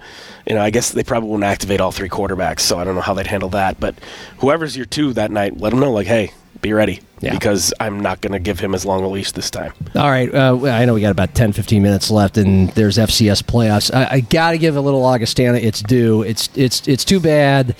You 0.48 0.56
know, 0.56 0.62
I 0.62 0.70
guess 0.70 0.92
they 0.92 1.04
probably 1.04 1.30
won't 1.30 1.44
activate 1.44 1.80
all 1.80 1.92
three 1.92 2.10
quarterbacks, 2.10 2.62
so 2.62 2.80
I 2.80 2.84
don't 2.84 2.96
know 2.96 3.02
how 3.02 3.14
they'd 3.14 3.28
handle 3.28 3.50
that. 3.50 3.80
But 3.80 3.96
whoever's 4.40 4.76
your 4.76 4.86
two 4.86 5.14
that 5.14 5.32
night, 5.32 5.58
let 5.58 5.70
them 5.70 5.80
know, 5.80 5.92
like, 5.92 6.08
hey, 6.08 6.34
be 6.62 6.74
ready. 6.74 7.02
Yeah. 7.20 7.34
Because 7.34 7.74
I'm 7.80 8.00
not 8.00 8.22
going 8.22 8.34
to 8.34 8.40
give 8.40 8.60
him 8.60 8.74
as 8.74 8.86
long 8.86 9.04
a 9.04 9.08
leash 9.08 9.32
this 9.32 9.52
time. 9.52 9.74
All 9.96 10.10
right. 10.10 10.34
Uh, 10.34 10.66
I 10.66 10.86
know 10.86 10.94
we 10.94 11.02
got 11.02 11.12
about 11.12 11.36
10, 11.36 11.54
15 11.54 11.84
minutes 11.84 12.10
left, 12.10 12.38
and 12.38 12.70
there's 12.72 12.98
FCS 12.98 13.44
playoffs. 13.44 13.94
I, 13.94 14.16
I 14.16 14.20
got 14.22 14.52
to 14.52 14.58
give 14.58 14.76
a 14.76 14.82
little 14.82 15.06
Augustana 15.06 15.58
its 15.58 15.82
due. 15.82 16.24
It's 16.24 16.50
it's 16.56 16.88
it's 16.88 17.06
too 17.06 17.20
bad 17.20 17.76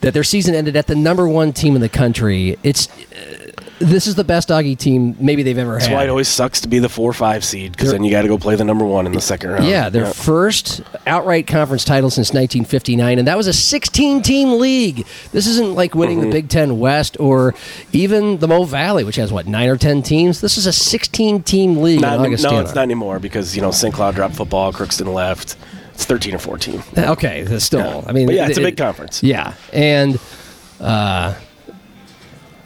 that 0.00 0.14
their 0.14 0.24
season 0.24 0.54
ended 0.54 0.76
at 0.76 0.86
the 0.86 0.94
number 0.94 1.28
one 1.28 1.52
team 1.52 1.74
in 1.74 1.80
the 1.80 1.88
country. 1.88 2.56
It's 2.62 2.88
uh, 2.88 3.36
this 3.80 4.06
is 4.06 4.14
the 4.14 4.24
best 4.24 4.50
Augie 4.50 4.76
team 4.76 5.16
maybe 5.18 5.42
they've 5.42 5.56
ever 5.56 5.72
That's 5.72 5.86
had. 5.86 5.94
why 5.94 6.04
it 6.04 6.10
always 6.10 6.28
sucks 6.28 6.60
to 6.60 6.68
be 6.68 6.80
the 6.80 6.90
four 6.90 7.08
or 7.08 7.14
five 7.14 7.42
seed 7.42 7.72
because 7.72 7.92
then 7.92 8.04
you 8.04 8.10
got 8.10 8.22
to 8.22 8.28
go 8.28 8.36
play 8.36 8.54
the 8.54 8.64
number 8.64 8.84
one 8.84 9.06
in 9.06 9.12
the 9.12 9.22
second 9.22 9.50
round. 9.52 9.64
Yeah, 9.64 9.88
their 9.88 10.04
first 10.12 10.82
outright 11.06 11.46
conference 11.46 11.82
title 11.86 12.10
since 12.10 12.28
1959, 12.28 13.18
and 13.18 13.26
that 13.26 13.38
was 13.38 13.46
a 13.46 13.52
16-team 13.52 14.58
league. 14.58 15.06
This 15.32 15.46
isn't 15.46 15.74
like 15.76 15.94
winning 15.94 16.18
Mm-hmm. 16.18 16.28
the 16.28 16.32
Big 16.42 16.48
Ten 16.50 16.78
West 16.78 17.18
or 17.18 17.54
even 17.92 18.36
the 18.38 18.48
Mo 18.48 18.64
Valley, 18.64 19.02
which 19.02 19.16
has 19.16 19.32
what 19.32 19.46
nine 19.46 19.68
or 19.70 19.78
ten 19.78 20.02
teams. 20.02 20.42
This 20.42 20.58
is 20.58 20.66
a 20.66 20.70
16-team 20.70 21.78
league 21.80 22.02
Not 22.02 22.20
no, 22.20 22.24
it's 22.60 22.74
not 22.74 22.76
anymore 22.82 23.18
because 23.18 23.56
you 23.56 23.62
know 23.62 23.70
St. 23.70 23.94
Cloud 23.94 24.14
dropped 24.14 24.34
football, 24.34 24.74
Crookston 24.74 25.12
left. 25.14 25.56
It's 26.00 26.06
thirteen 26.06 26.34
or 26.34 26.38
fourteen. 26.38 26.82
Okay, 26.96 27.42
that's 27.42 27.62
still. 27.62 27.80
Yeah. 27.80 28.02
I 28.06 28.12
mean, 28.12 28.24
But 28.24 28.34
yeah, 28.34 28.48
it's 28.48 28.56
a 28.56 28.62
it- 28.62 28.64
big 28.64 28.76
conference. 28.78 29.22
Yeah, 29.22 29.52
and 29.70 30.18
uh, 30.80 31.34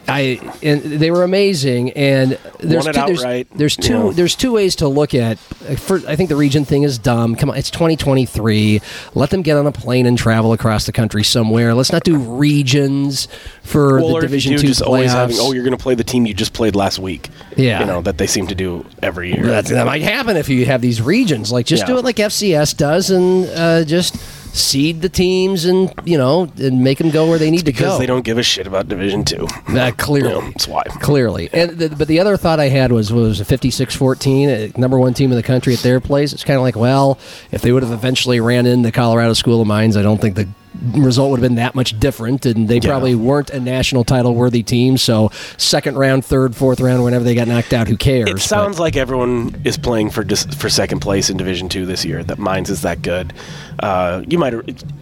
I 0.09 0.41
and 0.63 0.83
they 0.83 1.11
were 1.11 1.23
amazing. 1.23 1.91
And 1.93 2.39
there's 2.61 2.85
two, 2.87 2.93
there's, 2.93 3.47
there's 3.55 3.77
two 3.77 3.93
know. 3.95 4.13
there's 4.13 4.35
two 4.37 4.53
ways 4.53 4.77
to 4.77 4.89
look 4.89 5.15
at. 5.15 5.39
First, 5.39 6.07
I 6.07 6.17
think 6.17 6.29
the 6.29 6.37
region 6.37 6.65
thing 6.65 6.83
is 6.83 6.99
dumb. 6.99 7.37
Come 7.37 7.51
on, 7.51 7.57
it's 7.57 7.71
2023. 7.71 8.81
Let 9.15 9.31
them 9.31 9.43
get 9.43 9.57
on 9.57 9.67
a 9.67 9.73
plane 9.73 10.07
and 10.07 10.17
travel 10.19 10.53
across 10.53 10.87
the 10.87 10.93
country 10.93 11.25
somewhere. 11.25 11.75
Let's 11.75 11.93
not 11.93 12.05
do 12.05 12.17
regions 12.19 13.29
for 13.63 14.01
Well, 14.01 14.15
the 14.17 14.21
Division 14.23 14.57
Two 14.59 14.69
playoffs. 14.69 15.09
having 15.09 15.37
oh 15.41 15.53
you're 15.53 15.65
going 15.65 15.77
to 15.77 15.83
play 15.83 15.95
the 15.95 16.05
team 16.05 16.27
you 16.27 16.35
just 16.35 16.53
played 16.53 16.77
last 16.77 16.99
week. 16.99 17.29
Yeah. 17.57 17.81
you 17.81 17.87
know 17.87 18.03
that 18.03 18.19
they 18.19 18.27
seem 18.27 18.47
to 18.49 18.55
do 18.55 18.85
every 19.03 19.33
year. 19.35 19.47
That's, 19.47 19.71
that 19.71 19.87
might 19.87 20.03
happen 20.03 20.37
if 20.37 20.49
you 20.49 20.67
have 20.67 20.81
these 20.81 21.01
regions. 21.01 21.51
Like, 21.53 21.67
just 21.67 21.83
Yeah. 21.83 21.87
do 21.87 21.99
it 21.99 22.05
like 22.05 22.17
FCS 22.17 22.77
does, 22.77 23.11
and 23.11 23.47
uh, 23.51 23.85
just 23.85 24.17
seed 24.55 25.03
the 25.03 25.09
teams, 25.09 25.65
and 25.65 25.93
you 26.05 26.17
know, 26.17 26.51
and 26.59 26.83
make 26.83 26.99
them 26.99 27.11
go 27.11 27.29
where 27.29 27.39
they 27.39 27.51
need 27.51 27.61
to 27.61 27.65
because 27.67 27.81
go. 27.81 27.87
Because 27.87 27.99
they 27.99 28.07
don't 28.07 28.25
give 28.25 28.39
a 28.39 28.43
shit 28.43 28.67
about 28.67 28.89
Division 28.89 29.25
Two. 29.25 29.47
Uh, 29.69 29.91
clearly. 29.97 30.29
You 30.31 30.41
know, 30.41 30.49
that's 30.51 30.69
why. 30.69 30.85
Clearly. 30.85 31.51
And 31.53 31.73
the, 31.73 31.89
but 31.91 32.09
the 32.09 32.21
other 32.21 32.37
thought 32.37 32.61
I 32.61 32.69
had 32.69 32.93
was 32.93 33.13
was 33.13 33.41
a 33.41 33.45
56-14, 33.45 34.75
uh, 34.75 34.79
number 34.79 34.99
one 34.99 35.15
team 35.15 35.31
in 35.31 35.37
the 35.37 35.43
country 35.43 35.75
at 35.75 35.81
their 35.81 36.01
place. 36.01 36.33
It's 36.33 36.45
kind 36.45 36.57
of 36.57 36.63
like, 36.63 36.77
well, 36.77 37.19
if 37.51 37.63
they 37.63 37.73
would 37.73 37.83
have 37.83 37.93
eventually 37.93 38.41
ran 38.41 38.67
into 38.67 38.91
Colorado 38.93 39.33
School 39.33 39.61
of 39.61 39.67
Mines, 39.67 39.97
I 39.97 40.03
don't 40.03 40.21
think 40.21 40.37
the 40.37 40.49
result 40.95 41.31
would 41.31 41.41
have 41.41 41.49
been 41.49 41.57
that 41.57 41.75
much 41.75 41.99
different, 42.01 42.45
and 42.47 42.69
they 42.69 42.77
Yeah. 42.77 42.89
probably 42.91 43.15
weren't 43.15 43.51
a 43.51 43.61
national 43.61 44.05
title 44.05 44.35
worthy 44.35 44.63
team. 44.63 44.97
So 44.99 45.31
second 45.57 45.97
round, 45.97 46.25
third, 46.25 46.55
fourth 46.57 46.81
round, 46.81 47.05
whenever 47.05 47.25
they 47.25 47.35
got 47.35 47.49
knocked 47.49 47.73
out, 47.73 47.89
who 47.89 47.97
cares? 47.97 48.29
It 48.29 48.41
sounds 48.41 48.79
like 48.79 48.97
everyone 48.97 49.55
is 49.65 49.77
playing 49.77 50.11
for 50.11 50.25
dis- 50.25 50.47
for 50.57 50.69
second 50.69 51.01
place 51.01 51.31
in 51.31 51.37
Division 51.37 51.69
Two 51.69 51.87
this 51.87 52.05
year. 52.05 52.23
That 52.25 52.39
Mines 52.39 52.71
is 52.71 52.83
that 52.83 53.03
good. 53.03 53.33
Uh, 53.81 54.23
you 54.29 54.39
might 54.39 54.53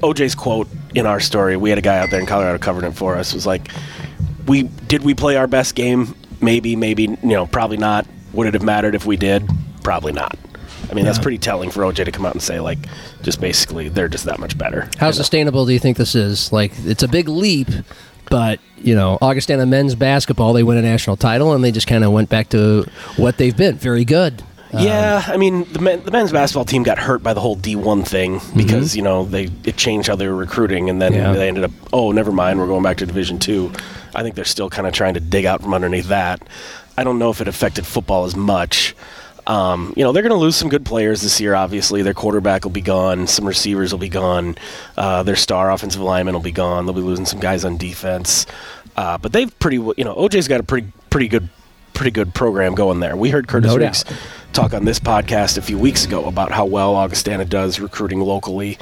OJ's 0.03 0.35
quote 0.35 0.69
in 0.95 1.07
our 1.07 1.21
story. 1.21 1.57
We 1.57 1.71
had 1.71 1.79
a 1.79 1.83
guy 1.83 1.99
out 1.99 2.11
there 2.11 2.21
in 2.21 2.27
Colorado 2.27 2.59
covering 2.59 2.87
it 2.87 2.95
for 2.95 3.17
us. 3.17 3.33
Was 3.35 3.47
like, 3.47 3.69
"We 4.47 4.65
did 4.89 5.03
we 5.05 5.15
play 5.15 5.37
our 5.37 5.47
best 5.47 5.75
game? 5.75 6.15
Maybe, 6.41 6.77
maybe 6.77 7.05
you 7.05 7.17
know, 7.23 7.47
probably 7.47 7.77
not. 7.77 8.07
Would 8.33 8.47
it 8.49 8.55
have 8.55 8.63
mattered 8.63 8.95
if 8.95 9.07
we 9.07 9.17
did? 9.17 9.49
Probably 9.83 10.13
not." 10.13 10.37
I 10.93 10.95
mean, 10.95 11.07
that's 11.07 11.19
pretty 11.19 11.39
telling 11.39 11.71
for 11.71 11.81
OJ 11.85 12.05
to 12.05 12.13
come 12.13 12.27
out 12.27 12.35
and 12.35 12.43
say 12.43 12.61
like, 12.61 12.79
just 13.23 13.41
basically 13.41 13.89
they're 13.89 14.09
just 14.09 14.27
that 14.27 14.39
much 14.39 14.59
better. 14.59 14.91
How 14.99 15.11
sustainable 15.11 15.65
do 15.65 15.73
you 15.73 15.79
think 15.79 15.97
this 15.97 16.15
is? 16.15 16.53
Like, 16.53 16.73
it's 16.85 17.03
a 17.03 17.09
big 17.09 17.29
leap, 17.29 17.69
but 18.29 18.61
you 18.77 18.95
know, 18.95 19.17
Augustana 19.23 19.65
men's 19.65 19.95
basketball, 19.95 20.53
they 20.53 20.63
win 20.63 20.77
a 20.77 20.83
national 20.83 21.17
title, 21.17 21.55
and 21.55 21.65
they 21.65 21.73
just 21.73 21.87
kind 21.87 22.05
of 22.05 22.13
went 22.13 22.29
back 22.29 22.51
to 22.51 22.85
what 23.17 23.39
they've 23.39 23.57
been, 23.57 23.77
very 23.77 24.05
good. 24.05 24.43
Um, 24.75 24.85
yeah, 24.85 25.23
I 25.27 25.39
mean 25.39 25.65
the, 25.73 25.79
men, 25.79 26.03
the 26.03 26.11
men's 26.11 26.33
basketball 26.33 26.67
team 26.67 26.83
got 26.83 26.99
hurt 26.99 27.23
by 27.23 27.33
the 27.33 27.41
whole 27.41 27.55
D 27.55 27.75
one 27.75 28.05
thing 28.05 28.41
mm-hmm. 28.41 28.57
because 28.59 28.97
you 28.97 29.03
know 29.03 29.25
they 29.25 29.51
it 29.65 29.77
changed 29.77 30.09
how 30.09 30.17
they 30.17 30.27
were 30.27 30.37
recruiting, 30.37 30.91
and 30.91 31.01
then 31.01 31.13
Yeah. 31.15 31.33
they 31.33 31.49
ended 31.49 31.65
up 31.65 31.73
oh 31.93 32.13
never 32.13 32.33
mind 32.33 32.59
we're 32.59 32.67
going 32.67 32.83
back 32.83 32.99
to 32.99 33.07
Division 33.07 33.39
two. 33.39 33.73
I 34.15 34.23
think 34.23 34.35
they're 34.35 34.45
still 34.45 34.69
kind 34.71 34.87
of 34.87 34.93
trying 34.93 35.15
to 35.15 35.21
dig 35.21 35.45
out 35.47 35.63
from 35.63 35.73
underneath 35.75 36.09
that. 36.09 36.43
I 36.97 37.05
don't 37.05 37.19
know 37.19 37.31
if 37.31 37.41
it 37.41 37.49
affected 37.49 37.87
football 37.87 38.25
as 38.25 38.37
much. 38.37 38.95
Um, 39.47 39.93
you 39.97 40.05
know 40.05 40.13
they're 40.13 40.23
going 40.23 40.31
to 40.31 40.39
lose 40.39 40.57
some 40.57 40.69
good 40.69 40.85
players 40.85 41.23
this 41.23 41.41
year. 41.41 41.55
Obviously, 41.55 42.03
their 42.03 42.15
quarterback 42.15 42.65
will 42.65 42.71
be 42.71 42.81
gone, 42.81 43.27
some 43.27 43.47
receivers 43.47 43.93
will 43.93 43.99
be 43.99 44.09
gone, 44.09 44.57
uh, 44.97 45.23
their 45.25 45.37
star 45.37 45.73
offensive 45.73 46.01
lineman 46.01 46.35
will 46.35 46.41
be 46.41 46.53
gone. 46.53 46.87
They'll 46.87 46.95
be 46.95 47.01
losing 47.01 47.27
some 47.27 47.41
guys 47.41 47.65
on 47.65 47.77
defense, 47.77 48.47
uh, 48.97 49.19
but 49.19 49.33
they've 49.33 49.57
pretty 49.59 49.77
you 49.77 50.05
know 50.05 50.15
OJ's 50.15 50.47
got 50.47 50.61
a 50.61 50.63
pretty 50.63 50.93
pretty 51.11 51.29
good 51.29 51.49
pretty 51.95 52.11
good 52.11 52.35
program 52.35 52.75
going 52.75 53.01
there. 53.01 53.17
We 53.17 53.31
heard 53.31 53.49
Curtis 53.49 53.71
No 53.73 53.79
doubt. 53.79 54.05
Talk 54.53 54.75
on 54.75 54.85
this 54.85 54.99
podcast 54.99 55.57
a 55.59 55.63
few 55.63 55.79
weeks 55.79 56.05
ago 56.05 56.27
about 56.27 56.53
how 56.53 56.65
well 56.65 56.95
Augustana 56.95 57.45
does 57.45 57.81
recruiting 57.81 58.21
locally. 58.21 58.79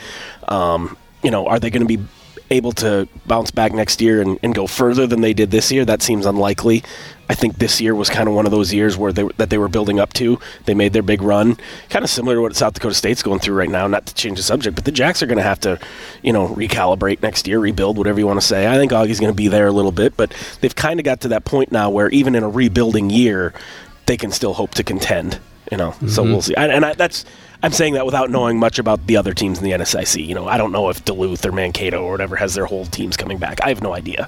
Um, 0.49 0.97
you 1.23 1.31
know, 1.31 1.47
are 1.47 1.59
they 1.59 1.71
going 1.71 1.87
to 1.87 1.97
be 1.97 2.05
able 2.51 2.73
to 2.73 3.09
bounce 3.27 3.51
back 3.51 3.73
next 3.73 4.01
year 4.01 4.21
and, 4.21 4.39
and 4.43 4.55
go 4.55 4.67
further 4.67 5.07
than 5.07 5.21
they 5.21 5.33
did 5.33 5.51
this 5.51 5.71
year? 5.71 5.85
That 5.85 6.03
seems 6.03 6.27
unlikely. 6.27 6.83
I 7.29 7.35
think 7.35 7.59
this 7.59 7.81
year 7.81 7.95
was 7.95 8.11
kind 8.11 8.29
of 8.29 8.35
one 8.35 8.45
of 8.45 8.51
those 8.51 8.75
years 8.75 8.97
where 8.97 9.13
they 9.13 9.23
that 9.37 9.51
they 9.51 9.59
were 9.59 9.69
building 9.69 10.01
up 10.01 10.13
to. 10.15 10.41
They 10.65 10.75
made 10.75 10.93
their 10.93 11.03
big 11.03 11.23
run, 11.23 11.57
kind 11.89 12.05
of 12.05 12.11
similar 12.11 12.35
to 12.35 12.41
what 12.43 12.57
South 12.57 12.75
Dakota 12.75 12.95
State's 12.95 13.23
going 13.23 13.39
through 13.39 13.55
right 13.55 13.71
now. 13.71 13.87
Not 13.87 14.07
to 14.07 14.15
change 14.15 14.37
the 14.37 14.43
subject, 14.43 14.75
but 14.75 14.85
the 14.85 14.91
Jacks 14.91 15.23
are 15.23 15.27
going 15.27 15.39
to 15.39 15.45
have 15.45 15.61
to, 15.61 15.79
you 16.23 16.33
know, 16.33 16.49
recalibrate 16.49 17.23
next 17.23 17.47
year, 17.47 17.61
rebuild, 17.61 17.99
whatever 17.99 18.19
you 18.19 18.27
want 18.27 18.41
to 18.41 18.47
say. 18.47 18.67
I 18.67 18.77
think 18.77 18.91
Augie's 18.91 19.21
going 19.21 19.33
to 19.33 19.37
be 19.37 19.47
there 19.47 19.69
a 19.69 19.73
little 19.73 19.93
bit, 19.93 20.17
but 20.17 20.35
they've 20.61 20.75
kind 20.75 20.99
of 20.99 21.05
got 21.05 21.21
to 21.21 21.29
that 21.29 21.45
point 21.45 21.71
now 21.71 21.89
where 21.89 22.09
even 22.09 22.35
in 22.35 22.43
a 22.43 22.49
rebuilding 22.49 23.11
year, 23.11 23.55
they 24.07 24.17
can 24.17 24.33
still 24.33 24.55
hope 24.55 24.73
to 24.75 24.83
contend. 24.83 25.39
You 25.71 25.77
know, 25.77 25.93
so 25.93 26.25
mm-hmm. 26.25 26.33
we'll 26.33 26.43
see. 26.43 26.57
And, 26.57 26.73
and 26.73 26.85
I, 26.85 26.95
that's 26.95 27.25
I'm 27.63 27.73
saying 27.73 27.95
that 27.95 28.07
without 28.07 28.31
knowing 28.31 28.59
much 28.59 28.79
about 28.79 29.07
the 29.07 29.17
other 29.17 29.35
teams 29.35 29.59
in 29.59 29.65
the 29.65 29.73
NSIC. 29.73 30.27
You 30.27 30.35
know, 30.35 30.47
I 30.49 30.57
don't 30.57 30.73
know 30.73 30.89
if 30.89 31.05
Duluth 31.05 31.45
or 31.45 31.53
Mankato 31.53 32.03
or 32.03 32.13
whatever 32.13 32.37
has 32.37 32.55
their 32.55 32.65
whole 32.67 32.87
teams 32.87 33.17
coming 33.17 33.39
back. 33.39 33.61
I 33.63 33.69
have 33.69 33.83
no 33.83 33.95
idea. 33.95 34.27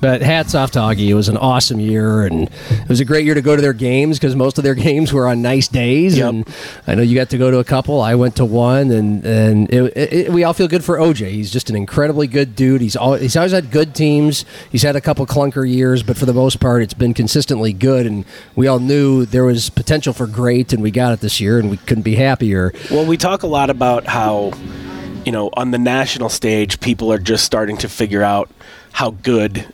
But 0.00 0.22
hats 0.22 0.54
off 0.54 0.70
to 0.72 0.78
Augie. 0.78 1.08
It 1.08 1.14
was 1.14 1.28
an 1.28 1.36
awesome 1.36 1.80
year, 1.80 2.22
and 2.22 2.44
it 2.70 2.88
was 2.88 3.00
a 3.00 3.04
great 3.04 3.24
year 3.24 3.34
to 3.34 3.42
go 3.42 3.56
to 3.56 3.60
their 3.62 3.72
games 3.72 4.16
because 4.18 4.36
most 4.36 4.56
of 4.56 4.62
their 4.62 4.74
games 4.88 5.12
were 5.12 5.26
on 5.26 5.42
nice 5.42 5.66
days. 5.66 6.16
Yep. 6.16 6.28
And 6.28 6.54
I 6.86 6.94
know 6.94 7.02
you 7.02 7.16
got 7.16 7.30
to 7.30 7.38
go 7.38 7.50
to 7.50 7.58
a 7.58 7.64
couple. 7.64 8.00
I 8.00 8.14
went 8.14 8.36
to 8.36 8.44
one, 8.44 8.92
and 8.92 9.24
and 9.26 9.68
it, 9.72 9.82
it, 9.96 10.12
it- 10.12 10.32
we 10.32 10.44
all 10.44 10.52
feel 10.52 10.68
good 10.68 10.84
for 10.84 10.98
OJ. 10.98 11.30
He's 11.30 11.50
just 11.50 11.68
an 11.68 11.74
incredibly 11.74 12.26
good 12.28 12.54
dude. 12.54 12.80
He's 12.80 12.94
always, 12.94 13.22
he's 13.22 13.36
always 13.36 13.50
had 13.52 13.70
good 13.72 13.94
teams. 13.94 14.44
He's 14.70 14.82
had 14.82 14.94
a 14.94 15.00
couple 15.00 15.26
clunker 15.26 15.68
years, 15.68 16.02
but 16.04 16.16
for 16.16 16.26
the 16.26 16.34
most 16.34 16.60
part, 16.60 16.82
it's 16.82 16.94
been 16.94 17.12
consistently 17.14 17.72
good. 17.72 18.06
And 18.06 18.24
we 18.54 18.68
all 18.68 18.78
knew 18.78 19.24
there 19.26 19.44
was 19.44 19.68
potential 19.68 20.12
for 20.12 20.26
great, 20.28 20.72
and 20.72 20.80
we 20.82 20.90
got 20.92 21.12
it 21.12 21.20
this 21.20 21.40
year, 21.40 21.58
and 21.58 21.70
we 21.70 21.76
couldn't 21.76 22.02
be 22.04 22.14
happier. 22.14 22.72
Well, 22.90 23.04
we 23.04 23.16
talk 23.16 23.42
a 23.42 23.46
lot 23.48 23.68
about 23.68 24.06
how, 24.06 24.52
you 25.24 25.32
know, 25.32 25.50
on 25.54 25.72
the 25.72 25.78
national 25.78 26.28
stage, 26.28 26.78
people 26.78 27.12
are 27.12 27.18
just 27.18 27.44
starting 27.44 27.76
to 27.78 27.88
figure 27.88 28.22
out 28.22 28.48
how 28.92 29.10
good 29.10 29.72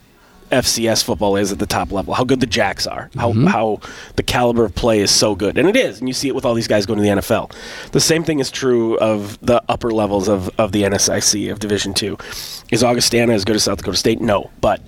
FCS 0.55 1.05
football 1.05 1.37
is 1.37 1.53
at 1.53 1.59
the 1.59 1.67
top 1.67 1.93
level, 1.93 2.15
how 2.15 2.25
good 2.25 2.41
the 2.41 2.47
Jacks 2.47 2.87
are, 2.87 3.11
how, 3.17 3.31
mm-hmm. 3.31 3.47
how 3.47 3.81
the 4.17 4.23
caliber 4.23 4.65
of 4.65 4.75
play 4.75 5.01
is 5.01 5.11
so 5.11 5.35
good. 5.35 5.59
And 5.59 5.69
it 5.69 5.77
is. 5.77 6.01
And 6.01 6.09
you 6.09 6.15
see 6.15 6.29
it 6.29 6.35
with 6.35 6.45
all 6.45 6.55
these 6.55 6.69
guys 6.69 6.87
going 6.87 6.99
to 6.99 7.03
the 7.03 7.21
NFL. 7.21 7.53
The 7.93 8.01
same 8.01 8.25
thing 8.25 8.39
is 8.39 8.51
true 8.51 8.99
of 8.99 9.39
the 9.41 9.63
upper 9.69 9.91
levels 9.91 10.29
of, 10.29 10.51
of 10.59 10.73
the 10.73 10.83
NSIC, 10.83 11.51
of 11.51 11.59
Division 11.59 11.95
Two. 11.95 12.19
Is 12.71 12.83
Augustana 12.83 13.33
as 13.33 13.45
good 13.45 13.57
as 13.57 13.65
South 13.65 13.79
Dakota 13.79 13.97
State? 13.97 14.21
No. 14.21 14.51
But 14.61 14.81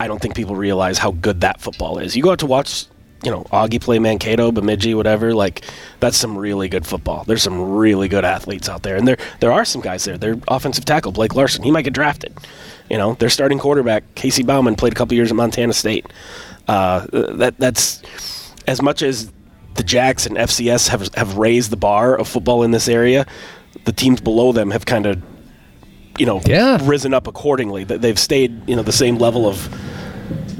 I 0.00 0.08
don't 0.08 0.20
think 0.20 0.34
people 0.34 0.56
realize 0.56 0.98
how 0.98 1.12
good 1.12 1.40
that 1.42 1.60
football 1.60 1.98
is. 1.98 2.16
You 2.16 2.22
go 2.22 2.32
out 2.32 2.38
to 2.40 2.46
watch 2.46 2.86
you 3.24 3.30
know, 3.30 3.44
Augie 3.44 3.80
play 3.80 3.98
Mankato, 3.98 4.52
Bemidji, 4.52 4.94
whatever, 4.94 5.34
like 5.34 5.64
that's 6.00 6.16
some 6.16 6.36
really 6.36 6.68
good 6.68 6.86
football. 6.86 7.24
There's 7.24 7.42
some 7.42 7.60
really 7.72 8.06
good 8.08 8.24
athletes 8.24 8.68
out 8.68 8.82
there. 8.82 8.96
And 8.96 9.08
there 9.08 9.16
there 9.40 9.50
are 9.52 9.64
some 9.64 9.80
guys 9.80 10.04
there. 10.04 10.18
Their 10.18 10.36
offensive 10.48 10.84
tackle, 10.84 11.12
Blake 11.12 11.34
Larson, 11.34 11.62
he 11.64 11.70
might 11.70 11.82
get 11.82 11.94
drafted. 11.94 12.36
You 12.90 12.98
know, 12.98 13.14
their 13.14 13.30
starting 13.30 13.58
quarterback, 13.58 14.14
Casey 14.14 14.42
Bauman, 14.42 14.76
played 14.76 14.92
a 14.92 14.96
couple 14.96 15.14
years 15.14 15.30
at 15.30 15.36
Montana 15.36 15.72
State. 15.72 16.06
Uh, 16.68 17.06
that 17.12 17.54
that's 17.58 18.02
as 18.66 18.80
much 18.82 19.02
as 19.02 19.32
the 19.74 19.82
Jacks 19.82 20.26
and 20.26 20.36
FCS 20.36 20.88
have 20.88 21.12
have 21.14 21.36
raised 21.38 21.70
the 21.70 21.76
bar 21.76 22.16
of 22.16 22.28
football 22.28 22.62
in 22.62 22.70
this 22.72 22.88
area, 22.88 23.26
the 23.86 23.92
teams 23.92 24.20
below 24.20 24.52
them 24.52 24.70
have 24.70 24.84
kind 24.86 25.06
of 25.06 25.20
you 26.18 26.26
know 26.26 26.40
Yeah. 26.46 26.78
risen 26.82 27.12
up 27.14 27.26
accordingly. 27.26 27.84
That 27.84 28.02
they've 28.02 28.18
stayed 28.18 28.68
you 28.68 28.76
know 28.76 28.82
the 28.82 28.92
same 28.92 29.16
level 29.18 29.48
of 29.48 29.68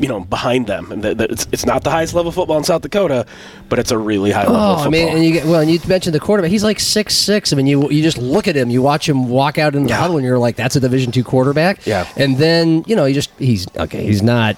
you 0.04 0.08
know 0.10 0.20
behind 0.20 0.66
them, 0.66 0.92
and 0.92 1.02
that, 1.02 1.18
it's 1.30 1.46
it's 1.50 1.64
not 1.64 1.82
the 1.82 1.90
highest 1.90 2.12
level 2.12 2.30
football 2.30 2.58
in 2.58 2.64
South 2.64 2.82
Dakota, 2.82 3.24
but 3.70 3.78
it's 3.78 3.90
a 3.90 3.96
really 3.96 4.30
high 4.30 4.42
level. 4.42 4.56
Oh, 4.56 4.74
of 4.74 4.80
Oh, 4.80 4.84
I 4.84 4.88
mean, 4.90 5.08
and 5.08 5.24
you 5.24 5.32
get 5.32 5.46
well, 5.46 5.60
and 5.60 5.70
you 5.70 5.80
mentioned 5.88 6.14
the 6.14 6.20
quarterback. 6.20 6.50
He's 6.50 6.62
like 6.62 6.78
six 6.78 7.14
six. 7.16 7.52
I 7.52 7.56
mean, 7.56 7.66
you 7.66 7.90
you 7.90 8.02
just 8.02 8.18
look 8.18 8.46
at 8.46 8.54
him, 8.54 8.68
you 8.68 8.82
watch 8.82 9.08
him 9.08 9.28
walk 9.30 9.56
out 9.56 9.74
in 9.74 9.84
the 9.84 9.88
Yeah. 9.88 9.96
huddle, 9.96 10.18
and 10.18 10.26
you're 10.26 10.38
like, 10.38 10.56
that's 10.56 10.76
a 10.76 10.80
Division 10.80 11.10
two 11.10 11.24
quarterback. 11.24 11.86
Yeah. 11.86 12.06
And 12.16 12.36
then 12.36 12.84
you 12.86 12.94
know, 12.96 13.06
he 13.06 13.14
just 13.14 13.30
he's 13.38 13.66
okay. 13.76 14.04
He's 14.04 14.22
not 14.22 14.56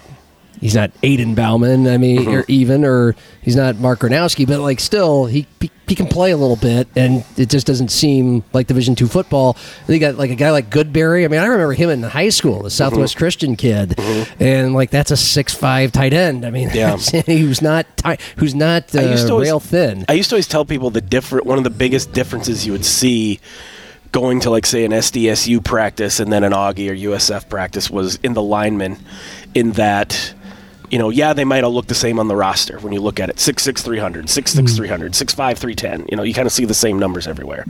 he's 0.60 0.74
not 0.74 0.90
Aiden 1.02 1.34
Bauman. 1.34 1.86
I 1.86 1.96
mean, 1.98 2.16
Mm-hmm. 2.20 2.30
or 2.30 2.44
even 2.48 2.84
or 2.84 3.14
he's 3.42 3.56
not 3.56 3.76
Mark 3.76 4.00
Gronowski, 4.00 4.46
but 4.46 4.60
like 4.60 4.80
still 4.80 5.26
he, 5.26 5.46
he 5.60 5.70
he 5.88 5.94
can 5.94 6.06
play 6.08 6.32
a 6.32 6.36
little 6.36 6.56
bit, 6.56 6.88
and 6.96 7.24
it 7.36 7.48
just 7.48 7.66
doesn't 7.66 7.90
seem 7.90 8.42
like 8.52 8.66
Division 8.66 8.94
two 8.96 9.06
football. 9.06 9.56
You 9.86 9.98
got 9.98 10.16
like 10.16 10.30
a 10.30 10.34
guy 10.34 10.50
like 10.50 10.68
Goodberry. 10.70 11.24
I 11.24 11.28
mean, 11.28 11.40
I 11.40 11.46
remember 11.46 11.74
him 11.74 11.90
in 11.90 12.02
high 12.02 12.30
school, 12.30 12.62
the 12.62 12.70
Southwest 12.70 13.14
Mm-hmm. 13.14 13.18
Christian 13.18 13.56
kid, 13.56 13.98
and 14.40 14.74
like 14.74 14.90
that's 14.90 15.10
a 15.10 15.16
six 15.16 15.54
five 15.54 15.92
tight 15.92 16.12
end. 16.12 16.44
I 16.44 16.50
mean, 16.50 16.70
Yeah. 16.72 16.96
who's 17.26 17.62
not 17.62 17.86
who's 18.36 18.54
not 18.54 18.94
uh, 18.94 19.00
I 19.00 19.10
used 19.10 19.26
to 19.26 19.32
always- 19.34 19.48
rail 19.48 19.60
thin. 19.60 20.04
I 20.08 20.14
used 20.14 20.30
to 20.30 20.36
always 20.36 20.48
tell 20.48 20.64
people 20.64 20.90
the 20.90 21.00
different 21.00 21.46
one 21.46 21.58
of 21.58 21.64
the 21.64 21.70
biggest 21.70 22.12
differences 22.12 22.66
you 22.66 22.72
would 22.72 22.84
see 22.84 23.38
going 24.12 24.40
to 24.40 24.50
like 24.50 24.64
say 24.64 24.84
an 24.84 24.92
SDSU 24.92 25.62
practice 25.62 26.20
and 26.20 26.32
then 26.32 26.42
an 26.42 26.52
Augie 26.52 26.88
or 26.90 26.94
USF 27.12 27.48
practice 27.50 27.90
was 27.90 28.16
in 28.22 28.32
the 28.32 28.40
linemen 28.40 28.96
in 29.54 29.72
that 29.72 30.32
you 30.90 30.98
know, 30.98 31.10
yeah, 31.10 31.32
they 31.32 31.44
might 31.44 31.64
all 31.64 31.74
look 31.74 31.86
the 31.86 31.94
same 31.94 32.18
on 32.18 32.28
the 32.28 32.36
roster 32.36 32.78
when 32.80 32.92
you 32.92 33.00
look 33.00 33.20
at 33.20 33.28
it. 33.28 33.36
6'6", 33.36 33.78
300, 33.80 34.26
6'6", 34.26 34.58
hmm. 34.58 34.66
300, 34.66 35.12
6'5", 35.12 35.36
310. 35.36 36.06
You 36.10 36.16
know, 36.16 36.22
you 36.22 36.34
kind 36.34 36.46
of 36.46 36.52
see 36.52 36.64
the 36.64 36.74
same 36.74 36.98
numbers 36.98 37.26
everywhere. 37.26 37.64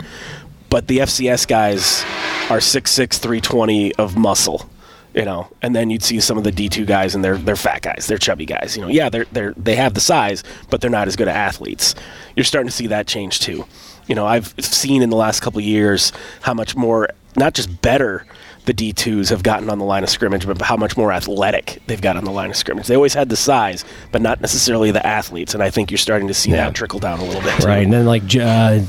But 0.68 0.88
the 0.88 0.98
FCS 0.98 1.46
guys 1.46 2.02
are 2.50 2.58
6'6", 2.58 3.18
320 3.18 3.94
of 3.94 4.16
muscle 4.16 4.68
you 5.16 5.24
know, 5.24 5.48
and 5.62 5.74
then 5.74 5.88
you'd 5.88 6.02
see 6.02 6.20
some 6.20 6.36
of 6.36 6.44
the 6.44 6.52
D 6.52 6.68
two 6.68 6.84
guys 6.84 7.14
and 7.14 7.24
they're 7.24 7.38
they're 7.38 7.56
fat 7.56 7.80
guys, 7.80 8.06
they're 8.06 8.18
chubby 8.18 8.44
guys. 8.44 8.76
You 8.76 8.82
know, 8.82 8.88
yeah, 8.88 9.08
they're 9.08 9.24
they're 9.32 9.54
they 9.56 9.74
have 9.74 9.94
the 9.94 10.00
size, 10.00 10.44
but 10.68 10.82
they're 10.82 10.90
not 10.90 11.08
as 11.08 11.16
good 11.16 11.26
at 11.26 11.34
athletes. 11.34 11.94
You're 12.36 12.44
starting 12.44 12.68
to 12.68 12.74
see 12.74 12.88
that 12.88 13.06
change 13.06 13.40
too. 13.40 13.64
You 14.06 14.14
know, 14.14 14.26
I've 14.26 14.54
seen 14.60 15.02
in 15.02 15.08
the 15.08 15.16
last 15.16 15.40
couple 15.40 15.58
of 15.58 15.64
years 15.64 16.12
how 16.42 16.52
much 16.52 16.76
more, 16.76 17.08
not 17.34 17.54
just 17.54 17.80
better, 17.80 18.26
the 18.66 18.72
D 18.74 18.92
twos 18.92 19.30
have 19.30 19.42
gotten 19.42 19.70
on 19.70 19.78
the 19.78 19.84
line 19.84 20.02
of 20.02 20.10
scrimmage, 20.10 20.46
but 20.46 20.60
how 20.60 20.76
much 20.76 20.96
more 20.96 21.12
athletic 21.12 21.80
they've 21.86 22.00
got 22.00 22.16
on 22.16 22.24
the 22.24 22.30
line 22.30 22.50
of 22.50 22.56
scrimmage. 22.56 22.86
They 22.86 22.96
always 22.96 23.14
had 23.14 23.28
the 23.28 23.36
size, 23.36 23.84
but 24.12 24.20
not 24.22 24.40
necessarily 24.40 24.90
the 24.90 25.04
athletes, 25.06 25.54
and 25.54 25.62
I 25.62 25.70
think 25.70 25.90
you're 25.90 25.98
starting 25.98 26.28
to 26.28 26.34
see 26.34 26.50
Yeah. 26.50 26.64
that 26.66 26.74
trickle 26.74 26.98
down 26.98 27.18
a 27.20 27.24
little 27.24 27.40
bit. 27.42 27.58
too. 27.60 27.66
Right, 27.66 27.82
and 27.84 27.92
then 27.92 28.04
like 28.06 28.22
uh, 28.24 28.80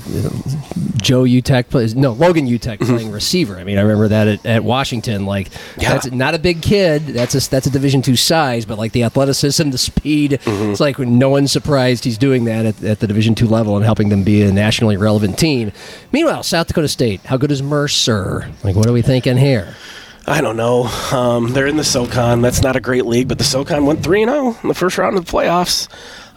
Joe 1.02 1.24
Utech 1.24 1.70
plays 1.70 1.96
no 1.96 2.12
Logan 2.12 2.48
Utek 2.48 2.80
playing 2.80 3.12
receiver. 3.12 3.58
I 3.58 3.64
mean, 3.64 3.78
I 3.78 3.82
remember 3.82 4.08
that 4.10 4.28
at, 4.28 4.46
at 4.46 4.64
Washington. 4.64 5.26
Like 5.26 5.50
Yeah. 5.80 5.94
that's 5.94 6.12
not 6.12 6.34
a 6.36 6.40
big 6.40 6.62
kid. 6.62 7.06
That's 7.08 7.36
a 7.36 7.50
that's 7.50 7.68
a 7.68 7.70
Division 7.70 8.02
two 8.02 8.16
size, 8.16 8.66
but 8.66 8.78
like 8.78 8.92
the 8.94 9.04
athleticism, 9.04 9.70
the 9.70 9.78
speed. 9.78 10.40
It's 10.46 10.80
like 10.80 10.98
no 11.00 11.30
one's 11.30 11.52
surprised 11.52 12.04
he's 12.04 12.18
doing 12.18 12.46
that 12.46 12.66
at, 12.66 12.84
at 12.84 13.00
the 13.00 13.08
Division 13.08 13.36
two 13.36 13.48
level 13.48 13.76
and 13.76 13.86
helping 13.86 14.10
them 14.10 14.24
be 14.24 14.42
a 14.42 14.52
nationally 14.52 14.98
relevant 14.98 15.38
team. 15.38 15.72
Meanwhile, 16.12 16.44
South 16.44 16.68
Dakota 16.68 16.88
State, 16.88 17.22
how 17.26 17.38
good 17.38 17.52
is 17.52 17.62
Mercer? 17.62 18.50
Like, 18.64 18.76
what 18.76 18.88
are 18.88 18.94
we 18.94 19.02
thinking 19.02 19.38
here? 19.38 19.67
I 20.26 20.42
don't 20.42 20.58
know. 20.58 20.84
Um, 21.12 21.54
they're 21.54 21.68
in 21.68 21.78
the 21.78 21.84
SoCon. 21.86 22.42
That's 22.42 22.62
not 22.62 22.76
a 22.76 22.82
great 22.82 23.06
league, 23.06 23.30
but 23.30 23.38
the 23.38 23.46
SoCon 23.46 23.86
went 23.86 24.04
three 24.04 24.22
and 24.22 24.32
zero 24.32 24.58
in 24.62 24.68
the 24.68 24.74
first 24.76 24.98
round 24.98 25.18
of 25.18 25.26
the 25.26 25.32
playoffs. 25.32 25.88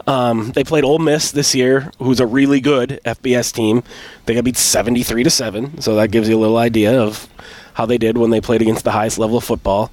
Um, 0.07 0.53
they 0.53 0.65
played 0.65 0.85
Ole 0.85 0.99
Miss 0.99 1.33
this 1.33 1.55
year, 1.55 1.91
who's 1.99 2.21
a 2.21 2.27
really 2.27 2.61
good 2.61 3.01
FBS 3.05 3.53
team. 3.53 3.83
They 4.27 4.35
got 4.35 4.45
beat 4.45 4.57
73 4.57 5.25
to 5.25 5.31
7, 5.31 5.81
so 5.81 5.97
that 5.97 6.11
gives 6.11 6.29
you 6.29 6.37
a 6.37 6.41
little 6.41 6.57
idea 6.57 7.01
of 7.01 7.29
how 7.75 7.87
they 7.87 7.99
did 7.99 8.17
when 8.17 8.31
they 8.31 8.41
played 8.41 8.63
against 8.63 8.85
the 8.85 8.93
highest 8.93 9.19
level 9.19 9.37
of 9.37 9.45
football. 9.45 9.91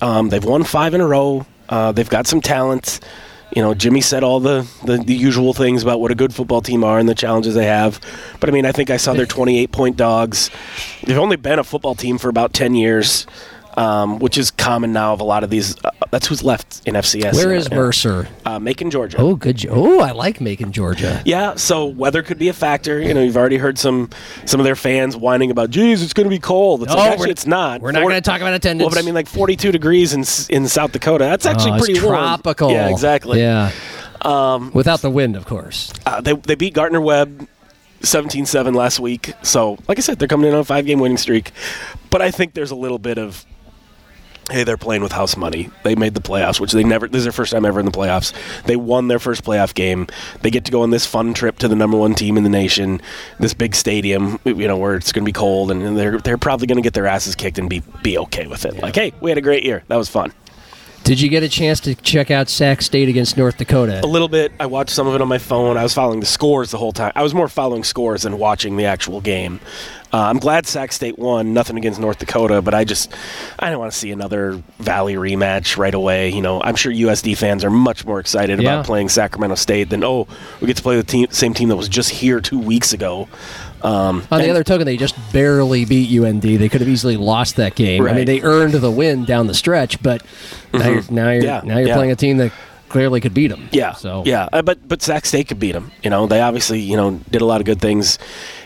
Um, 0.00 0.28
they've 0.28 0.44
won 0.44 0.64
five 0.64 0.94
in 0.94 1.00
a 1.00 1.06
row. 1.06 1.46
Uh, 1.68 1.92
they've 1.92 2.08
got 2.08 2.26
some 2.26 2.40
talent. 2.40 3.00
You 3.58 3.64
know, 3.64 3.74
Jimmy 3.74 4.00
said 4.02 4.22
all 4.22 4.38
the, 4.38 4.68
the, 4.84 4.98
the 4.98 5.16
usual 5.16 5.52
things 5.52 5.82
about 5.82 6.00
what 6.00 6.12
a 6.12 6.14
good 6.14 6.32
football 6.32 6.60
team 6.60 6.84
are 6.84 7.00
and 7.00 7.08
the 7.08 7.14
challenges 7.16 7.56
they 7.56 7.66
have. 7.66 8.00
But 8.38 8.48
I 8.48 8.52
mean, 8.52 8.64
I 8.64 8.70
think 8.70 8.88
I 8.88 8.98
saw 8.98 9.14
their 9.14 9.26
28 9.36 9.72
point 9.72 9.96
dogs. 9.96 10.48
They've 11.02 11.18
only 11.18 11.34
been 11.34 11.58
a 11.58 11.64
football 11.64 11.96
team 11.96 12.18
for 12.18 12.28
about 12.28 12.52
10 12.52 12.76
years, 12.76 13.26
um, 13.78 14.18
which 14.18 14.36
is 14.36 14.50
common 14.50 14.92
now 14.92 15.12
of 15.12 15.20
a 15.20 15.24
lot 15.24 15.44
of 15.44 15.50
these. 15.50 15.76
Uh, 15.84 15.90
that's 16.10 16.26
who's 16.26 16.42
left 16.42 16.82
in 16.86 16.94
FCS. 16.94 17.34
Where 17.34 17.54
is. 17.54 17.70
Mercer? 17.70 18.28
Uh, 18.44 18.58
Macon, 18.58 18.90
Georgia. 18.90 19.18
Oh, 19.18 19.36
good. 19.36 19.64
Oh, 19.70 20.00
I 20.00 20.10
like 20.10 20.40
Macon, 20.40 20.72
Georgia. 20.72 21.22
Yeah, 21.24 21.54
so 21.54 21.86
weather 21.86 22.22
could 22.22 22.38
be 22.38 22.48
a 22.48 22.52
factor. 22.52 23.00
You 23.00 23.14
know, 23.14 23.22
you've 23.22 23.36
already 23.36 23.56
heard 23.58 23.78
some 23.78 24.10
some 24.44 24.58
of 24.60 24.64
their 24.64 24.76
fans 24.76 25.16
whining 25.16 25.50
about, 25.50 25.70
"Geez, 25.70 26.02
it's 26.02 26.12
going 26.12 26.24
to 26.24 26.30
be 26.30 26.38
cold." 26.40 26.82
It's 26.82 26.92
No, 26.92 26.98
like, 26.98 27.12
actually, 27.12 27.30
it's 27.30 27.46
not. 27.46 27.80
we're 27.80 27.92
not 27.92 28.02
gonna 28.02 28.20
talk 28.20 28.40
about 28.40 28.54
attendance. 28.54 28.84
Well, 28.86 28.90
but 28.94 28.98
I 28.98 29.02
mean, 29.06 29.14
like 29.14 29.28
42 29.28 29.70
degrees 29.72 30.12
in 30.12 30.24
in 30.54 30.66
South 30.68 30.92
Dakota. 30.92 31.24
That's 31.24 31.46
actually 31.46 31.72
Oh, 31.72 31.76
it's 31.76 31.84
pretty 31.86 32.00
warm. 32.00 32.16
tropical. 32.16 32.72
Yeah, 32.72 32.88
exactly. 32.88 33.40
Yeah. 33.40 33.70
Um, 34.22 34.72
Without 34.74 35.00
the 35.02 35.10
wind, 35.10 35.36
of 35.36 35.44
course. 35.46 35.92
Uh, 36.04 36.20
they 36.20 36.32
they 36.32 36.56
beat 36.56 36.74
Gardner 36.74 37.00
Webb 37.00 37.46
17-7 38.02 38.74
last 38.74 38.98
week. 39.00 39.32
So, 39.42 39.78
like 39.86 39.98
I 39.98 40.00
said, 40.00 40.18
they're 40.18 40.28
coming 40.28 40.48
in 40.48 40.54
on 40.54 40.60
a 40.60 40.64
five 40.64 40.86
game 40.86 40.98
winning 40.98 41.18
streak. 41.18 41.52
But 42.10 42.22
I 42.22 42.30
think 42.30 42.54
there's 42.54 42.70
a 42.70 42.76
little 42.76 42.98
bit 42.98 43.18
of 43.18 43.44
hey, 44.50 44.64
they're 44.64 44.76
playing 44.76 45.02
with 45.02 45.12
house 45.12 45.36
money. 45.36 45.70
They 45.82 45.94
made 45.94 46.14
the 46.14 46.20
playoffs, 46.20 46.60
which 46.60 46.72
they 46.72 46.84
never. 46.84 47.08
This 47.08 47.20
is 47.20 47.24
their 47.24 47.32
first 47.32 47.52
time 47.52 47.64
ever 47.64 47.80
in 47.80 47.86
the 47.86 47.92
playoffs. 47.92 48.32
They 48.64 48.76
won 48.76 49.08
their 49.08 49.18
first 49.18 49.44
playoff 49.44 49.74
game. 49.74 50.06
They 50.42 50.50
get 50.50 50.64
to 50.66 50.72
go 50.72 50.82
on 50.82 50.90
this 50.90 51.06
fun 51.06 51.34
trip 51.34 51.58
to 51.58 51.68
the 51.68 51.76
number 51.76 51.96
one 51.96 52.14
team 52.14 52.36
in 52.36 52.44
the 52.44 52.50
nation, 52.50 53.00
this 53.38 53.54
big 53.54 53.74
stadium, 53.74 54.38
you 54.44 54.68
know, 54.68 54.76
where 54.76 54.96
it's 54.96 55.12
going 55.12 55.24
to 55.24 55.28
be 55.28 55.32
cold, 55.32 55.70
and 55.70 55.96
they're 55.96 56.18
they're 56.18 56.38
probably 56.38 56.66
going 56.66 56.76
to 56.76 56.82
get 56.82 56.94
their 56.94 57.06
asses 57.06 57.34
kicked 57.34 57.58
and 57.58 57.68
be 57.68 57.82
be 58.02 58.18
okay 58.18 58.46
with 58.46 58.64
it. 58.64 58.78
Like, 58.78 58.94
hey, 58.94 59.12
we 59.20 59.30
had 59.30 59.38
a 59.38 59.42
great 59.42 59.64
year. 59.64 59.84
That 59.88 59.96
was 59.96 60.08
fun. 60.08 60.32
Did 61.08 61.22
you 61.22 61.30
get 61.30 61.42
a 61.42 61.48
chance 61.48 61.80
to 61.80 61.94
check 61.94 62.30
out 62.30 62.50
Sac 62.50 62.82
State 62.82 63.08
against 63.08 63.38
North 63.38 63.56
Dakota? 63.56 64.04
A 64.04 64.06
little 64.06 64.28
bit. 64.28 64.52
I 64.60 64.66
watched 64.66 64.90
some 64.90 65.06
of 65.06 65.14
it 65.14 65.22
on 65.22 65.28
my 65.28 65.38
phone. 65.38 65.78
I 65.78 65.82
was 65.82 65.94
following 65.94 66.20
the 66.20 66.26
scores 66.26 66.70
the 66.70 66.76
whole 66.76 66.92
time. 66.92 67.12
I 67.16 67.22
was 67.22 67.32
more 67.32 67.48
following 67.48 67.82
scores 67.82 68.24
than 68.24 68.38
watching 68.38 68.76
the 68.76 68.84
actual 68.84 69.22
game. 69.22 69.58
Uh, 70.12 70.18
I'm 70.18 70.38
glad 70.38 70.66
Sac 70.66 70.92
State 70.92 71.18
won. 71.18 71.54
Nothing 71.54 71.78
against 71.78 71.98
North 71.98 72.18
Dakota, 72.18 72.60
but 72.60 72.74
I 72.74 72.84
just 72.84 73.10
I 73.58 73.70
don't 73.70 73.78
want 73.78 73.90
to 73.90 73.98
see 73.98 74.10
another 74.10 74.62
Valley 74.80 75.14
rematch 75.14 75.78
right 75.78 75.94
away. 75.94 76.28
You 76.28 76.42
know, 76.42 76.62
I'm 76.62 76.76
sure 76.76 76.92
USD 76.92 77.38
fans 77.38 77.64
are 77.64 77.70
much 77.70 78.04
more 78.04 78.20
excited 78.20 78.60
Yeah. 78.60 78.74
about 78.74 78.84
playing 78.84 79.08
Sacramento 79.08 79.54
State 79.54 79.88
than 79.88 80.04
oh, 80.04 80.26
we 80.60 80.66
get 80.66 80.76
to 80.76 80.82
play 80.82 80.96
the 80.96 81.02
team, 81.04 81.28
same 81.30 81.54
team 81.54 81.70
that 81.70 81.76
was 81.76 81.88
just 81.88 82.10
here 82.10 82.42
two 82.42 82.58
weeks 82.58 82.92
ago. 82.92 83.28
Um, 83.82 84.26
On 84.30 84.40
the 84.40 84.50
other 84.50 84.64
token, 84.64 84.86
they 84.86 84.96
just 84.96 85.14
barely 85.32 85.84
beat 85.84 86.10
UND. 86.18 86.42
They 86.42 86.68
could 86.68 86.80
have 86.80 86.88
easily 86.88 87.16
lost 87.16 87.56
that 87.56 87.74
game. 87.74 88.06
I 88.06 88.12
mean, 88.12 88.26
they 88.26 88.40
earned 88.42 88.74
the 88.74 88.90
win 88.90 89.24
down 89.24 89.46
the 89.46 89.54
stretch, 89.54 90.02
but 90.02 90.22
now 90.72 90.88
you're 90.88 91.02
now 91.10 91.30
you're, 91.30 91.44
Yeah, 91.44 91.60
now 91.64 91.78
you're 91.78 91.88
yeah. 91.88 91.94
playing 91.94 92.10
a 92.10 92.16
team 92.16 92.38
that 92.38 92.52
clearly 92.88 93.20
could 93.20 93.34
beat 93.34 93.48
them. 93.48 93.68
Yeah. 93.72 93.92
So 93.92 94.22
yeah, 94.26 94.48
uh, 94.52 94.62
but 94.62 94.86
but 94.86 95.02
Sac 95.02 95.26
State 95.26 95.48
could 95.48 95.58
beat 95.60 95.72
them. 95.72 95.92
You 96.02 96.10
know, 96.10 96.26
they 96.26 96.40
obviously 96.40 96.80
you 96.80 96.96
know 96.96 97.20
did 97.30 97.42
a 97.42 97.44
lot 97.44 97.60
of 97.60 97.66
good 97.66 97.80
things 97.80 98.18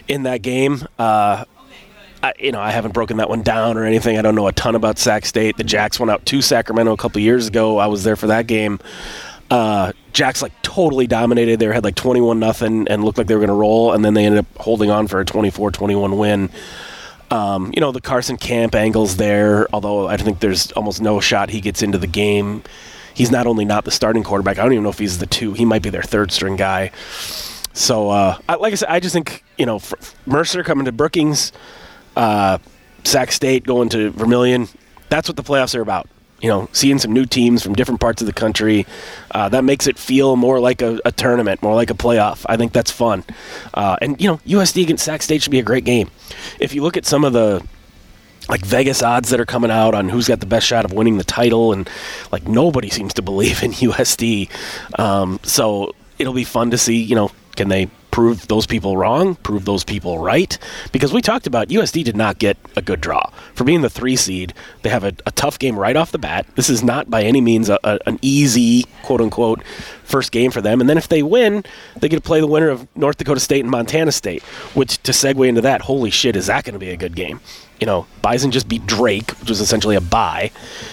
in 0.08 0.22
that 0.24 0.42
game. 0.42 0.86
Uh, 0.98 1.44
I, 2.22 2.32
you 2.38 2.52
know, 2.52 2.60
I 2.60 2.70
haven't 2.70 2.92
broken 2.94 3.16
that 3.16 3.28
one 3.28 3.42
down 3.42 3.76
or 3.76 3.84
anything. 3.84 4.16
I 4.16 4.22
don't 4.22 4.36
know 4.36 4.46
a 4.46 4.52
ton 4.52 4.76
about 4.76 4.96
Sac 4.98 5.26
State. 5.26 5.56
The 5.56 5.64
Jacks 5.64 5.98
went 5.98 6.10
out 6.10 6.24
to 6.26 6.40
Sacramento 6.40 6.92
a 6.92 6.96
couple 6.96 7.20
years 7.20 7.48
ago. 7.48 7.78
I 7.78 7.86
was 7.86 8.04
there 8.04 8.14
for 8.14 8.28
that 8.28 8.46
game. 8.46 8.78
Uh, 9.52 9.92
Jacks 10.14 10.40
like 10.40 10.62
totally 10.62 11.06
dominated. 11.06 11.60
They 11.60 11.66
had 11.66 11.84
like 11.84 11.94
21 11.94 12.40
nothing 12.40 12.88
and 12.88 13.04
looked 13.04 13.18
like 13.18 13.26
they 13.26 13.34
were 13.34 13.40
going 13.40 13.48
to 13.48 13.54
roll, 13.54 13.92
and 13.92 14.02
then 14.02 14.14
they 14.14 14.24
ended 14.24 14.38
up 14.38 14.46
holding 14.56 14.90
on 14.90 15.08
for 15.08 15.20
a 15.20 15.26
24-21 15.26 16.16
win. 16.16 16.48
Um, 17.30 17.70
you 17.74 17.82
know, 17.82 17.92
the 17.92 18.00
Carson 18.00 18.38
Camp 18.38 18.74
angle's 18.74 19.18
there, 19.18 19.68
although 19.74 20.08
I 20.08 20.16
think 20.16 20.40
there's 20.40 20.72
almost 20.72 21.02
no 21.02 21.20
shot 21.20 21.50
he 21.50 21.60
gets 21.60 21.82
into 21.82 21.98
the 21.98 22.06
game. 22.06 22.62
He's 23.12 23.30
not 23.30 23.46
only 23.46 23.66
not 23.66 23.84
the 23.84 23.90
starting 23.90 24.22
quarterback, 24.22 24.58
I 24.58 24.62
don't 24.62 24.72
even 24.72 24.84
know 24.84 24.90
if 24.90 24.98
he's 24.98 25.18
the 25.18 25.26
two. 25.26 25.52
He 25.52 25.66
might 25.66 25.82
be 25.82 25.90
their 25.90 26.02
third 26.02 26.32
string 26.32 26.56
guy. 26.56 26.90
So, 27.74 28.08
uh, 28.08 28.38
I, 28.48 28.54
like 28.54 28.72
I 28.72 28.76
said, 28.76 28.88
I 28.88 29.00
just 29.00 29.12
think, 29.12 29.44
you 29.58 29.66
know, 29.66 29.82
Mercer 30.24 30.64
coming 30.64 30.86
to 30.86 30.92
Brookings, 30.92 31.52
uh, 32.16 32.56
Sac 33.04 33.30
State 33.30 33.64
going 33.64 33.90
to 33.90 34.12
Vermillion, 34.12 34.68
that's 35.10 35.28
what 35.28 35.36
the 35.36 35.42
playoffs 35.42 35.74
are 35.74 35.82
about. 35.82 36.08
You 36.42 36.48
know, 36.48 36.68
seeing 36.72 36.98
some 36.98 37.12
new 37.12 37.24
teams 37.24 37.62
from 37.62 37.74
different 37.74 38.00
parts 38.00 38.20
of 38.20 38.26
the 38.26 38.32
country, 38.32 38.84
uh, 39.30 39.48
that 39.50 39.64
makes 39.64 39.86
it 39.86 39.96
feel 39.96 40.36
more 40.36 40.60
like 40.60 40.82
a, 40.82 40.98
a 41.04 41.12
tournament, 41.12 41.62
more 41.62 41.74
like 41.74 41.90
a 41.90 41.94
playoff. 41.94 42.44
I 42.48 42.56
think 42.56 42.72
that's 42.72 42.90
fun. 42.90 43.24
Uh, 43.72 43.96
and, 44.02 44.20
you 44.20 44.28
know, 44.28 44.38
USD 44.38 44.82
against 44.82 45.04
Sac 45.04 45.22
State 45.22 45.42
should 45.42 45.52
be 45.52 45.60
a 45.60 45.64
great 45.64 45.84
game. 45.84 46.10
If 46.58 46.74
you 46.74 46.82
look 46.82 46.96
at 46.96 47.06
some 47.06 47.24
of 47.24 47.32
the 47.32 47.64
like 48.48 48.64
Vegas 48.64 49.02
odds 49.02 49.30
that 49.30 49.40
are 49.40 49.46
coming 49.46 49.70
out 49.70 49.94
on 49.94 50.08
who's 50.08 50.28
got 50.28 50.40
the 50.40 50.46
best 50.46 50.66
shot 50.66 50.84
of 50.84 50.92
winning 50.92 51.16
the 51.16 51.24
title, 51.24 51.72
and 51.72 51.88
like 52.32 52.46
nobody 52.46 52.90
seems 52.90 53.14
to 53.14 53.22
believe 53.22 53.62
in 53.62 53.72
USD. 53.72 54.50
Um, 54.98 55.38
so 55.42 55.94
it'll 56.18 56.34
be 56.34 56.44
fun 56.44 56.70
to 56.72 56.78
see. 56.78 57.00
You 57.00 57.14
know, 57.14 57.30
can 57.56 57.68
they 57.68 57.88
prove 58.12 58.46
those 58.46 58.66
people 58.66 58.96
wrong, 58.96 59.34
prove 59.36 59.64
those 59.64 59.82
people 59.82 60.18
right? 60.18 60.56
Because 60.92 61.12
we 61.12 61.20
talked 61.20 61.48
about 61.48 61.68
USD 61.68 62.04
did 62.04 62.16
not 62.16 62.38
get 62.38 62.56
a 62.76 62.82
good 62.82 63.00
draw 63.00 63.28
for 63.54 63.64
being 63.64 63.80
the 63.80 63.90
three 63.90 64.14
seed. 64.14 64.54
They 64.82 64.90
have 64.90 65.02
a, 65.02 65.14
a 65.26 65.32
tough 65.32 65.58
game 65.58 65.76
right 65.76 65.96
off 65.96 66.12
the 66.12 66.18
bat. 66.18 66.46
This 66.54 66.70
is 66.70 66.84
not 66.84 67.10
by 67.10 67.24
any 67.24 67.40
means 67.40 67.68
a, 67.68 67.80
a, 67.82 67.98
an 68.06 68.18
easy 68.22 68.84
quote 69.02 69.20
unquote 69.20 69.64
first 70.04 70.30
game 70.30 70.50
for 70.50 70.60
them. 70.60 70.80
And 70.80 70.88
then 70.88 70.98
if 70.98 71.08
they 71.08 71.22
win, 71.22 71.64
they 71.98 72.08
get 72.08 72.16
to 72.16 72.22
play 72.22 72.40
the 72.40 72.46
winner 72.46 72.68
of 72.68 72.86
North 72.94 73.16
Dakota 73.16 73.40
State 73.40 73.60
and 73.60 73.70
Montana 73.70 74.12
State. 74.12 74.42
Which 74.74 75.02
to 75.04 75.12
segue 75.12 75.48
into 75.48 75.62
that, 75.62 75.80
holy 75.80 76.10
shit, 76.10 76.36
is 76.36 76.46
that 76.46 76.64
going 76.64 76.74
to 76.74 76.78
be 76.78 76.90
a 76.90 76.96
good 76.96 77.16
game? 77.16 77.40
You 77.82 77.86
know, 77.86 78.06
Bison 78.22 78.52
just 78.52 78.68
beat 78.68 78.86
Drake, 78.86 79.32
which 79.40 79.48
was 79.48 79.60
essentially 79.60 79.96
a 79.96 80.00
bye. 80.00 80.52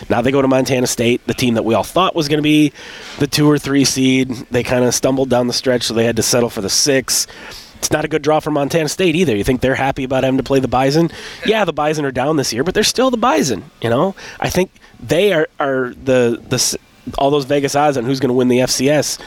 Now 0.09 0.23
they 0.23 0.31
go 0.31 0.41
to 0.41 0.47
Montana 0.47 0.87
State, 0.87 1.23
the 1.27 1.35
team 1.35 1.53
that 1.53 1.61
we 1.61 1.75
all 1.75 1.83
thought 1.83 2.15
was 2.15 2.27
going 2.27 2.39
to 2.39 2.43
be 2.43 2.73
the 3.19 3.27
two 3.27 3.47
or 3.47 3.59
three 3.59 3.85
seed. 3.85 4.29
They 4.49 4.63
kind 4.63 4.83
of 4.83 4.95
stumbled 4.95 5.29
down 5.29 5.45
the 5.45 5.53
stretch, 5.53 5.83
so 5.83 5.93
they 5.93 6.05
had 6.05 6.15
to 6.15 6.23
settle 6.23 6.49
for 6.49 6.61
the 6.61 6.69
six. 6.69 7.27
It's 7.75 7.91
not 7.91 8.05
a 8.05 8.07
good 8.07 8.23
draw 8.23 8.39
for 8.39 8.49
Montana 8.49 8.89
State 8.89 9.15
either. 9.15 9.35
You 9.35 9.43
think 9.43 9.61
they're 9.61 9.75
happy 9.75 10.03
about 10.03 10.23
having 10.23 10.39
to 10.39 10.43
play 10.43 10.59
the 10.59 10.67
Bison? 10.67 11.11
Yeah, 11.45 11.63
the 11.63 11.73
Bison 11.73 12.05
are 12.05 12.11
down 12.11 12.37
this 12.37 12.51
year, 12.51 12.63
but 12.63 12.73
they're 12.73 12.83
still 12.83 13.11
the 13.11 13.17
Bison. 13.17 13.69
You 13.83 13.91
know, 13.91 14.15
I 14.39 14.49
think 14.49 14.71
they 14.99 15.31
are 15.31 15.47
are 15.59 15.93
the 15.93 16.41
the 16.49 16.79
all 17.19 17.29
those 17.29 17.45
Vegas 17.45 17.75
odds 17.75 17.97
on 17.97 18.05
who's 18.05 18.19
going 18.19 18.29
to 18.29 18.33
win 18.33 18.47
the 18.47 18.61
FCS. 18.61 19.19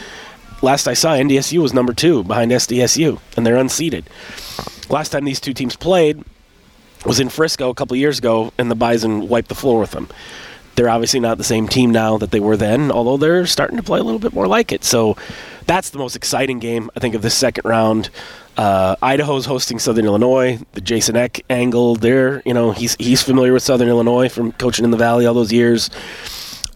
Last 0.62 0.88
I 0.88 0.94
saw, 0.94 1.12
NDSU 1.12 1.62
was 1.62 1.72
number 1.72 1.92
two 1.92 2.24
behind 2.24 2.50
SDSU, 2.50 3.20
and 3.36 3.46
they're 3.46 3.54
unseeded. 3.54 4.02
Last 4.90 5.10
time 5.10 5.24
these 5.24 5.38
two 5.38 5.54
teams 5.54 5.76
played, 5.76 6.24
was 7.05 7.20
in 7.20 7.28
Frisco 7.28 7.70
a 7.70 7.74
couple 7.74 7.96
years 7.96 8.18
ago, 8.18 8.53
and 8.59 8.70
the 8.70 8.74
Bison 8.74 9.28
wiped 9.28 9.48
the 9.48 9.55
floor 9.55 9.80
with 9.80 9.92
them. 9.92 10.09
They're 10.74 10.88
obviously 10.88 11.20
not 11.20 11.36
the 11.36 11.44
same 11.44 11.68
team 11.68 11.90
now 11.90 12.16
that 12.18 12.30
they 12.30 12.40
were 12.40 12.57
then, 12.57 12.90
although 12.90 13.18
they're 13.18 13.46
starting 13.46 13.76
to 13.76 13.82
play 13.82 14.00
a 14.00 14.03
little 14.03 14.18
bit 14.18 14.32
more 14.32 14.46
like 14.46 14.72
it. 14.72 14.84
So 14.84 15.16
that's 15.66 15.90
the 15.90 15.98
most 15.98 16.16
exciting 16.16 16.61
game, 16.61 16.90
I 16.96 17.00
think, 17.00 17.14
of 17.14 17.22
this 17.22 17.34
second 17.34 17.68
round. 17.68 18.09
Uh, 18.57 18.96
Idaho's 19.03 19.46
hosting 19.46 19.78
Southern 19.78 20.05
Illinois. 20.05 20.59
The 20.72 20.80
Jason 20.80 21.16
Eck 21.16 21.42
angle 21.50 21.96
there, 21.96 22.42
you 22.44 22.55
know, 22.55 22.70
he's 22.70 22.94
he's 22.96 23.22
familiar 23.22 23.53
with 23.53 23.62
Southern 23.62 23.88
Illinois 23.88 24.28
from 24.28 24.53
coaching 24.53 24.84
in 24.84 24.90
the 24.90 24.96
Valley 24.96 25.26
all 25.26 25.34
those 25.34 25.53
years. 25.53 25.90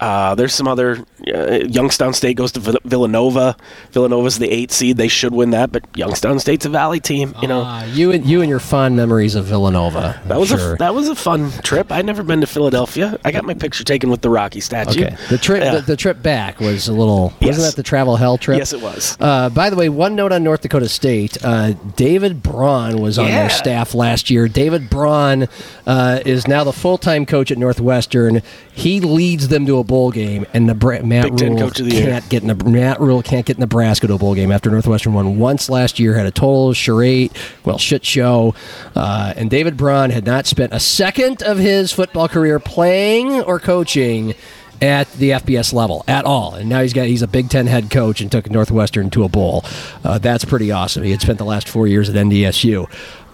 Uh, 0.00 0.34
there's 0.34 0.54
some 0.54 0.68
other. 0.68 1.04
Uh, 1.26 1.60
Youngstown 1.68 2.12
State 2.12 2.36
goes 2.36 2.52
to 2.52 2.60
Vill- 2.60 2.78
Villanova. 2.84 3.56
Villanova's 3.92 4.38
the 4.38 4.50
eight 4.50 4.70
seed. 4.70 4.96
They 4.96 5.08
should 5.08 5.32
win 5.32 5.50
that, 5.50 5.72
but 5.72 5.84
Youngstown 5.96 6.38
State's 6.38 6.66
a 6.66 6.68
Valley 6.68 7.00
team. 7.00 7.34
You 7.40 7.48
know, 7.48 7.62
Ah, 7.64 7.84
you 7.86 8.12
and 8.12 8.24
you 8.26 8.40
and 8.42 8.50
your 8.50 8.58
fond 8.60 8.96
memories 8.96 9.34
of 9.34 9.46
Villanova. 9.46 10.20
that 10.26 10.32
I'm 10.34 10.40
was 10.40 10.48
sure. 10.50 10.74
a 10.74 10.78
that 10.78 10.94
was 10.94 11.08
a 11.08 11.14
fun 11.14 11.50
trip. 11.62 11.90
I'd 11.90 12.04
never 12.06 12.22
been 12.22 12.40
to 12.42 12.46
Philadelphia. 12.46 13.18
I 13.24 13.32
got 13.32 13.44
my 13.44 13.54
picture 13.54 13.84
taken 13.84 14.10
with 14.10 14.20
the 14.20 14.30
Rocky 14.30 14.60
statue. 14.60 15.06
okay. 15.06 15.16
The 15.30 15.38
trip 15.38 15.62
the, 15.72 15.80
the 15.80 15.96
trip 15.96 16.22
back 16.22 16.60
was 16.60 16.88
a 16.88 16.92
little. 16.92 17.32
Yes. 17.40 17.56
Wasn't 17.56 17.70
that 17.72 17.76
the 17.76 17.82
travel 17.82 18.16
hell 18.16 18.38
trip? 18.38 18.58
yes, 18.58 18.72
it 18.72 18.80
was. 18.82 19.16
Uh, 19.18 19.48
by 19.50 19.70
the 19.70 19.76
way, 19.76 19.88
one 19.88 20.14
note 20.14 20.32
on 20.32 20.44
North 20.44 20.60
Dakota 20.60 20.88
State: 20.88 21.38
uh, 21.44 21.72
David 21.96 22.42
Braun 22.42 23.00
was 23.00 23.18
on 23.18 23.26
Yeah. 23.26 23.40
their 23.40 23.50
staff 23.50 23.94
last 23.94 24.30
year. 24.30 24.46
David 24.48 24.90
Braun 24.90 25.48
uh, 25.86 26.20
is 26.26 26.46
now 26.46 26.64
the 26.64 26.72
full-time 26.72 27.24
coach 27.26 27.50
at 27.50 27.58
Northwestern. 27.58 28.42
He 28.72 29.00
leads 29.00 29.48
them 29.48 29.64
to 29.66 29.78
a 29.78 29.84
bowl 29.86 30.10
game, 30.10 30.44
and 30.52 30.68
Nebra- 30.68 31.04
Matt 31.04 31.30
Rhule 31.40 31.70
the 31.70 31.84
Year. 31.84 32.06
can't 32.06 32.28
get 32.28 32.42
Neb- 32.42 32.66
Matt 32.66 33.00
Rhule 33.00 33.22
can't 33.22 33.46
get 33.46 33.58
Nebraska 33.58 34.06
to 34.06 34.14
a 34.14 34.18
bowl 34.18 34.34
game 34.34 34.52
after 34.52 34.70
Northwestern 34.70 35.14
won 35.14 35.38
once 35.38 35.70
last 35.70 35.98
year. 35.98 36.14
Had 36.14 36.26
a 36.26 36.30
total 36.30 36.72
charade, 36.72 37.32
well, 37.64 37.78
shit 37.78 38.04
show. 38.04 38.54
Uh, 38.94 39.32
and 39.36 39.48
David 39.48 39.76
Braun 39.76 40.10
had 40.10 40.26
not 40.26 40.46
spent 40.46 40.72
a 40.72 40.80
second 40.80 41.42
of 41.42 41.58
his 41.58 41.92
football 41.92 42.28
career 42.28 42.58
playing 42.58 43.40
or 43.42 43.58
coaching 43.58 44.34
at 44.82 45.10
the 45.14 45.30
FBS 45.30 45.72
level 45.72 46.04
at 46.06 46.24
all. 46.26 46.54
And 46.54 46.68
now 46.68 46.82
he's 46.82 46.92
got 46.92 47.06
he's 47.06 47.22
a 47.22 47.26
Big 47.28 47.48
Ten 47.48 47.66
head 47.66 47.90
coach 47.90 48.20
and 48.20 48.30
took 48.30 48.50
Northwestern 48.50 49.08
to 49.10 49.24
a 49.24 49.28
bowl. 49.28 49.64
Uh, 50.04 50.18
that's 50.18 50.44
pretty 50.44 50.70
awesome. 50.70 51.02
He 51.02 51.10
had 51.12 51.22
spent 51.22 51.38
the 51.38 51.44
last 51.46 51.68
four 51.68 51.86
years 51.86 52.10
at 52.10 52.14
NDSU. 52.14 52.86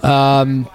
Um, 0.05 0.69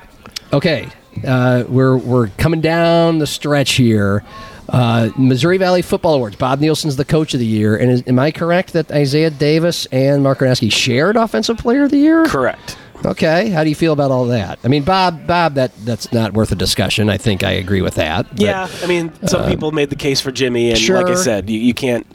okay, 0.52 0.90
uh, 1.26 1.64
we're 1.68 1.98
we're 1.98 2.28
coming 2.38 2.62
down 2.62 3.20
the 3.20 3.28
stretch 3.28 3.74
here. 3.74 4.24
Uh, 4.70 5.10
Missouri 5.18 5.58
Valley 5.58 5.82
Football 5.82 6.16
Awards. 6.16 6.36
Bob 6.36 6.60
Nielsen's 6.60 6.96
the 6.98 7.06
coach 7.06 7.34
of 7.34 7.40
the 7.40 7.46
year, 7.46 7.76
and 7.78 7.90
is, 7.90 8.04
am 8.08 8.20
I 8.20 8.32
correct 8.32 8.74
that 8.74 8.92
Isaiah 8.92 9.30
Davis 9.30 9.86
and 9.92 10.24
Mark 10.24 10.40
Gronowski 10.40 10.72
shared 10.72 11.16
Offensive 11.16 11.58
Player 11.58 11.84
of 11.84 11.92
the 11.92 11.98
Year? 11.98 12.26
Correct. 12.26 12.78
Okay, 13.06 13.50
how 13.50 13.64
do 13.64 13.70
you 13.70 13.76
feel 13.76 13.94
about 13.94 14.10
all 14.12 14.26
that? 14.26 14.58
I 14.64 14.68
mean, 14.70 14.84
Bob, 14.84 15.28
Bob, 15.28 15.54
that 15.54 15.72
that's 15.86 16.12
not 16.12 16.34
worth 16.34 16.52
a 16.52 16.56
discussion. 16.56 17.10
I 17.10 17.18
think 17.18 17.44
I 17.44 17.52
agree 17.52 17.82
with 17.82 17.96
that. 17.96 18.28
but- 18.32 18.40
Yeah, 18.42 18.68
I 18.84 18.88
mean, 18.88 19.14
some 19.28 19.48
people 19.50 19.72
made 19.72 19.90
the 19.92 19.96
case 19.96 20.20
for 20.20 20.32
Jimmy, 20.32 20.72
and 20.72 20.90
like 20.90 21.06
I 21.08 21.16
said, 21.16 21.50
you, 21.50 21.60
you 21.60 21.74
can't 21.76 22.06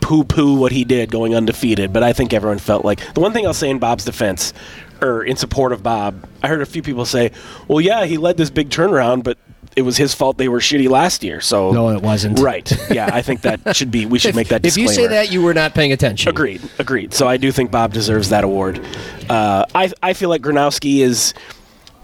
poo-poo 0.00 0.54
what 0.56 0.72
he 0.72 0.84
did 0.84 1.10
going 1.10 1.34
undefeated. 1.34 1.92
But 1.92 2.02
I 2.02 2.12
think 2.14 2.32
everyone 2.32 2.58
felt 2.58 2.84
like 2.84 3.12
the 3.14 3.20
one 3.20 3.32
thing 3.32 3.44
I'll 3.46 3.52
say 3.52 3.68
in 3.68 3.78
Bob's 3.80 4.04
defense, 4.04 4.54
or 5.02 5.22
in 5.24 5.36
support 5.36 5.72
of 5.72 5.82
Bob, 5.82 6.26
I 6.42 6.48
heard 6.48 6.62
a 6.62 6.66
few 6.66 6.80
people 6.82 7.04
say, 7.04 7.32
"Well, 7.68 7.80
yeah, 7.80 8.04
he 8.06 8.16
led 8.16 8.36
this 8.38 8.50
big 8.50 8.70
turnaround, 8.70 9.24
but." 9.24 9.36
It 9.76 9.82
was 9.82 9.96
his 9.96 10.14
fault 10.14 10.36
they 10.36 10.48
were 10.48 10.58
shitty 10.58 10.88
last 10.88 11.22
year. 11.22 11.40
So 11.40 11.70
No, 11.72 11.90
it 11.90 12.02
wasn't. 12.02 12.38
Right? 12.40 12.70
Yeah, 12.90 13.08
I 13.12 13.22
think 13.22 13.42
that 13.42 13.76
should 13.76 13.90
be. 13.90 14.04
We 14.06 14.18
should 14.18 14.34
make 14.34 14.48
that. 14.48 14.64
If 14.66 14.76
you 14.76 14.88
say 14.88 15.06
that, 15.06 15.30
you 15.30 15.42
were 15.42 15.54
not 15.54 15.74
paying 15.74 15.92
attention. 15.92 16.28
Agreed. 16.28 16.60
Agreed. 16.78 17.14
So 17.14 17.28
I 17.28 17.36
do 17.36 17.52
think 17.52 17.70
Bob 17.70 17.92
deserves 17.92 18.30
that 18.30 18.42
award. 18.44 18.84
Uh, 19.28 19.64
I 19.74 19.92
I 20.02 20.12
feel 20.12 20.28
like 20.28 20.42
Gronowski 20.42 20.98
is, 20.98 21.34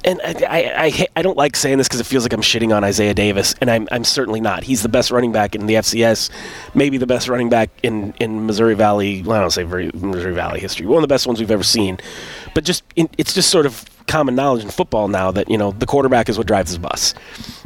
and 0.04 0.20
I 0.22 0.34
I, 0.48 0.84
I, 0.86 1.06
I 1.16 1.22
don't 1.22 1.36
like 1.36 1.56
saying 1.56 1.78
this 1.78 1.88
because 1.88 1.98
it 2.00 2.06
feels 2.06 2.24
like 2.24 2.32
I'm 2.32 2.40
shitting 2.40 2.74
on 2.74 2.84
Isaiah 2.84 3.14
Davis, 3.14 3.54
and 3.60 3.68
I'm 3.68 3.88
I'm 3.90 4.04
certainly 4.04 4.40
not. 4.40 4.62
He's 4.62 4.82
the 4.82 4.88
best 4.88 5.10
running 5.10 5.32
back 5.32 5.54
in 5.56 5.66
the 5.66 5.74
FCS, 5.74 6.30
maybe 6.74 6.98
the 6.98 7.06
best 7.06 7.28
running 7.28 7.48
back 7.48 7.70
in 7.82 8.14
in 8.20 8.46
Missouri 8.46 8.74
Valley. 8.74 9.22
Well, 9.22 9.38
I 9.38 9.40
don't 9.40 9.50
say 9.50 9.64
very 9.64 9.90
Missouri 9.92 10.34
Valley 10.34 10.60
history. 10.60 10.86
One 10.86 10.98
of 10.98 11.02
the 11.02 11.12
best 11.12 11.26
ones 11.26 11.40
we've 11.40 11.50
ever 11.50 11.64
seen. 11.64 11.98
But 12.54 12.62
just 12.64 12.84
in, 12.94 13.08
it's 13.18 13.34
just 13.34 13.50
sort 13.50 13.66
of 13.66 13.84
common 14.06 14.34
knowledge 14.34 14.62
in 14.64 14.70
football 14.70 15.08
now 15.08 15.30
that 15.32 15.48
you 15.50 15.58
know 15.58 15.72
the 15.72 15.86
quarterback 15.86 16.28
is 16.28 16.38
what 16.38 16.46
drives 16.46 16.70
his 16.70 16.78
bus. 16.78 17.14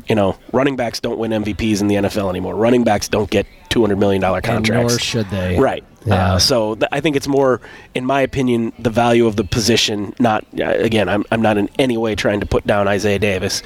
You 0.09 0.15
know, 0.15 0.37
running 0.53 0.77
backs 0.77 0.99
don't 1.01 1.19
win 1.19 1.31
MVPs 1.31 1.81
in 1.81 1.87
the 1.89 1.97
NFL 1.97 2.31
anymore. 2.31 2.55
Running 2.57 2.85
backs 2.85 3.09
don't 3.09 3.31
get 3.31 3.47
two 3.69 3.81
hundred 3.83 3.99
million 3.99 4.21
dollar 4.23 4.39
And 4.39 4.45
contracts. 4.47 4.93
nor 4.93 4.99
should 4.99 5.31
they. 5.31 5.59
Right. 5.59 5.85
Yeah. 6.07 6.35
Uh, 6.35 6.39
so 6.39 6.75
th- 6.77 6.89
I 6.93 7.01
think 7.01 7.15
it's 7.15 7.29
more, 7.29 7.61
in 7.95 8.07
my 8.07 8.23
opinion, 8.23 8.73
the 8.79 8.89
value 8.89 9.27
of 9.27 9.37
the 9.37 9.45
position. 9.45 10.15
Not 10.19 10.45
uh, 10.59 10.65
again, 10.65 11.09
I'm 11.09 11.25
I'm 11.31 11.43
not 11.43 11.59
in 11.59 11.69
any 11.79 11.97
way 11.99 12.15
trying 12.15 12.41
to 12.41 12.47
put 12.47 12.67
down 12.67 12.89
Isaiah 12.89 13.19
Davis. 13.19 13.63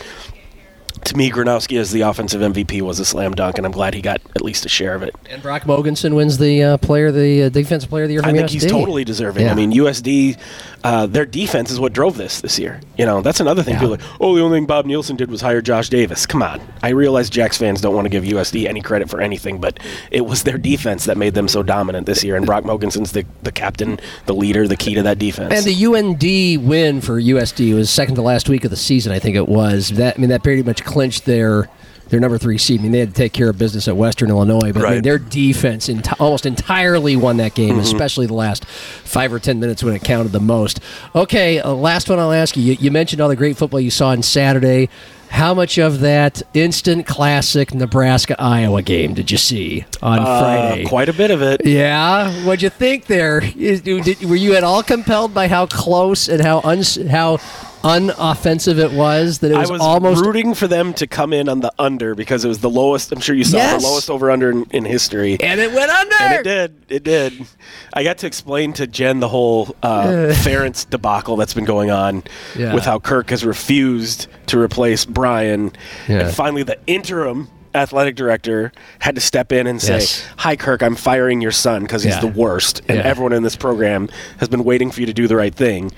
To 1.04 1.16
me, 1.16 1.30
Gronowski 1.30 1.78
as 1.78 1.90
the 1.90 2.02
offensive 2.02 2.40
MVP 2.40 2.80
was 2.80 2.98
a 3.00 3.04
slam 3.04 3.32
dunk, 3.32 3.58
and 3.58 3.66
I'm 3.66 3.72
glad 3.72 3.94
he 3.94 4.00
got 4.00 4.20
at 4.34 4.42
least 4.42 4.64
a 4.64 4.68
share 4.68 4.94
of 4.94 5.02
it. 5.02 5.14
And 5.28 5.42
Brock 5.42 5.62
Mogensen 5.62 6.14
wins 6.14 6.38
the 6.38 6.62
uh, 6.62 6.76
player, 6.78 7.10
the 7.12 7.44
uh, 7.44 7.48
defensive 7.48 7.90
player 7.90 8.04
of 8.04 8.08
the 8.08 8.14
year. 8.14 8.22
I 8.24 8.32
think 8.32 8.48
he's 8.48 8.66
totally 8.66 9.04
deserving. 9.04 9.46
Yeah. 9.46 9.52
I 9.52 9.54
mean, 9.54 9.72
USD, 9.72 10.38
uh, 10.84 11.06
their 11.06 11.26
defense 11.26 11.70
is 11.70 11.80
what 11.80 11.92
drove 11.92 12.16
this 12.16 12.40
this 12.40 12.58
year. 12.58 12.80
You 12.96 13.06
know, 13.06 13.22
that's 13.22 13.40
another 13.40 13.62
thing. 13.62 13.74
Yeah. 13.74 13.80
People 13.80 13.94
are 13.94 13.98
like, 13.98 14.20
oh, 14.20 14.36
the 14.36 14.42
only 14.42 14.58
thing 14.58 14.66
Bob 14.66 14.86
Nielsen 14.86 15.16
did 15.16 15.30
was 15.30 15.40
hire 15.40 15.60
Josh 15.60 15.88
Davis. 15.88 16.26
Come 16.26 16.42
on. 16.42 16.60
I 16.82 16.90
realize 16.90 17.28
Jacks 17.28 17.58
fans 17.58 17.80
don't 17.80 17.94
want 17.94 18.04
to 18.04 18.10
give 18.10 18.24
USD 18.24 18.66
any 18.66 18.80
credit 18.80 19.10
for 19.10 19.20
anything, 19.20 19.60
but 19.60 19.80
it 20.10 20.22
was 20.22 20.44
their 20.44 20.58
defense 20.58 21.06
that 21.06 21.16
made 21.16 21.34
them 21.34 21.48
so 21.48 21.62
dominant 21.62 22.06
this 22.06 22.22
year. 22.22 22.36
And 22.36 22.46
Brock 22.46 22.64
Mogensen's 22.64 23.12
the, 23.12 23.24
the 23.42 23.52
captain, 23.52 23.98
the 24.26 24.34
leader, 24.34 24.68
the 24.68 24.76
key 24.76 24.94
to 24.94 25.02
that 25.02 25.18
defense. 25.18 25.54
And 25.54 25.64
the 25.64 25.86
UND 25.86 26.68
win 26.68 27.00
for 27.00 27.20
USD 27.20 27.74
was 27.74 27.90
second 27.90 28.14
to 28.16 28.22
last 28.22 28.48
week 28.48 28.64
of 28.64 28.70
the 28.70 28.76
season. 28.76 29.12
I 29.12 29.18
think 29.18 29.36
it 29.36 29.48
was. 29.48 29.88
That 29.88 30.16
I 30.16 30.20
mean, 30.20 30.30
that 30.30 30.42
pretty 30.42 30.62
much 30.62 30.83
clinched 30.84 31.24
their 31.24 31.68
their 32.10 32.20
number 32.20 32.36
three 32.36 32.58
seed. 32.58 32.80
I 32.80 32.82
mean, 32.82 32.92
they 32.92 32.98
had 32.98 33.08
to 33.08 33.14
take 33.14 33.32
care 33.32 33.48
of 33.48 33.56
business 33.58 33.88
at 33.88 33.96
Western 33.96 34.28
Illinois, 34.28 34.72
but 34.72 34.84
I 34.84 34.90
mean, 34.94 35.02
their 35.02 35.18
defense 35.18 35.88
enti- 35.88 36.14
almost 36.20 36.44
entirely 36.44 37.16
won 37.16 37.38
that 37.38 37.54
game, 37.54 37.78
especially 37.78 38.26
the 38.26 38.34
last 38.34 38.66
five 38.66 39.32
or 39.32 39.38
ten 39.38 39.58
minutes 39.58 39.82
when 39.82 39.94
it 39.94 40.04
counted 40.04 40.30
the 40.32 40.38
most. 40.40 40.80
Okay, 41.14 41.60
uh, 41.60 41.72
last 41.72 42.10
one 42.10 42.18
I'll 42.18 42.30
ask 42.30 42.56
you. 42.58 42.62
you. 42.62 42.76
You 42.78 42.90
mentioned 42.90 43.22
all 43.22 43.28
the 43.30 43.36
great 43.36 43.56
football 43.56 43.80
you 43.80 43.90
saw 43.90 44.08
on 44.08 44.22
Saturday. 44.22 44.90
How 45.30 45.52
much 45.54 45.78
of 45.78 46.00
that 46.00 46.42
instant 46.52 47.06
classic 47.06 47.74
Nebraska 47.74 48.36
Iowa 48.38 48.82
game 48.82 49.14
did 49.14 49.32
you 49.32 49.38
see 49.38 49.84
on 50.00 50.20
Uh, 50.20 50.24
Friday? 50.40 50.84
quite 50.84 51.08
a 51.08 51.12
bit 51.14 51.32
of 51.32 51.42
it. 51.42 51.62
Yeah, 51.64 52.30
what'd 52.44 52.62
you 52.62 52.68
think 52.68 53.06
there? 53.06 53.42
Is- 53.56 53.80
did- 53.80 54.22
were 54.28 54.36
you 54.36 54.54
at 54.54 54.62
all 54.62 54.82
compelled 54.84 55.32
by 55.34 55.48
how 55.48 55.66
close 55.66 56.28
and 56.28 56.40
how 56.42 56.60
uns, 56.62 56.96
how 57.10 57.38
unoffensive 57.84 58.78
it 58.78 58.92
was? 58.92 59.38
That 59.40 59.52
it 59.52 59.56
was, 59.58 59.70
I 59.70 59.72
was 59.74 59.80
almost 59.82 60.24
rooting 60.24 60.54
for 60.54 60.66
them 60.66 60.94
to 60.94 61.06
come 61.06 61.32
in 61.32 61.48
on 61.48 61.60
the 61.60 61.72
under 61.78 62.14
because 62.14 62.44
it 62.44 62.48
was 62.48 62.58
the 62.60 62.70
lowest. 62.70 63.12
I'm 63.12 63.20
sure 63.20 63.36
you 63.36 63.44
saw 63.44 63.58
Yes. 63.58 63.82
the 63.82 63.88
lowest 63.88 64.10
over 64.10 64.30
under 64.30 64.50
in, 64.50 64.64
in 64.70 64.84
history. 64.84 65.38
and 65.40 65.60
it 65.60 65.72
went 65.72 65.90
under. 65.90 66.14
And 66.20 66.34
it 66.34 66.42
did. 66.44 66.74
It 66.88 67.04
did. 67.04 67.46
I 67.92 68.02
got 68.02 68.18
to 68.18 68.26
explain 68.26 68.72
to 68.74 68.86
Jen 68.86 69.20
the 69.20 69.28
whole 69.28 69.76
uh, 69.82 70.04
Ferentz 70.42 70.88
debacle 70.88 71.36
that's 71.36 71.54
been 71.54 71.64
going 71.66 71.90
on 71.90 72.24
Yeah. 72.56 72.74
with 72.74 72.84
how 72.84 72.98
Kirk 72.98 73.30
has 73.30 73.44
refused 73.44 74.26
to 74.46 74.58
replace 74.58 75.04
Brian. 75.04 75.72
Yeah. 76.08 76.20
And 76.26 76.34
finally, 76.34 76.62
the 76.62 76.78
interim 76.86 77.48
athletic 77.74 78.14
director 78.16 78.72
had 79.00 79.14
to 79.14 79.20
step 79.20 79.52
in 79.52 79.66
and 79.66 79.80
say, 79.80 79.94
Yes. 79.94 80.24
Hi, 80.38 80.56
Kirk, 80.56 80.82
I'm 80.82 80.94
firing 80.94 81.40
your 81.40 81.50
son 81.50 81.82
because 81.82 82.02
he's 82.04 82.14
Yeah. 82.14 82.20
the 82.20 82.26
worst. 82.28 82.80
And 82.88 82.98
Yeah. 82.98 83.04
everyone 83.04 83.32
in 83.32 83.42
this 83.42 83.56
program 83.56 84.08
has 84.38 84.48
been 84.48 84.64
waiting 84.64 84.90
for 84.90 85.00
you 85.00 85.06
to 85.06 85.12
do 85.12 85.26
the 85.26 85.36
right 85.36 85.54
thing. 85.54 85.90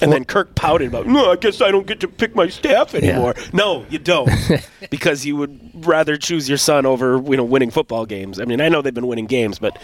And 0.00 0.12
then 0.12 0.24
Kirk 0.24 0.54
pouted 0.54 0.88
about, 0.88 1.06
No, 1.06 1.32
I 1.32 1.36
guess 1.36 1.60
I 1.60 1.70
don't 1.70 1.86
get 1.86 2.00
to 2.00 2.08
pick 2.08 2.34
my 2.34 2.48
staff 2.48 2.94
anymore. 2.94 3.34
No, 3.52 3.84
you 3.90 3.98
don't. 3.98 4.30
because 4.90 5.24
you 5.26 5.36
would 5.36 5.58
rather 5.74 6.16
choose 6.16 6.48
your 6.48 6.58
son 6.58 6.86
over 6.86 7.22
you 7.28 7.36
know 7.36 7.44
winning 7.44 7.70
football 7.70 8.06
games. 8.06 8.38
I 8.40 8.44
mean, 8.44 8.60
I 8.60 8.68
know 8.68 8.82
they've 8.82 8.94
been 8.94 9.06
winning 9.06 9.26
games, 9.26 9.58
but 9.58 9.78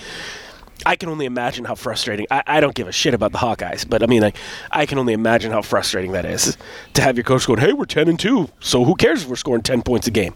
I 0.86 0.96
can 0.96 1.08
only 1.10 1.26
imagine 1.26 1.64
how 1.66 1.74
frustrating. 1.74 2.26
I, 2.30 2.42
I 2.46 2.60
don't 2.60 2.74
give 2.74 2.88
a 2.88 2.92
shit 2.92 3.12
about 3.12 3.32
the 3.32 3.38
Hawkeyes, 3.38 3.86
but 3.88 4.02
I 4.02 4.06
mean, 4.06 4.24
I, 4.24 4.32
I 4.70 4.86
can 4.86 4.98
only 4.98 5.12
imagine 5.12 5.52
how 5.52 5.60
frustrating 5.62 6.12
that 6.12 6.24
is 6.24 6.56
to 6.94 7.02
have 7.02 7.16
your 7.16 7.24
coach 7.24 7.46
going, 7.46 7.60
"Hey, 7.60 7.72
we're 7.72 7.84
ten 7.84 8.08
and 8.08 8.18
two, 8.18 8.48
so 8.60 8.84
who 8.84 8.94
cares 8.94 9.22
if 9.22 9.28
we're 9.28 9.36
scoring 9.36 9.62
ten 9.62 9.82
points 9.82 10.06
a 10.06 10.10
game?" 10.10 10.34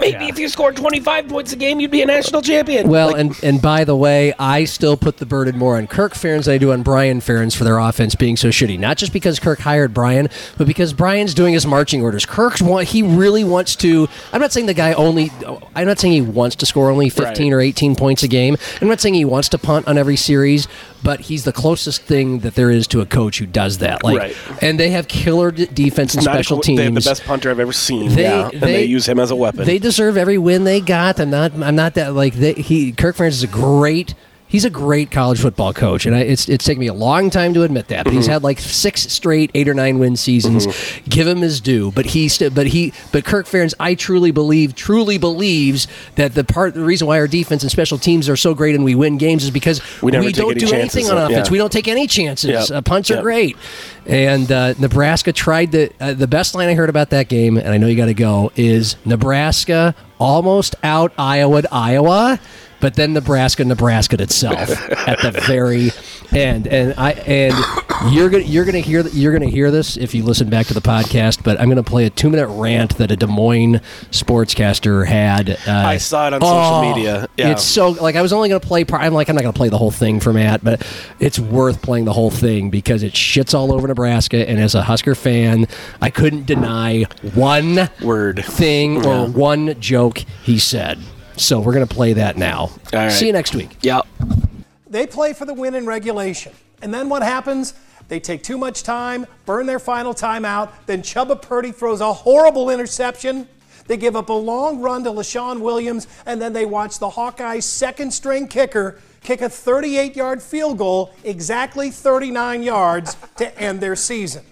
Maybe 0.00 0.26
if 0.26 0.38
you 0.38 0.48
scored 0.48 0.76
twenty 0.76 1.00
five 1.00 1.28
points 1.28 1.52
a 1.52 1.56
game, 1.56 1.80
you'd 1.80 1.90
be 1.90 2.02
a 2.02 2.06
national 2.06 2.42
champion. 2.42 2.88
Well, 2.88 3.08
Like, 3.08 3.16
and 3.18 3.44
and 3.44 3.62
by 3.62 3.84
the 3.84 3.96
way, 3.96 4.32
I 4.38 4.64
still 4.64 4.96
put 4.96 5.16
the 5.18 5.26
burden 5.26 5.58
more 5.58 5.76
on 5.76 5.86
Kirk 5.86 6.14
Ferentz 6.14 6.44
than 6.44 6.54
I 6.54 6.58
do 6.58 6.72
on 6.72 6.82
Brian 6.82 7.20
Ferentz 7.20 7.56
for 7.56 7.64
their 7.64 7.78
offense 7.78 8.14
being 8.14 8.36
so 8.36 8.48
shitty. 8.48 8.78
Not 8.78 8.96
just 8.98 9.12
because 9.12 9.38
Kirk 9.40 9.58
hired 9.60 9.94
Brian, 9.94 10.28
but 10.58 10.66
because 10.66 10.92
Brian's 10.92 11.34
doing 11.34 11.54
his 11.54 11.66
marching 11.66 12.02
orders. 12.02 12.26
Kirk's 12.26 12.60
want 12.62 12.88
he 12.88 13.02
really 13.02 13.44
wants 13.44 13.74
to. 13.76 14.08
I'm 14.32 14.40
not 14.40 14.52
saying 14.52 14.66
the 14.66 14.74
guy 14.74 14.92
only. 14.94 15.30
I'm 15.74 15.86
not 15.86 15.98
saying 15.98 16.12
he 16.12 16.20
wants 16.20 16.56
to 16.56 16.66
score 16.66 16.90
only 16.90 17.08
15 17.08 17.52
Right. 17.52 17.56
or 17.56 17.60
18 17.60 17.96
points 17.96 18.22
a 18.22 18.28
game. 18.28 18.56
I'm 18.80 18.88
not 18.88 19.00
saying 19.00 19.14
he 19.14 19.24
wants 19.24 19.48
to 19.50 19.58
punt 19.58 19.88
on 19.88 19.96
every 19.98 20.16
series, 20.16 20.68
but 21.02 21.20
he's 21.20 21.44
the 21.44 21.52
closest 21.52 22.02
thing 22.02 22.40
that 22.40 22.54
there 22.54 22.70
is 22.70 22.86
to 22.88 23.00
a 23.00 23.06
coach 23.06 23.38
who 23.38 23.46
does 23.46 23.78
that. 23.78 24.02
Like, 24.04 24.18
Right. 24.18 24.36
and 24.62 24.78
they 24.80 24.90
have 24.90 25.08
killer 25.08 25.50
d- 25.50 25.66
defense 25.72 26.14
and 26.14 26.24
not 26.24 26.34
a 26.34 26.38
special 26.38 26.56
co- 26.58 26.62
teams. 26.62 26.78
They 26.78 26.84
have 26.84 26.94
the 26.94 27.00
best 27.00 27.24
punter 27.24 27.50
I've 27.50 27.60
ever 27.60 27.72
seen. 27.72 28.14
They- 28.14 28.22
yeah, 28.22 28.48
and 28.52 28.60
they- 28.62 28.72
they 28.72 28.84
use 28.84 29.06
him 29.08 29.18
as 29.18 29.30
a 29.30 29.36
weapon. 29.36 29.64
They 29.64 29.78
deserve 29.78 30.16
every 30.16 30.38
win 30.38 30.64
they 30.64 30.80
got. 30.80 31.20
I'm 31.20 31.30
not. 31.30 31.52
I'm 31.60 31.76
not 31.76 31.94
that 31.94 32.14
like 32.14 32.34
they, 32.34 32.52
he. 32.54 32.92
Kirk 32.92 33.16
Ferentz 33.16 33.28
is 33.28 33.42
a 33.42 33.46
great. 33.48 34.14
He's 34.48 34.64
a 34.64 34.70
great 34.70 35.10
college 35.10 35.40
football 35.40 35.74
coach, 35.74 36.06
and 36.06 36.14
I, 36.14 36.20
it's 36.20 36.48
it's 36.48 36.64
taken 36.64 36.78
me 36.80 36.86
a 36.86 36.94
long 36.94 37.30
time 37.30 37.52
to 37.54 37.64
admit 37.64 37.88
that. 37.88 38.04
But 38.04 38.10
Mm-hmm. 38.10 38.16
he's 38.18 38.26
had 38.28 38.44
like 38.44 38.60
six 38.60 39.02
straight 39.12 39.50
eight 39.54 39.68
or 39.68 39.74
nine 39.74 39.98
win 39.98 40.14
seasons. 40.16 40.66
Give 41.08 41.26
him 41.26 41.38
his 41.38 41.60
due. 41.60 41.90
But 41.90 42.06
he, 42.06 42.28
st- 42.28 42.54
but 42.54 42.68
he, 42.68 42.92
but 43.12 43.24
Kirk 43.24 43.46
Ferentz, 43.46 43.74
I 43.80 43.94
truly 43.96 44.30
believe, 44.30 44.74
truly 44.76 45.18
believes 45.18 45.88
that 46.14 46.34
the 46.34 46.44
part, 46.44 46.74
the 46.74 46.84
reason 46.84 47.08
why 47.08 47.18
our 47.18 47.26
defense 47.26 47.64
and 47.64 47.72
special 47.72 47.98
teams 47.98 48.28
are 48.28 48.36
so 48.36 48.54
great 48.54 48.76
and 48.76 48.84
we 48.84 48.94
win 48.94 49.18
games 49.18 49.42
is 49.42 49.50
because 49.50 49.82
We 50.00 50.12
take 50.12 50.34
don't 50.36 50.54
do 50.56 50.60
chances, 50.68 50.96
anything 50.96 51.10
on 51.10 51.18
uh, 51.18 51.26
offense. 51.26 51.48
yeah. 51.48 51.52
We 51.52 51.58
don't 51.58 51.72
take 51.72 51.88
any 51.88 52.06
chances. 52.06 52.50
Yep. 52.50 52.70
Uh, 52.70 52.82
punts 52.82 53.10
are 53.10 53.20
great. 53.20 53.56
And 54.06 54.50
uh, 54.52 54.74
Nebraska 54.78 55.32
tried 55.32 55.72
the 55.72 55.90
uh, 55.98 56.14
the 56.14 56.28
best 56.28 56.54
line 56.54 56.68
I 56.68 56.74
heard 56.74 56.88
about 56.88 57.10
that 57.10 57.28
game, 57.28 57.56
and 57.56 57.68
I 57.68 57.76
know 57.78 57.88
you 57.88 57.96
got 57.96 58.06
to 58.06 58.14
go 58.14 58.52
is 58.54 58.94
Nebraska 59.04 59.96
almost 60.20 60.76
out 60.84 61.12
Iowa 61.18 61.62
to 61.62 61.68
Iowa, 61.72 62.38
but 62.80 62.94
then 62.94 63.12
Nebraska 63.12 63.64
Nebraska 63.64 64.20
itself 64.20 64.70
at 65.08 65.20
the 65.22 65.30
very 65.46 65.90
end. 66.36 66.66
And 66.66 66.94
I 66.98 67.12
and 67.12 67.54
you're 68.12 68.28
gonna 68.30 68.44
you're 68.44 68.64
gonna 68.64 68.80
hear 68.80 69.06
you're 69.08 69.32
gonna 69.32 69.46
hear 69.50 69.70
this 69.70 69.96
if 69.96 70.14
you 70.14 70.22
listen 70.24 70.48
back 70.50 70.66
to 70.66 70.74
the 70.74 70.80
podcast. 70.80 71.42
But 71.42 71.60
I'm 71.60 71.68
gonna 71.68 71.82
play 71.82 72.04
a 72.06 72.10
two 72.10 72.30
minute 72.30 72.48
rant 72.48 72.96
that 72.98 73.10
a 73.10 73.16
Des 73.16 73.26
Moines 73.26 73.80
sportscaster 74.10 75.06
had. 75.06 75.50
Uh, 75.50 75.56
I 75.72 75.96
saw 75.98 76.26
it 76.28 76.34
on 76.34 76.40
social 76.40 76.56
Oh, 76.56 76.94
media. 76.94 77.28
Yeah. 77.36 77.50
It's 77.52 77.62
so 77.64 77.90
like 77.90 78.16
I 78.16 78.22
was 78.22 78.32
only 78.32 78.48
going 78.48 78.60
to 78.60 78.66
play. 78.66 78.84
I'm 78.92 79.14
like 79.14 79.28
I'm 79.28 79.34
not 79.36 79.42
going 79.42 79.52
to 79.52 79.56
play 79.56 79.68
the 79.68 79.78
whole 79.78 79.90
thing 79.90 80.20
for 80.20 80.32
Matt, 80.32 80.62
but 80.64 80.86
it's 81.20 81.38
worth 81.38 81.82
playing 81.82 82.04
the 82.04 82.12
whole 82.12 82.30
thing 82.30 82.70
because 82.70 83.02
it 83.02 83.12
shits 83.12 83.54
all 83.54 83.72
over 83.72 83.86
Nebraska. 83.88 84.48
And 84.48 84.58
as 84.58 84.74
a 84.74 84.82
Husker 84.82 85.14
fan, 85.14 85.66
I 86.00 86.10
couldn't 86.10 86.46
deny 86.46 87.04
one 87.34 87.88
Word. 88.02 88.44
thing 88.44 88.98
or 89.06 89.14
Yeah. 89.14 89.26
one 89.26 89.80
joke 89.80 90.18
he 90.42 90.58
said. 90.58 90.98
So 91.36 91.60
we're 91.60 91.74
going 91.74 91.86
to 91.86 91.94
play 91.94 92.14
that 92.14 92.36
now. 92.36 92.60
All 92.60 92.78
right. 92.92 93.12
See 93.12 93.26
you 93.26 93.32
next 93.32 93.54
week. 93.54 93.76
Yep. 93.82 94.06
They 94.88 95.06
play 95.06 95.32
for 95.32 95.44
the 95.44 95.54
win 95.54 95.74
in 95.74 95.86
regulation. 95.86 96.52
And 96.82 96.92
then 96.92 97.08
what 97.08 97.22
happens? 97.22 97.74
They 98.08 98.20
take 98.20 98.42
too 98.42 98.56
much 98.56 98.82
time, 98.82 99.26
burn 99.46 99.66
their 99.66 99.78
final 99.78 100.14
timeout, 100.14 100.70
then 100.86 101.02
Chubba 101.02 101.40
Purdy 101.40 101.72
throws 101.72 102.00
a 102.00 102.12
horrible 102.12 102.70
interception. 102.70 103.48
They 103.88 103.96
give 103.96 104.16
up 104.16 104.28
a 104.28 104.32
long 104.32 104.80
run 104.80 105.04
to 105.04 105.10
Leshon 105.10 105.60
Williams, 105.60 106.06
and 106.24 106.40
then 106.40 106.52
they 106.52 106.66
watch 106.66 106.98
the 106.98 107.10
Hawkeyes' 107.10 107.64
second 107.64 108.12
string 108.12 108.48
kicker 108.48 109.00
kick 109.22 109.42
a 109.42 109.48
38 109.48 110.14
yard 110.14 110.40
field 110.40 110.78
goal, 110.78 111.12
exactly 111.24 111.90
39 111.90 112.62
yards, 112.62 113.16
to 113.36 113.58
end 113.58 113.80
their 113.80 113.96
season. 113.96 114.44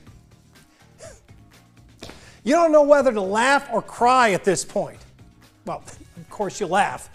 You 2.43 2.55
don't 2.55 2.73
know 2.73 2.83
whether 2.83 3.13
to 3.13 3.21
laugh 3.21 3.69
or 3.73 3.81
cry 3.81 4.33
at 4.33 4.45
this 4.45 4.65
point. 4.65 4.99
Well, 5.65 5.83
course, 6.35 6.61
you 6.61 6.67
laugh. 6.67 7.09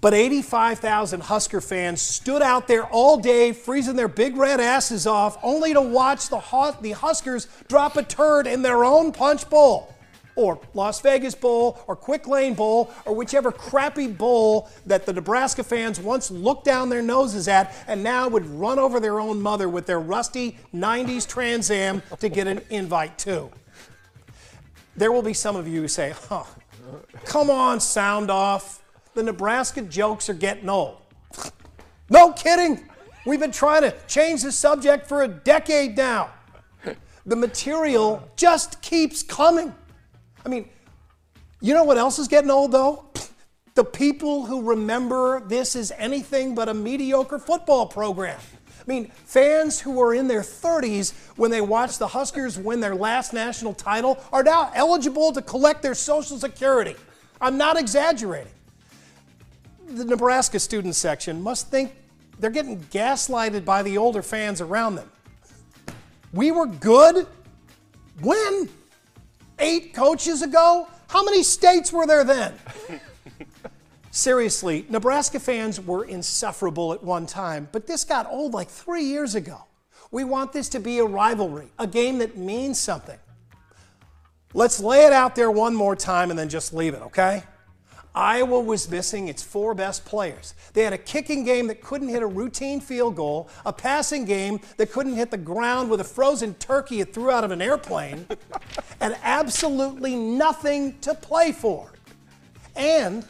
But 0.00 0.14
85,000 0.14 1.22
Husker 1.22 1.60
fans 1.60 2.02
stood 2.02 2.42
out 2.42 2.68
there 2.68 2.84
all 2.84 3.16
day, 3.16 3.52
freezing 3.52 3.96
their 3.96 4.08
big 4.08 4.36
red 4.36 4.60
asses 4.60 5.06
off, 5.06 5.38
only 5.42 5.72
to 5.72 5.80
watch 5.80 6.28
the, 6.28 6.38
the 6.80 6.92
Huskers 6.92 7.48
drop 7.66 7.96
a 7.96 8.02
turd 8.02 8.46
in 8.46 8.62
their 8.62 8.84
own 8.84 9.10
punch 9.10 9.48
bowl, 9.48 9.92
or 10.36 10.60
Las 10.74 11.00
Vegas 11.00 11.34
Bowl, 11.34 11.82
or 11.86 11.96
Quick 11.96 12.28
Lane 12.28 12.52
Bowl, 12.52 12.90
or 13.06 13.14
whichever 13.14 13.50
crappy 13.50 14.06
bowl 14.06 14.68
that 14.84 15.06
the 15.06 15.14
Nebraska 15.14 15.64
fans 15.64 15.98
once 15.98 16.30
looked 16.30 16.66
down 16.66 16.90
their 16.90 17.02
noses 17.02 17.48
at 17.48 17.74
and 17.88 18.02
now 18.02 18.28
would 18.28 18.44
run 18.44 18.78
over 18.78 19.00
their 19.00 19.18
own 19.18 19.40
mother 19.40 19.68
with 19.68 19.86
their 19.86 20.00
rusty 20.00 20.58
90s 20.74 21.26
Trans 21.26 21.70
Am 21.70 22.02
to 22.20 22.28
get 22.28 22.46
an 22.46 22.60
invite 22.68 23.16
to. 23.20 23.50
There 24.94 25.10
will 25.10 25.22
be 25.22 25.34
some 25.34 25.56
of 25.56 25.66
you 25.66 25.82
who 25.82 25.88
say, 25.88 26.14
huh, 26.28 26.44
come 27.24 27.50
on, 27.50 27.80
sound 27.80 28.30
off. 28.30 28.82
The 29.14 29.22
Nebraska 29.22 29.82
jokes 29.82 30.28
are 30.28 30.34
getting 30.34 30.68
old. 30.68 30.98
No 32.10 32.32
kidding. 32.32 32.88
We've 33.24 33.40
been 33.40 33.52
trying 33.52 33.82
to 33.82 33.94
change 34.06 34.42
the 34.42 34.52
subject 34.52 35.08
for 35.08 35.22
a 35.22 35.28
decade 35.28 35.96
now. 35.96 36.30
The 37.24 37.34
material 37.34 38.28
just 38.36 38.80
keeps 38.82 39.22
coming. 39.22 39.74
I 40.44 40.48
mean, 40.48 40.68
you 41.60 41.74
know 41.74 41.82
what 41.82 41.98
else 41.98 42.20
is 42.20 42.28
getting 42.28 42.50
old 42.50 42.70
though? 42.70 43.06
The 43.74 43.84
people 43.84 44.46
who 44.46 44.62
remember 44.62 45.40
this 45.40 45.74
as 45.74 45.92
anything 45.98 46.54
but 46.54 46.68
a 46.68 46.74
mediocre 46.74 47.38
football 47.38 47.86
program. 47.86 48.38
I 48.86 48.90
mean, 48.90 49.10
fans 49.24 49.80
who 49.80 49.90
were 49.90 50.14
in 50.14 50.28
their 50.28 50.42
30s 50.42 51.12
when 51.36 51.50
they 51.50 51.60
watched 51.60 51.98
the 51.98 52.06
Huskers 52.06 52.58
win 52.58 52.80
their 52.80 52.94
last 52.94 53.32
national 53.32 53.74
title 53.74 54.22
are 54.32 54.44
now 54.44 54.70
eligible 54.74 55.32
to 55.32 55.42
collect 55.42 55.82
their 55.82 55.94
Social 55.94 56.38
Security. 56.38 56.94
I'm 57.40 57.58
not 57.58 57.76
exaggerating 57.76 58.52
the 59.88 60.04
Nebraska 60.04 60.58
student 60.58 60.94
section 60.94 61.42
must 61.42 61.70
think 61.70 61.94
they're 62.38 62.50
getting 62.50 62.80
gaslighted 62.90 63.64
by 63.64 63.82
the 63.82 63.96
older 63.96 64.22
fans 64.22 64.60
around 64.60 64.96
them. 64.96 65.10
We 66.32 66.50
were 66.50 66.66
good 66.66 67.26
when? 68.20 68.68
Eight 69.58 69.94
coaches 69.94 70.42
ago? 70.42 70.88
How 71.08 71.24
many 71.24 71.42
states 71.42 71.92
were 71.92 72.06
there 72.06 72.24
then? 72.24 72.54
Seriously, 74.16 74.86
Nebraska 74.88 75.38
fans 75.38 75.78
were 75.78 76.06
insufferable 76.06 76.94
at 76.94 77.04
one 77.04 77.26
time, 77.26 77.68
but 77.70 77.86
this 77.86 78.02
got 78.02 78.26
old 78.30 78.54
like 78.54 78.70
three 78.70 79.04
years 79.04 79.34
ago. 79.34 79.64
We 80.10 80.24
want 80.24 80.54
this 80.54 80.70
to 80.70 80.80
be 80.80 81.00
a 81.00 81.04
rivalry, 81.04 81.66
a 81.78 81.86
game 81.86 82.16
that 82.20 82.34
means 82.34 82.80
something. 82.80 83.18
Let's 84.54 84.80
lay 84.80 85.04
it 85.04 85.12
out 85.12 85.36
there 85.36 85.50
one 85.50 85.74
more 85.74 85.94
time 85.94 86.30
and 86.30 86.38
then 86.38 86.48
just 86.48 86.72
leave 86.72 86.94
it, 86.94 87.02
okay? 87.02 87.42
Iowa 88.14 88.58
was 88.58 88.90
missing 88.90 89.28
its 89.28 89.42
four 89.42 89.74
best 89.74 90.06
players. 90.06 90.54
They 90.72 90.82
had 90.82 90.94
a 90.94 90.98
kicking 90.98 91.44
game 91.44 91.66
that 91.66 91.82
couldn't 91.82 92.08
hit 92.08 92.22
a 92.22 92.26
routine 92.26 92.80
field 92.80 93.16
goal, 93.16 93.50
a 93.66 93.72
passing 93.72 94.24
game 94.24 94.60
that 94.78 94.92
couldn't 94.92 95.16
hit 95.16 95.30
the 95.30 95.36
ground 95.36 95.90
with 95.90 96.00
a 96.00 96.04
frozen 96.04 96.54
turkey 96.54 97.00
it 97.00 97.12
threw 97.12 97.30
out 97.30 97.44
of 97.44 97.50
an 97.50 97.60
airplane, 97.60 98.26
and 99.02 99.14
absolutely 99.22 100.16
nothing 100.16 100.98
to 101.00 101.12
play 101.12 101.52
for. 101.52 101.92
And 102.74 103.22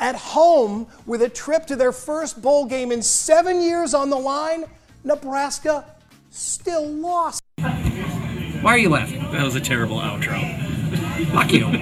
at 0.00 0.16
home, 0.16 0.86
with 1.06 1.22
a 1.22 1.28
trip 1.28 1.66
to 1.66 1.76
their 1.76 1.92
first 1.92 2.40
bowl 2.42 2.64
game 2.64 2.90
in 2.90 3.02
seven 3.02 3.60
years 3.60 3.94
on 3.94 4.10
the 4.10 4.16
line, 4.18 4.64
Nebraska 5.04 5.84
still 6.30 6.86
lost. 6.86 7.42
Why 7.58 8.72
are 8.72 8.78
you 8.78 8.88
laughing? 8.88 9.20
That 9.30 9.44
was 9.44 9.54
a 9.54 9.60
terrible 9.60 9.98
outro. 9.98 10.40
Fuck 11.32 11.52
you. 11.52 11.66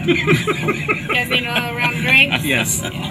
You 1.08 1.14
guys 1.14 1.30
need 1.30 1.44
another 1.44 1.74
round 1.74 1.94
of 1.96 2.02
drinks? 2.02 2.44
Yes. 2.44 2.82